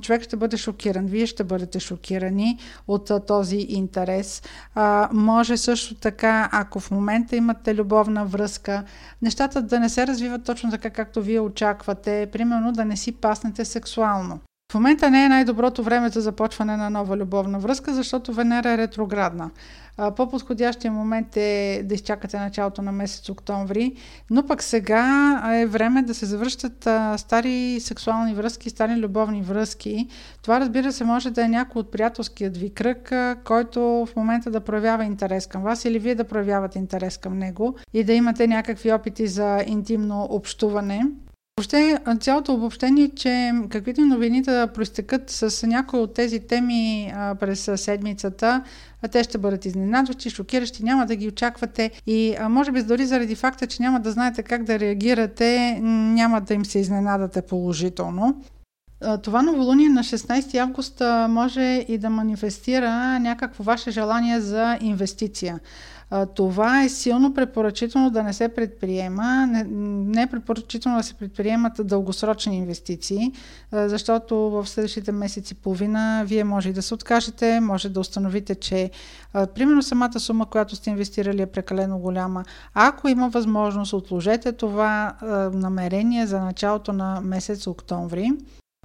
човек 0.00 0.22
ще 0.22 0.36
бъде 0.36 0.56
шокиран. 0.56 1.06
Вие 1.06 1.26
ще 1.26 1.44
бъдете 1.44 1.80
шокирани 1.80 2.58
от 2.88 3.10
а, 3.10 3.20
този 3.20 3.56
интерес. 3.56 4.42
А, 4.74 5.08
може 5.12 5.56
също 5.56 5.94
така, 5.94 6.48
ако 6.52 6.80
в 6.80 6.90
момента 6.90 7.36
имате 7.36 7.74
любовна 7.74 8.24
връзка, 8.24 8.84
нещата 9.22 9.62
да 9.62 9.80
не 9.80 9.88
се 9.88 10.06
развиват 10.06 10.44
точно 10.44 10.70
така, 10.70 10.90
както 10.90 11.22
вие 11.22 11.40
очаквате. 11.40 12.28
Примерно 12.32 12.72
да 12.72 12.84
не 12.84 12.96
си 12.96 13.12
паснете 13.12 13.64
сексуално. 13.64 14.40
В 14.72 14.74
момента 14.74 15.10
не 15.10 15.24
е 15.24 15.28
най-доброто 15.28 15.82
време 15.82 16.08
за 16.08 16.20
започване 16.20 16.76
на 16.76 16.90
нова 16.90 17.16
любовна 17.16 17.58
връзка, 17.58 17.94
защото 17.94 18.32
Венера 18.32 18.70
е 18.70 18.78
ретроградна. 18.78 19.50
По-подходящия 19.96 20.92
момент 20.92 21.36
е 21.36 21.82
да 21.84 21.94
изчакате 21.94 22.38
началото 22.38 22.82
на 22.82 22.92
месец 22.92 23.28
октомври, 23.28 23.94
но 24.30 24.46
пък 24.46 24.62
сега 24.62 25.42
е 25.54 25.66
време 25.66 26.02
да 26.02 26.14
се 26.14 26.26
завръщат 26.26 26.88
стари 27.16 27.80
сексуални 27.80 28.34
връзки, 28.34 28.70
стари 28.70 28.96
любовни 28.96 29.42
връзки. 29.42 30.08
Това 30.42 30.60
разбира 30.60 30.92
се 30.92 31.04
може 31.04 31.30
да 31.30 31.44
е 31.44 31.48
някой 31.48 31.80
от 31.80 31.90
приятелският 31.90 32.56
ви 32.56 32.70
кръг, 32.70 33.12
който 33.44 33.80
в 33.82 34.08
момента 34.16 34.50
да 34.50 34.60
проявява 34.60 35.04
интерес 35.04 35.46
към 35.46 35.62
вас 35.62 35.84
или 35.84 35.98
вие 35.98 36.14
да 36.14 36.24
проявявате 36.24 36.78
интерес 36.78 37.18
към 37.18 37.38
него 37.38 37.74
и 37.94 38.04
да 38.04 38.12
имате 38.12 38.46
някакви 38.46 38.92
опити 38.92 39.26
за 39.26 39.64
интимно 39.66 40.26
общуване. 40.30 41.04
Въобще, 41.58 41.98
цялото 42.20 42.54
обобщение, 42.54 43.08
че 43.16 43.52
каквито 43.70 44.00
новини 44.00 44.42
да 44.42 44.66
проистекат 44.66 45.30
с 45.30 45.66
някои 45.66 46.00
от 46.00 46.14
тези 46.14 46.40
теми 46.40 47.12
а, 47.16 47.34
през 47.34 47.70
седмицата, 47.76 48.64
а 49.02 49.08
те 49.08 49.24
ще 49.24 49.38
бъдат 49.38 49.64
изненадващи, 49.64 50.30
шокиращи, 50.30 50.84
няма 50.84 51.06
да 51.06 51.16
ги 51.16 51.28
очаквате 51.28 51.90
и 52.06 52.34
а, 52.40 52.48
може 52.48 52.72
би 52.72 52.82
дори 52.82 53.06
заради 53.06 53.34
факта, 53.34 53.66
че 53.66 53.82
няма 53.82 54.00
да 54.00 54.10
знаете 54.10 54.42
как 54.42 54.64
да 54.64 54.78
реагирате, 54.78 55.78
няма 55.82 56.40
да 56.40 56.54
им 56.54 56.64
се 56.64 56.78
изненадате 56.78 57.42
положително. 57.42 58.42
Това 59.22 59.42
новолуние 59.42 59.88
на 59.88 60.00
16 60.00 60.58
август 60.58 61.02
може 61.28 61.84
и 61.88 61.98
да 61.98 62.10
манифестира 62.10 63.18
някакво 63.18 63.64
ваше 63.64 63.90
желание 63.90 64.40
за 64.40 64.78
инвестиция. 64.80 65.60
Това 66.34 66.82
е 66.82 66.88
силно 66.88 67.34
препоръчително 67.34 68.10
да 68.10 68.22
не 68.22 68.32
се 68.32 68.48
предприема, 68.48 69.46
не, 69.46 70.22
е 70.22 70.26
препоръчително 70.26 70.98
да 70.98 71.04
се 71.04 71.14
предприемат 71.14 71.86
дългосрочни 71.86 72.56
инвестиции, 72.56 73.32
защото 73.72 74.36
в 74.36 74.68
следващите 74.68 75.12
месеци 75.12 75.54
половина 75.54 76.22
вие 76.26 76.44
може 76.44 76.68
и 76.68 76.72
да 76.72 76.82
се 76.82 76.94
откажете, 76.94 77.60
може 77.60 77.88
да 77.88 78.00
установите, 78.00 78.54
че 78.54 78.90
примерно 79.32 79.82
самата 79.82 80.20
сума, 80.20 80.46
която 80.46 80.76
сте 80.76 80.90
инвестирали 80.90 81.42
е 81.42 81.46
прекалено 81.46 81.98
голяма. 81.98 82.44
Ако 82.74 83.08
има 83.08 83.28
възможност, 83.28 83.92
отложете 83.92 84.52
това 84.52 85.14
намерение 85.52 86.26
за 86.26 86.40
началото 86.40 86.92
на 86.92 87.20
месец 87.20 87.66
октомври. 87.66 88.32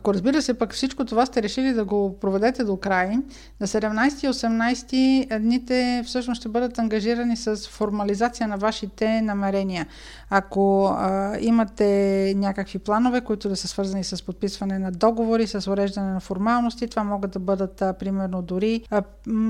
Ако 0.07 0.13
разбира 0.13 0.41
се, 0.41 0.53
пък 0.53 0.73
всичко 0.73 1.05
това 1.05 1.25
сте 1.25 1.43
решили 1.43 1.73
да 1.73 1.85
го 1.85 2.19
проведете 2.19 2.63
до 2.63 2.77
край, 2.77 3.17
на 3.59 3.67
17 3.67 4.25
и 4.25 4.29
18 4.29 5.39
дните 5.39 6.03
всъщност 6.05 6.39
ще 6.39 6.49
бъдат 6.49 6.79
ангажирани 6.79 7.37
с 7.37 7.57
формализация 7.57 8.47
на 8.47 8.57
вашите 8.57 9.21
намерения. 9.21 9.87
Ако 10.29 10.85
а, 10.85 11.37
имате 11.39 12.33
някакви 12.37 12.79
планове, 12.79 13.21
които 13.21 13.49
да 13.49 13.55
са 13.55 13.67
свързани 13.67 14.03
с 14.03 14.25
подписване 14.25 14.79
на 14.79 14.91
договори, 14.91 15.47
с 15.47 15.71
уреждане 15.71 16.11
на 16.11 16.19
формалности, 16.19 16.87
това 16.87 17.03
могат 17.03 17.31
да 17.31 17.39
бъдат 17.39 17.81
а, 17.81 17.93
примерно 17.93 18.41
дори 18.41 18.81
а, 18.89 19.03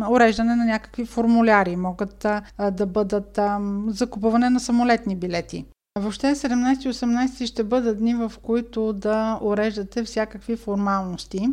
уреждане 0.10 0.56
на 0.56 0.66
някакви 0.66 1.06
формуляри, 1.06 1.76
могат 1.76 2.26
а, 2.26 2.42
да 2.72 2.86
бъдат 2.86 3.38
а, 3.38 3.60
закупуване 3.88 4.50
на 4.50 4.60
самолетни 4.60 5.16
билети. 5.16 5.66
Въобще 6.00 6.36
17-18 6.36 7.46
ще 7.46 7.64
бъдат 7.64 8.00
дни, 8.00 8.16
в 8.16 8.34
които 8.42 8.94
да 8.94 9.40
уреждате 9.42 10.04
всякакви 10.04 10.56
формалности. 10.56 11.50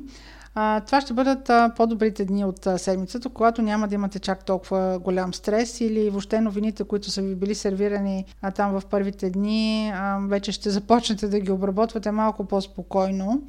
Това 0.87 1.01
ще 1.01 1.13
бъдат 1.13 1.51
по-добрите 1.77 2.25
дни 2.25 2.45
от 2.45 2.69
седмицата, 2.77 3.29
когато 3.29 3.63
няма 3.63 3.89
да 3.89 3.95
имате 3.95 4.19
чак 4.19 4.45
толкова 4.45 4.99
голям 4.99 5.35
стрес 5.35 5.81
или 5.81 6.11
въобще 6.11 6.41
новините, 6.41 6.85
които 6.85 7.11
са 7.11 7.23
ви 7.23 7.35
били 7.35 7.55
сервирани 7.55 8.25
там 8.55 8.81
в 8.81 8.83
първите 8.91 9.31
дни, 9.31 9.93
вече 10.29 10.53
ще 10.53 10.71
започнете 10.71 11.29
да 11.29 11.41
ги 11.41 11.51
обработвате 11.51 12.11
малко 12.11 12.45
по-спокойно. 12.45 13.43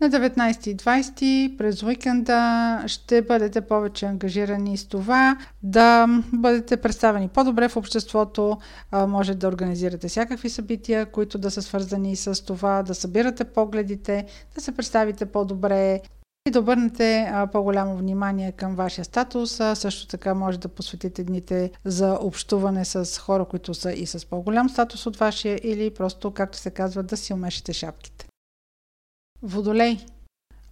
На 0.00 0.10
19 0.10 0.68
и 0.68 0.76
20 0.76 1.56
през 1.56 1.82
уикенда 1.82 2.82
ще 2.86 3.22
бъдете 3.22 3.60
повече 3.60 4.06
ангажирани 4.06 4.76
с 4.76 4.84
това 4.84 5.36
да 5.62 6.06
бъдете 6.32 6.76
представени 6.76 7.28
по-добре 7.28 7.68
в 7.68 7.76
обществото, 7.76 8.58
може 8.92 9.34
да 9.34 9.48
организирате 9.48 10.08
всякакви 10.08 10.50
събития, 10.50 11.06
които 11.06 11.38
да 11.38 11.50
са 11.50 11.62
свързани 11.62 12.16
с 12.16 12.44
това, 12.44 12.82
да 12.82 12.94
събирате 12.94 13.44
погледите, 13.44 14.26
да 14.54 14.60
се 14.60 14.72
представите 14.72 15.26
по-добре, 15.26 16.00
и 16.48 16.50
да 16.50 16.60
обърнете 16.60 17.32
по-голямо 17.52 17.96
внимание 17.96 18.52
към 18.52 18.74
вашия 18.74 19.04
статус. 19.04 19.60
Също 19.74 20.06
така 20.06 20.34
може 20.34 20.58
да 20.58 20.68
посветите 20.68 21.24
дните 21.24 21.70
за 21.84 22.18
общуване 22.20 22.84
с 22.84 23.18
хора, 23.18 23.44
които 23.44 23.74
са 23.74 23.92
и 23.92 24.06
с 24.06 24.26
по-голям 24.26 24.68
статус 24.68 25.06
от 25.06 25.16
вашия 25.16 25.60
или 25.62 25.94
просто, 25.94 26.30
както 26.30 26.58
се 26.58 26.70
казва, 26.70 27.02
да 27.02 27.16
си 27.16 27.32
умешите 27.32 27.72
шапките. 27.72 28.23
Водолей. 29.46 30.06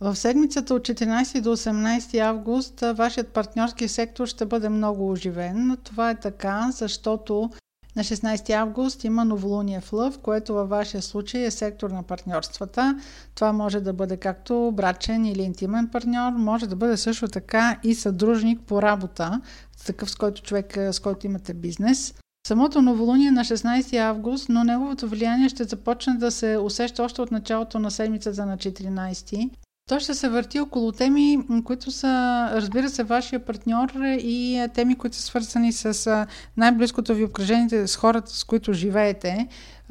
В 0.01 0.17
седмицата 0.17 0.75
от 0.75 0.83
14 0.83 1.41
до 1.41 1.57
18 1.57 2.19
август 2.19 2.81
вашият 2.81 3.29
партньорски 3.29 3.89
сектор 3.89 4.27
ще 4.27 4.47
бъде 4.47 4.69
много 4.69 5.11
оживен. 5.11 5.77
Това 5.85 6.11
е 6.11 6.21
така, 6.21 6.69
защото 6.73 7.51
На 7.97 8.05
16 8.05 8.51
август 8.51 9.05
има 9.05 9.25
новолуние 9.25 9.81
в 9.81 9.93
Лъв, 9.93 10.19
което 10.19 10.55
във 10.55 10.69
вашия 10.69 11.03
случай 11.03 11.45
е 11.45 11.51
сектор 11.51 11.91
на 11.91 12.03
партньорствата. 12.03 13.01
Това 13.35 13.53
може 13.53 13.81
да 13.81 13.93
бъде 13.93 14.17
както 14.17 14.73
брачен 14.75 15.27
или 15.27 15.43
интимен 15.43 15.89
партньор, 15.89 16.33
може 16.33 16.67
да 16.67 16.77
бъде 16.77 16.97
също 16.97 17.29
така 17.29 17.79
и 17.83 17.95
съдружник 17.95 18.61
по 18.61 18.83
работа, 18.83 19.41
такъв 19.87 20.11
с 20.11 20.17
който 20.17 20.43
човек, 20.43 20.79
с 20.93 21.01
който 21.01 21.27
имате 21.27 21.55
бизнес. 21.55 22.15
Самото 22.47 22.83
новолуние 22.83 23.29
е 23.29 23.31
на 23.31 23.45
16 23.45 23.99
август, 23.99 24.49
но 24.49 24.65
неговото 24.65 25.09
влияние 25.09 25.49
ще 25.49 25.65
започне 25.65 26.15
да 26.15 26.31
се 26.31 26.59
усеща 26.59 27.03
още 27.03 27.23
от 27.23 27.31
началото 27.31 27.79
на 27.79 27.91
седмицата 27.91 28.47
на 28.47 28.57
14. 28.57 29.51
То 29.89 30.01
ще 30.01 30.15
се 30.15 30.29
върти 30.29 30.61
около 30.61 30.93
теми, 30.93 31.39
които 31.65 31.91
са, 31.91 32.09
разбира 32.53 32.89
се, 32.89 33.03
вашия 33.03 33.45
партньор 33.45 33.93
и 34.05 34.67
теми, 34.75 34.95
които 34.95 35.17
са 35.17 35.23
свързани 35.23 35.73
с 35.73 36.27
най-близкото 36.57 37.15
ви 37.15 37.25
обкръжение, 37.25 37.87
с 37.87 37.97
хората, 37.97 38.37
с 38.37 38.45
които 38.45 38.73
живеете. 38.73 39.49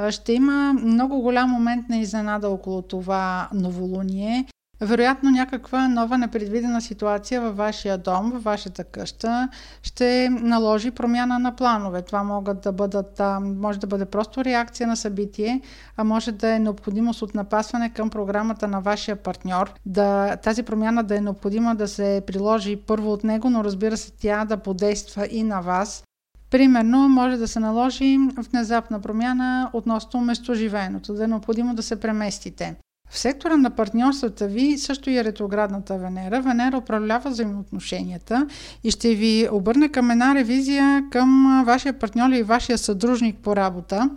Ще 0.09 0.33
има 0.33 0.73
много 0.73 1.21
голям 1.21 1.49
момент 1.49 1.89
на 1.89 1.97
изненада 1.97 2.49
около 2.49 2.81
това 2.81 3.49
новолуние. 3.53 4.45
Вероятно 4.83 5.29
някаква 5.29 5.87
нова 5.87 6.17
непредвидена 6.17 6.81
ситуация 6.81 7.41
във 7.41 7.57
вашия 7.57 7.97
дом, 7.97 8.31
във 8.31 8.43
вашата 8.43 8.83
къща 8.83 9.49
ще 9.83 10.29
наложи 10.29 10.91
промяна 10.91 11.39
на 11.39 11.55
планове. 11.55 12.01
Това 12.01 12.23
могат 12.23 12.61
да 12.61 12.71
бъдат, 12.71 13.21
може 13.41 13.79
да 13.79 13.87
бъде 13.87 14.05
просто 14.05 14.45
реакция 14.45 14.87
на 14.87 14.97
събитие, 14.97 15.61
а 15.97 16.03
може 16.03 16.31
да 16.31 16.55
е 16.55 16.59
необходимост 16.59 17.21
от 17.21 17.35
напасване 17.35 17.89
към 17.89 18.09
програмата 18.09 18.67
на 18.67 18.79
вашия 18.79 19.15
партньор. 19.15 19.73
Да, 19.85 20.35
тази 20.35 20.63
промяна 20.63 21.03
да 21.03 21.15
е 21.15 21.21
необходима 21.21 21.75
да 21.75 21.87
се 21.87 22.23
приложи 22.27 22.75
първо 22.75 23.11
от 23.11 23.23
него, 23.23 23.49
но 23.49 23.63
разбира 23.63 23.97
се 23.97 24.11
тя 24.11 24.45
да 24.45 24.57
подейства 24.57 25.27
и 25.31 25.43
на 25.43 25.61
вас. 25.61 26.03
Примерно, 26.49 27.09
може 27.09 27.37
да 27.37 27.47
се 27.47 27.59
наложи 27.59 28.17
внезапна 28.37 29.01
промяна 29.01 29.69
относно 29.73 30.21
местоживеенето, 30.21 31.13
да 31.13 31.23
е 31.23 31.27
необходимо 31.27 31.75
да 31.75 31.83
се 31.83 31.99
преместите. 31.99 32.75
В 33.11 33.17
сектора 33.17 33.57
на 33.57 33.69
партньорствата 33.69 34.47
ви 34.47 34.77
също 34.77 35.09
и 35.09 35.17
е 35.17 35.23
ретроградната 35.23 35.97
Венера. 35.97 36.41
Венера 36.41 36.77
управлява 36.77 37.29
взаимоотношенията 37.29 38.47
и 38.83 38.91
ще 38.91 39.15
ви 39.15 39.47
обърне 39.51 39.89
към 39.89 40.11
една 40.11 40.35
ревизия 40.35 41.03
към 41.11 41.63
вашия 41.65 41.99
партньор 41.99 42.29
и 42.29 42.43
вашия 42.43 42.77
съдружник 42.77 43.35
по 43.37 43.55
работа 43.55 44.09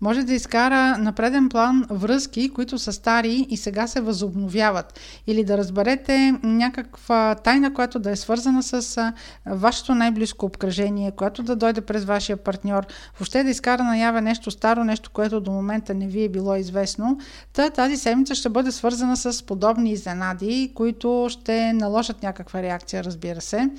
може 0.00 0.22
да 0.22 0.34
изкара 0.34 0.98
на 0.98 1.12
преден 1.12 1.48
план 1.48 1.84
връзки, 1.90 2.48
които 2.48 2.78
са 2.78 2.92
стари 2.92 3.46
и 3.50 3.56
сега 3.56 3.86
се 3.86 4.00
възобновяват. 4.00 5.00
Или 5.26 5.44
да 5.44 5.58
разберете 5.58 6.34
някаква 6.42 7.34
тайна, 7.34 7.74
която 7.74 7.98
да 7.98 8.10
е 8.10 8.16
свързана 8.16 8.62
с 8.62 9.12
вашето 9.46 9.94
най-близко 9.94 10.46
обкръжение, 10.46 11.10
която 11.10 11.42
да 11.42 11.56
дойде 11.56 11.80
през 11.80 12.04
вашия 12.04 12.36
партньор. 12.36 12.86
Въобще 13.18 13.44
да 13.44 13.50
изкара 13.50 13.84
наяве 13.84 14.20
нещо 14.20 14.50
старо, 14.50 14.84
нещо, 14.84 15.10
което 15.10 15.40
до 15.40 15.50
момента 15.50 15.94
не 15.94 16.06
ви 16.06 16.24
е 16.24 16.28
било 16.28 16.56
известно. 16.56 17.18
Та 17.52 17.70
тази 17.70 17.96
седмица 17.96 18.34
ще 18.34 18.48
бъде 18.48 18.72
свързана 18.72 19.16
с 19.16 19.46
подобни 19.46 19.90
изненади, 19.90 20.72
които 20.74 21.26
ще 21.30 21.72
наложат 21.72 22.22
някаква 22.22 22.62
реакция, 22.62 23.04
разбира 23.04 23.40
се. 23.40 23.70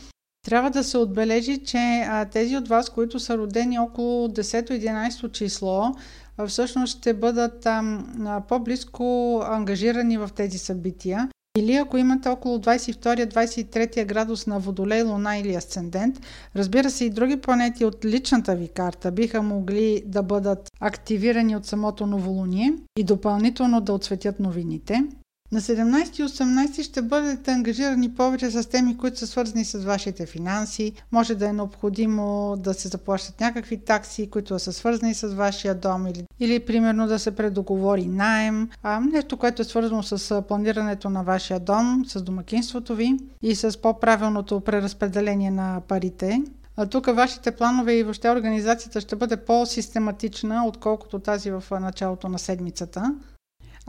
Трябва 0.49 0.69
да 0.69 0.83
се 0.83 0.97
отбележи, 0.97 1.57
че 1.57 1.77
а, 1.77 2.25
тези 2.25 2.57
от 2.57 2.67
вас, 2.67 2.89
които 2.89 3.19
са 3.19 3.37
родени 3.37 3.79
около 3.79 4.27
10-11 4.27 5.31
число, 5.31 5.95
а, 6.37 6.47
всъщност 6.47 6.97
ще 6.97 7.13
бъдат 7.13 7.65
а, 7.65 7.99
а, 8.25 8.41
по-близко 8.41 9.41
ангажирани 9.45 10.17
в 10.17 10.29
тези 10.35 10.57
събития. 10.57 11.29
Или 11.57 11.75
ако 11.75 11.97
имате 11.97 12.29
около 12.29 12.57
22-23 12.57 14.05
градус 14.05 14.47
на 14.47 14.59
Водолей, 14.59 15.01
Луна 15.01 15.37
или 15.37 15.55
Асцендент, 15.55 16.19
разбира 16.55 16.89
се 16.89 17.05
и 17.05 17.09
други 17.09 17.37
планети 17.37 17.85
от 17.85 18.05
личната 18.05 18.55
ви 18.55 18.67
карта 18.67 19.11
биха 19.11 19.41
могли 19.41 20.03
да 20.05 20.23
бъдат 20.23 20.69
активирани 20.79 21.55
от 21.55 21.65
самото 21.65 22.05
новолуние 22.05 22.73
и 22.97 23.03
допълнително 23.03 23.81
да 23.81 23.93
отсветят 23.93 24.39
новините. 24.39 25.03
На 25.51 25.61
17 25.61 26.19
и 26.19 26.23
18 26.23 26.83
ще 26.83 27.01
бъдете 27.01 27.51
ангажирани 27.51 28.13
повече 28.15 28.51
с 28.51 28.69
теми, 28.69 28.97
които 28.97 29.17
са 29.17 29.27
свързани 29.27 29.65
с 29.65 29.77
вашите 29.77 30.25
финанси. 30.25 30.93
Може 31.11 31.35
да 31.35 31.49
е 31.49 31.53
необходимо 31.53 32.55
да 32.57 32.73
се 32.73 32.87
заплащат 32.87 33.39
някакви 33.39 33.77
такси, 33.77 34.29
които 34.29 34.59
са 34.59 34.73
свързани 34.73 35.13
с 35.13 35.27
вашия 35.27 35.75
дом 35.75 36.07
или, 36.07 36.23
или 36.39 36.59
примерно 36.59 37.07
да 37.07 37.19
се 37.19 37.31
предоговори 37.31 38.05
найем. 38.05 38.69
А, 38.83 38.99
нещо, 38.99 39.37
което 39.37 39.61
е 39.61 39.65
свързано 39.65 40.03
с 40.03 40.41
планирането 40.41 41.09
на 41.09 41.23
вашия 41.23 41.59
дом, 41.59 42.03
с 42.07 42.21
домакинството 42.21 42.95
ви 42.95 43.17
и 43.41 43.55
с 43.55 43.81
по-правилното 43.81 44.59
преразпределение 44.59 45.51
на 45.51 45.81
парите. 45.87 46.41
А 46.77 46.85
тук 46.85 47.05
вашите 47.05 47.51
планове 47.51 47.93
и 47.93 48.03
въобще 48.03 48.29
организацията 48.29 49.01
ще 49.01 49.15
бъде 49.15 49.37
по-систематична, 49.37 50.63
отколкото 50.67 51.19
тази 51.19 51.51
в 51.51 51.63
началото 51.71 52.29
на 52.29 52.39
седмицата. 52.39 53.15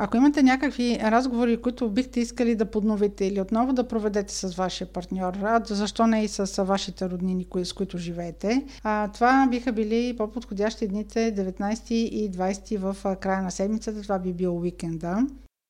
Ако 0.03 0.17
имате 0.17 0.43
някакви 0.43 0.99
разговори, 1.03 1.57
които 1.57 1.91
бихте 1.91 2.21
искали 2.21 2.55
да 2.55 2.65
подновите 2.65 3.25
или 3.25 3.41
отново 3.41 3.73
да 3.73 3.89
проведете 3.89 4.35
с 4.35 4.55
вашия 4.55 4.87
партньор, 4.87 5.35
а 5.43 5.63
защо 5.65 6.07
не 6.07 6.25
и 6.25 6.29
с 6.29 6.65
вашите 6.65 7.11
роднини, 7.11 7.47
с 7.65 7.73
които 7.73 7.99
живеете, 7.99 8.65
а, 8.83 9.09
това 9.09 9.47
биха 9.51 9.73
били 9.73 10.15
по-подходящи 10.17 10.89
дните 10.89 11.35
19 11.35 11.93
и 11.93 12.31
20 12.31 12.79
в 12.79 13.17
края 13.17 13.43
на 13.43 13.51
седмицата. 13.51 14.03
Това 14.03 14.19
би 14.19 14.33
бил 14.33 14.57
уикенда. 14.57 15.27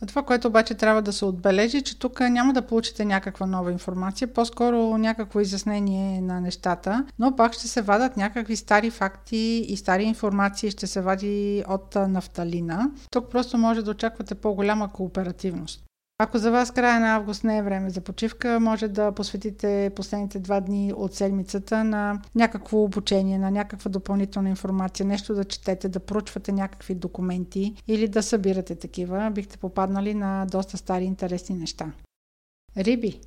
Това, 0.07 0.23
което 0.23 0.49
обаче 0.49 0.75
трябва 0.75 1.03
да 1.03 1.13
се 1.13 1.25
отбележи, 1.25 1.83
че 1.83 1.99
тук 1.99 2.21
няма 2.21 2.53
да 2.53 2.63
получите 2.63 3.05
някаква 3.05 3.47
нова 3.47 3.73
информация, 3.73 4.29
по-скоро 4.29 4.99
някакво 4.99 5.41
изяснение 5.41 6.21
на 6.21 6.41
нещата, 6.41 7.05
но 7.19 7.37
пак 7.37 7.53
ще 7.53 7.69
се 7.69 7.83
вадат 7.83 8.17
някакви 8.17 8.57
стари 8.57 8.91
факти 8.91 9.67
и 9.69 9.77
стари 9.77 10.05
информации, 10.05 10.71
ще 10.71 10.87
се 10.87 11.01
вади 11.01 11.65
от 11.69 11.95
нафталина. 11.95 12.91
Тук 13.11 13.31
просто 13.31 13.59
може 13.59 13.83
да 13.83 13.91
очаквате 13.91 14.35
по-голяма 14.35 14.93
кооперативност. 14.93 15.90
Ако 16.23 16.39
за 16.39 16.51
вас 16.51 16.71
края 16.71 17.01
на 17.01 17.15
август 17.17 17.45
не 17.45 17.59
е 17.59 17.63
време 17.63 17.91
за 17.91 18.01
почивка, 18.01 18.61
може 18.61 18.89
да 18.89 19.13
посветите 19.13 19.91
последните 19.97 20.39
два 20.39 20.61
дни 20.61 20.93
от 20.97 21.15
седмицата 21.15 21.85
на 21.85 22.23
някакво 22.35 22.83
обучение, 22.83 23.39
на 23.39 23.51
някаква 23.51 23.91
допълнителна 23.91 24.49
информация, 24.49 25.07
нещо 25.07 25.35
да 25.35 25.45
четете, 25.45 25.89
да 25.89 26.01
проучвате 26.01 26.53
някакви 26.53 26.95
документи 26.95 27.75
или 27.89 28.09
да 28.09 28.23
събирате 28.23 28.75
такива. 28.75 29.31
Бихте 29.35 29.59
попаднали 29.59 30.15
на 30.15 30.47
доста 30.47 30.77
стари 30.77 31.05
интересни 31.05 31.57
неща. 31.57 31.93
Риби. 32.77 33.21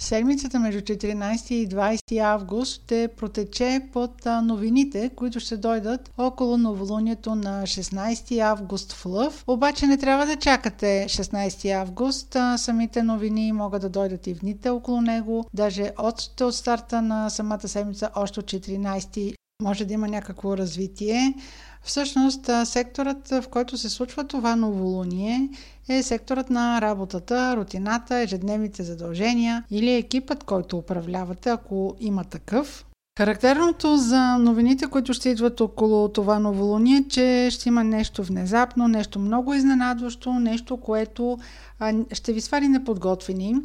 Седмицата 0.00 0.58
между 0.58 0.80
14 0.80 1.52
и 1.52 1.68
20 1.68 2.18
август 2.18 2.82
ще 2.82 3.08
протече 3.16 3.80
под 3.92 4.26
новините, 4.42 5.10
които 5.16 5.40
ще 5.40 5.56
дойдат 5.56 6.10
около 6.18 6.56
новолунието 6.56 7.34
на 7.34 7.62
16 7.62 8.38
август 8.38 8.92
в 8.92 9.06
Лъв. 9.06 9.44
Обаче 9.46 9.86
не 9.86 9.98
трябва 9.98 10.26
да 10.26 10.36
чакате 10.36 11.06
16 11.08 11.80
август. 11.80 12.36
Самите 12.56 13.02
новини 13.02 13.52
могат 13.52 13.82
да 13.82 13.88
дойдат 13.88 14.26
и 14.26 14.34
в 14.34 14.38
дните 14.38 14.70
около 14.70 15.00
него. 15.00 15.44
Даже 15.54 15.92
от, 15.98 16.40
от 16.40 16.54
старта 16.54 17.02
на 17.02 17.30
самата 17.30 17.68
седмица, 17.68 18.10
още 18.14 18.40
от 18.40 18.46
14 18.46 19.34
може 19.60 19.84
да 19.84 19.94
има 19.94 20.08
някакво 20.08 20.56
развитие. 20.56 21.34
Всъщност, 21.82 22.50
секторът, 22.64 23.28
в 23.28 23.44
който 23.50 23.78
се 23.78 23.88
случва 23.88 24.24
това 24.24 24.56
новолуние, 24.56 25.48
е 25.88 26.02
секторът 26.02 26.50
на 26.50 26.80
работата, 26.80 27.56
рутината, 27.56 28.16
ежедневните 28.16 28.82
задължения 28.82 29.64
или 29.70 29.94
екипът, 29.94 30.44
който 30.44 30.78
управлявате, 30.78 31.50
ако 31.50 31.96
има 32.00 32.24
такъв. 32.24 32.84
Характерното 33.18 33.96
за 33.96 34.38
новините, 34.38 34.86
които 34.86 35.14
ще 35.14 35.28
идват 35.28 35.60
около 35.60 36.08
това 36.08 36.38
новолуние, 36.38 36.96
е, 36.96 37.08
че 37.08 37.48
ще 37.50 37.68
има 37.68 37.84
нещо 37.84 38.22
внезапно, 38.22 38.88
нещо 38.88 39.18
много 39.18 39.54
изненадващо, 39.54 40.32
нещо, 40.32 40.76
което 40.76 41.38
ще 42.12 42.32
ви 42.32 42.40
свари 42.40 42.68
неподготвени. 42.68 43.56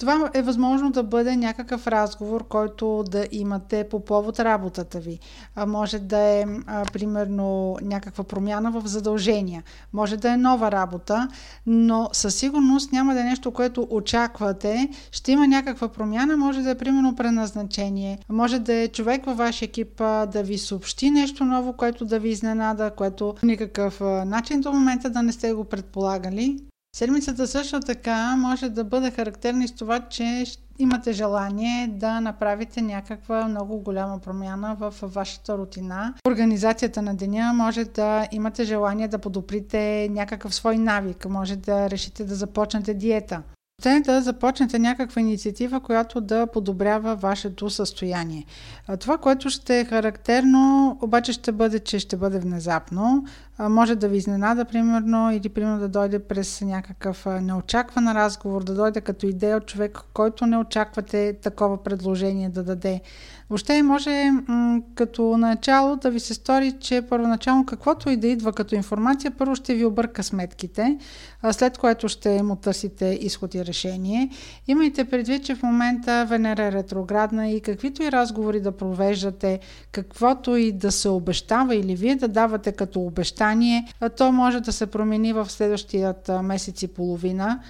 Това 0.00 0.30
е 0.34 0.42
възможно 0.42 0.90
да 0.90 1.02
бъде 1.02 1.36
някакъв 1.36 1.86
разговор, 1.86 2.48
който 2.48 3.04
да 3.10 3.26
имате 3.32 3.88
по 3.88 4.04
повод 4.04 4.40
работата 4.40 5.00
ви. 5.00 5.18
Може 5.66 5.98
да 5.98 6.18
е, 6.18 6.44
примерно, 6.92 7.76
някаква 7.82 8.24
промяна 8.24 8.70
в 8.70 8.82
задължения. 8.86 9.62
Може 9.92 10.16
да 10.16 10.32
е 10.32 10.36
нова 10.36 10.72
работа, 10.72 11.28
но 11.66 12.08
със 12.12 12.34
сигурност 12.34 12.92
няма 12.92 13.14
да 13.14 13.20
е 13.20 13.24
нещо, 13.24 13.50
което 13.50 13.86
очаквате. 13.90 14.88
Ще 15.12 15.32
има 15.32 15.46
някаква 15.46 15.88
промяна, 15.88 16.36
може 16.36 16.62
да 16.62 16.70
е, 16.70 16.78
примерно, 16.78 17.16
преназначение. 17.16 18.18
Може 18.28 18.58
да 18.58 18.74
е 18.74 18.88
човек 18.88 19.24
във 19.24 19.36
вашия 19.36 19.66
екип 19.66 19.96
да 19.98 20.42
ви 20.44 20.58
съобщи 20.58 21.10
нещо 21.10 21.44
ново, 21.44 21.72
което 21.72 22.04
да 22.04 22.18
ви 22.18 22.28
изненада, 22.28 22.90
което 22.90 23.34
никакъв 23.42 24.00
начин 24.26 24.60
до 24.60 24.72
момента 24.72 25.10
да 25.10 25.22
не 25.22 25.32
сте 25.32 25.52
го 25.52 25.64
предполагали. 25.64 26.60
Седмицата 26.96 27.46
също 27.46 27.80
така 27.80 28.36
може 28.36 28.68
да 28.68 28.84
бъде 28.84 29.10
характерна 29.10 29.68
с 29.68 29.72
това, 29.72 30.00
че 30.00 30.44
имате 30.78 31.12
желание 31.12 31.88
да 31.88 32.20
направите 32.20 32.82
някаква 32.82 33.48
много 33.48 33.78
голяма 33.78 34.18
промяна 34.18 34.76
в 34.80 34.94
вашата 35.02 35.58
рутина. 35.58 36.14
Организацията 36.26 37.02
на 37.02 37.14
деня 37.14 37.52
може 37.54 37.84
да 37.84 38.28
имате 38.32 38.64
желание 38.64 39.08
да 39.08 39.18
подобрите 39.18 40.08
някакъв 40.10 40.54
свой 40.54 40.78
навик, 40.78 41.28
може 41.28 41.56
да 41.56 41.90
решите 41.90 42.24
да 42.24 42.34
започнете 42.34 42.94
диета. 42.94 43.42
те 43.82 44.00
да 44.00 44.22
започнете 44.22 44.78
някаква 44.78 45.20
инициатива, 45.20 45.80
която 45.80 46.20
да 46.20 46.46
подобрява 46.46 47.16
вашето 47.16 47.70
състояние. 47.70 48.44
Това, 49.00 49.18
което 49.18 49.50
ще 49.50 49.80
е 49.80 49.84
характерно, 49.84 50.98
обаче 51.02 51.32
ще 51.32 51.52
бъде, 51.52 51.78
че 51.78 51.98
ще 51.98 52.16
бъде 52.16 52.38
внезапно. 52.38 53.24
Може 53.68 53.96
да 53.96 54.08
ви 54.08 54.16
изненада, 54.16 54.64
примерно, 54.64 55.32
или 55.32 55.48
примерно 55.48 55.78
да 55.78 55.88
дойде 55.88 56.18
през 56.18 56.60
някакъв 56.60 57.26
неочакван 57.26 58.12
разговор, 58.12 58.64
да 58.64 58.74
дойде 58.74 59.00
като 59.00 59.26
идея 59.26 59.56
от 59.56 59.66
човек, 59.66 59.98
който 60.14 60.46
не 60.46 60.58
очаквате 60.58 61.36
такова 61.42 61.82
предложение 61.82 62.48
да 62.48 62.62
даде. 62.62 63.00
Въобще 63.50 63.82
може 63.82 64.30
м- 64.48 64.80
като 64.94 65.36
начало 65.36 65.96
да 65.96 66.10
ви 66.10 66.20
се 66.20 66.34
стори, 66.34 66.72
че 66.80 67.02
първоначално 67.02 67.66
каквото 67.66 68.10
и 68.10 68.16
да 68.16 68.26
идва 68.26 68.52
като 68.52 68.74
информация, 68.74 69.30
първо 69.30 69.54
ще 69.54 69.74
ви 69.74 69.84
обърка 69.84 70.22
сметките, 70.22 70.98
след 71.52 71.78
което 71.78 72.08
ще 72.08 72.42
му 72.42 72.56
търсите 72.56 73.18
изход 73.20 73.54
и 73.54 73.64
решение. 73.64 74.30
Имайте 74.68 75.04
предвид, 75.04 75.44
че 75.44 75.54
в 75.54 75.62
момента 75.62 76.26
Венера 76.28 76.64
е 76.64 76.72
ретроградна 76.72 77.50
и 77.50 77.60
каквито 77.60 78.02
и 78.02 78.12
разговори 78.12 78.60
да 78.60 78.72
провеждате, 78.72 79.60
каквото 79.92 80.56
и 80.56 80.72
да 80.72 80.92
се 80.92 81.08
обещава 81.08 81.74
или 81.74 81.94
вие 81.94 82.16
да 82.16 82.28
давате 82.28 82.72
като 82.72 83.00
обещание, 83.00 83.49
то 84.16 84.32
може 84.32 84.60
да 84.60 84.72
се 84.72 84.86
промени 84.86 85.32
в 85.32 85.50
следващият 85.50 86.30
месец 86.42 86.82
и 86.82 86.88
половина. 86.88 87.60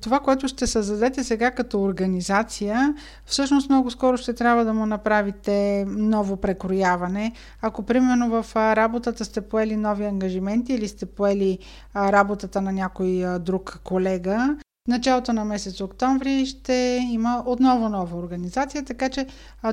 Това, 0.00 0.20
което 0.20 0.48
ще 0.48 0.66
създадете 0.66 1.24
сега 1.24 1.50
като 1.50 1.82
организация, 1.82 2.94
всъщност 3.24 3.68
много 3.68 3.90
скоро 3.90 4.16
ще 4.16 4.34
трябва 4.34 4.64
да 4.64 4.74
му 4.74 4.86
направите 4.86 5.84
ново 5.88 6.36
прекрояване. 6.36 7.32
Ако 7.62 7.82
примерно 7.82 8.42
в 8.42 8.56
работата 8.56 9.24
сте 9.24 9.40
поели 9.40 9.76
нови 9.76 10.04
ангажименти 10.04 10.72
или 10.72 10.88
сте 10.88 11.06
поели 11.06 11.58
работата 11.96 12.60
на 12.60 12.72
някой 12.72 13.24
друг 13.40 13.80
колега, 13.84 14.56
началото 14.88 15.32
на 15.32 15.44
месец 15.44 15.80
октомври 15.80 16.46
ще 16.46 17.06
има 17.10 17.42
отново 17.46 17.88
нова 17.88 18.18
организация, 18.18 18.84
така 18.84 19.08
че 19.08 19.26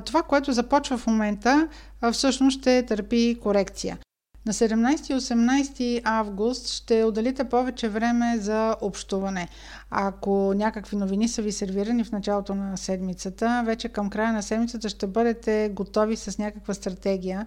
това, 0.05 0.23
което 0.23 0.51
започва 0.51 0.97
в 0.97 1.07
момента, 1.07 1.67
всъщност 2.11 2.59
ще 2.59 2.85
търпи 2.85 3.39
корекция. 3.43 3.97
На 4.45 4.53
17 4.53 5.11
и 5.11 5.15
18 5.15 6.01
август 6.03 6.67
ще 6.67 7.03
отделите 7.03 7.43
повече 7.43 7.89
време 7.89 8.37
за 8.37 8.75
общуване. 8.81 9.47
Ако 9.89 10.53
някакви 10.55 10.95
новини 10.97 11.27
са 11.27 11.41
ви 11.41 11.51
сервирани 11.51 12.03
в 12.03 12.11
началото 12.11 12.55
на 12.55 12.77
седмицата, 12.77 13.63
вече 13.65 13.89
към 13.89 14.09
края 14.09 14.33
на 14.33 14.43
седмицата 14.43 14.89
ще 14.89 15.07
бъдете 15.07 15.71
готови 15.73 16.15
с 16.15 16.37
някаква 16.37 16.73
стратегия, 16.73 17.45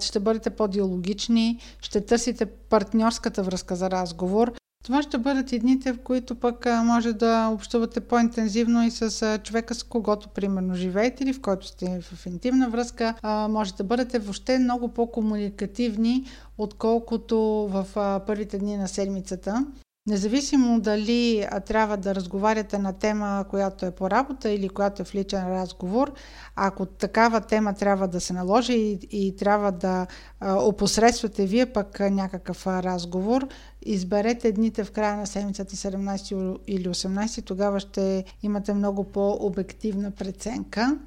ще 0.00 0.20
бъдете 0.20 0.50
по-диалогични, 0.50 1.60
ще 1.80 2.00
търсите 2.00 2.46
партньорската 2.46 3.42
връзка 3.42 3.76
за 3.76 3.90
разговор, 3.90 4.52
това 4.84 5.02
ще 5.02 5.18
бъдат 5.18 5.52
и 5.52 5.58
дните, 5.58 5.92
в 5.92 5.98
които 5.98 6.34
пък 6.34 6.66
може 6.84 7.12
да 7.12 7.48
общувате 7.48 8.00
по-интензивно 8.00 8.82
и 8.82 8.90
с 8.90 9.38
човека, 9.38 9.74
с 9.74 9.82
когото 9.82 10.28
примерно 10.28 10.74
живеете 10.74 11.24
или 11.24 11.32
в 11.32 11.40
който 11.40 11.66
сте 11.66 12.00
в 12.00 12.26
интимна 12.26 12.70
връзка. 12.70 13.14
Може 13.50 13.74
да 13.74 13.84
бъдете 13.84 14.18
въобще 14.18 14.58
много 14.58 14.88
по-комуникативни, 14.88 16.24
отколкото 16.58 17.38
в 17.70 17.86
първите 18.26 18.58
дни 18.58 18.76
на 18.76 18.88
седмицата. 18.88 19.66
Независимо 20.06 20.80
дали 20.80 21.46
трябва 21.66 21.96
да 21.96 22.14
разговаряте 22.14 22.78
на 22.78 22.92
тема, 22.92 23.44
която 23.50 23.86
е 23.86 23.90
по 23.90 24.10
работа 24.10 24.50
или 24.50 24.68
която 24.68 25.02
е 25.02 25.04
в 25.04 25.14
личен 25.14 25.48
разговор, 25.48 26.12
ако 26.56 26.86
такава 26.86 27.40
тема 27.40 27.74
трябва 27.74 28.08
да 28.08 28.20
се 28.20 28.32
наложи 28.32 28.72
и, 28.72 28.98
и 29.10 29.36
трябва 29.36 29.72
да 29.72 30.06
а, 30.40 30.54
опосредствате 30.54 31.46
вие 31.46 31.66
пък 31.66 32.00
някакъв 32.00 32.66
разговор, 32.66 33.48
изберете 33.82 34.52
дните 34.52 34.84
в 34.84 34.92
края 34.92 35.16
на 35.16 35.26
седмицата 35.26 35.76
17 35.76 36.58
или 36.66 36.88
18, 36.88 37.44
тогава 37.44 37.80
ще 37.80 38.24
имате 38.42 38.74
много 38.74 39.04
по-обективна 39.04 40.10
преценка 40.10 40.98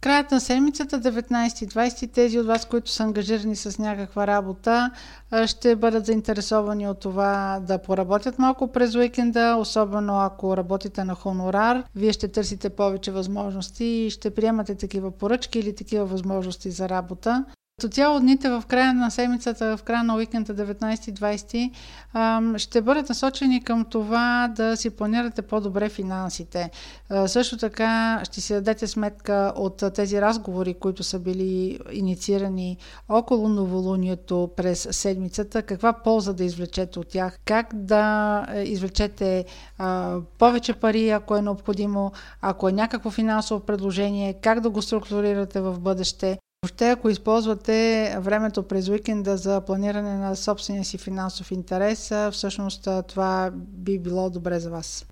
краят 0.00 0.30
на 0.30 0.40
седмицата, 0.40 1.00
19-20, 1.00 2.12
тези 2.12 2.38
от 2.38 2.46
вас, 2.46 2.64
които 2.64 2.90
са 2.90 3.02
ангажирани 3.02 3.56
с 3.56 3.78
някаква 3.78 4.26
работа, 4.26 4.90
ще 5.46 5.76
бъдат 5.76 6.06
заинтересовани 6.06 6.88
от 6.88 7.00
това 7.00 7.60
да 7.62 7.78
поработят 7.78 8.38
малко 8.38 8.72
през 8.72 8.94
уикенда, 8.94 9.56
особено 9.60 10.20
ако 10.20 10.56
работите 10.56 11.04
на 11.04 11.14
хонорар. 11.14 11.84
Вие 11.94 12.12
ще 12.12 12.28
търсите 12.28 12.70
повече 12.70 13.12
възможности 13.12 13.84
и 13.84 14.10
ще 14.10 14.30
приемате 14.30 14.74
такива 14.74 15.10
поръчки 15.10 15.58
или 15.58 15.74
такива 15.74 16.04
възможности 16.04 16.70
за 16.70 16.88
работа. 16.88 17.44
Като 17.80 17.94
цяло 17.94 18.20
дните 18.20 18.48
в 18.48 18.64
края 18.68 18.94
на 18.94 19.10
седмицата, 19.10 19.76
в 19.76 19.82
края 19.82 20.04
на 20.04 20.14
уикенда 20.14 20.54
19-20 20.54 22.58
ще 22.58 22.82
бъдат 22.82 23.08
насочени 23.08 23.64
към 23.64 23.84
това 23.84 24.52
да 24.56 24.76
си 24.76 24.90
планирате 24.90 25.42
по-добре 25.42 25.88
финансите. 25.88 26.70
Също 27.26 27.56
така 27.56 28.20
ще 28.24 28.40
си 28.40 28.52
дадете 28.52 28.86
сметка 28.86 29.52
от 29.56 29.82
тези 29.94 30.20
разговори, 30.20 30.74
които 30.74 31.02
са 31.02 31.18
били 31.18 31.78
инициирани 31.92 32.76
около 33.08 33.48
новолунието 33.48 34.50
през 34.56 34.88
седмицата, 34.90 35.62
каква 35.62 35.92
полза 35.92 36.32
да 36.32 36.44
извлечете 36.44 36.98
от 36.98 37.08
тях, 37.08 37.38
как 37.44 37.74
да 37.74 38.46
е, 38.54 38.62
извлечете 38.62 39.44
повече 40.38 40.72
пари, 40.72 41.10
ако 41.10 41.36
е 41.36 41.42
необходимо, 41.42 42.12
ако 42.40 42.68
е 42.68 42.72
някакво 42.72 43.10
финансово 43.10 43.60
предложение, 43.60 44.32
как 44.32 44.60
да 44.60 44.70
го 44.70 44.82
структурирате 44.82 45.60
в 45.60 45.80
бъдеще. 45.80 46.38
Въобще, 46.66 46.90
ако 46.90 47.08
използвате 47.08 48.16
времето 48.20 48.62
през 48.62 48.88
уикенда 48.88 49.36
за 49.36 49.60
планиране 49.60 50.14
на 50.14 50.36
собствения 50.36 50.84
си 50.84 50.98
финансов 50.98 51.50
интерес, 51.50 52.12
всъщност 52.32 52.88
това 53.08 53.50
би 53.54 53.98
било 53.98 54.30
добре 54.30 54.60
за 54.60 54.70
вас. 54.70 55.04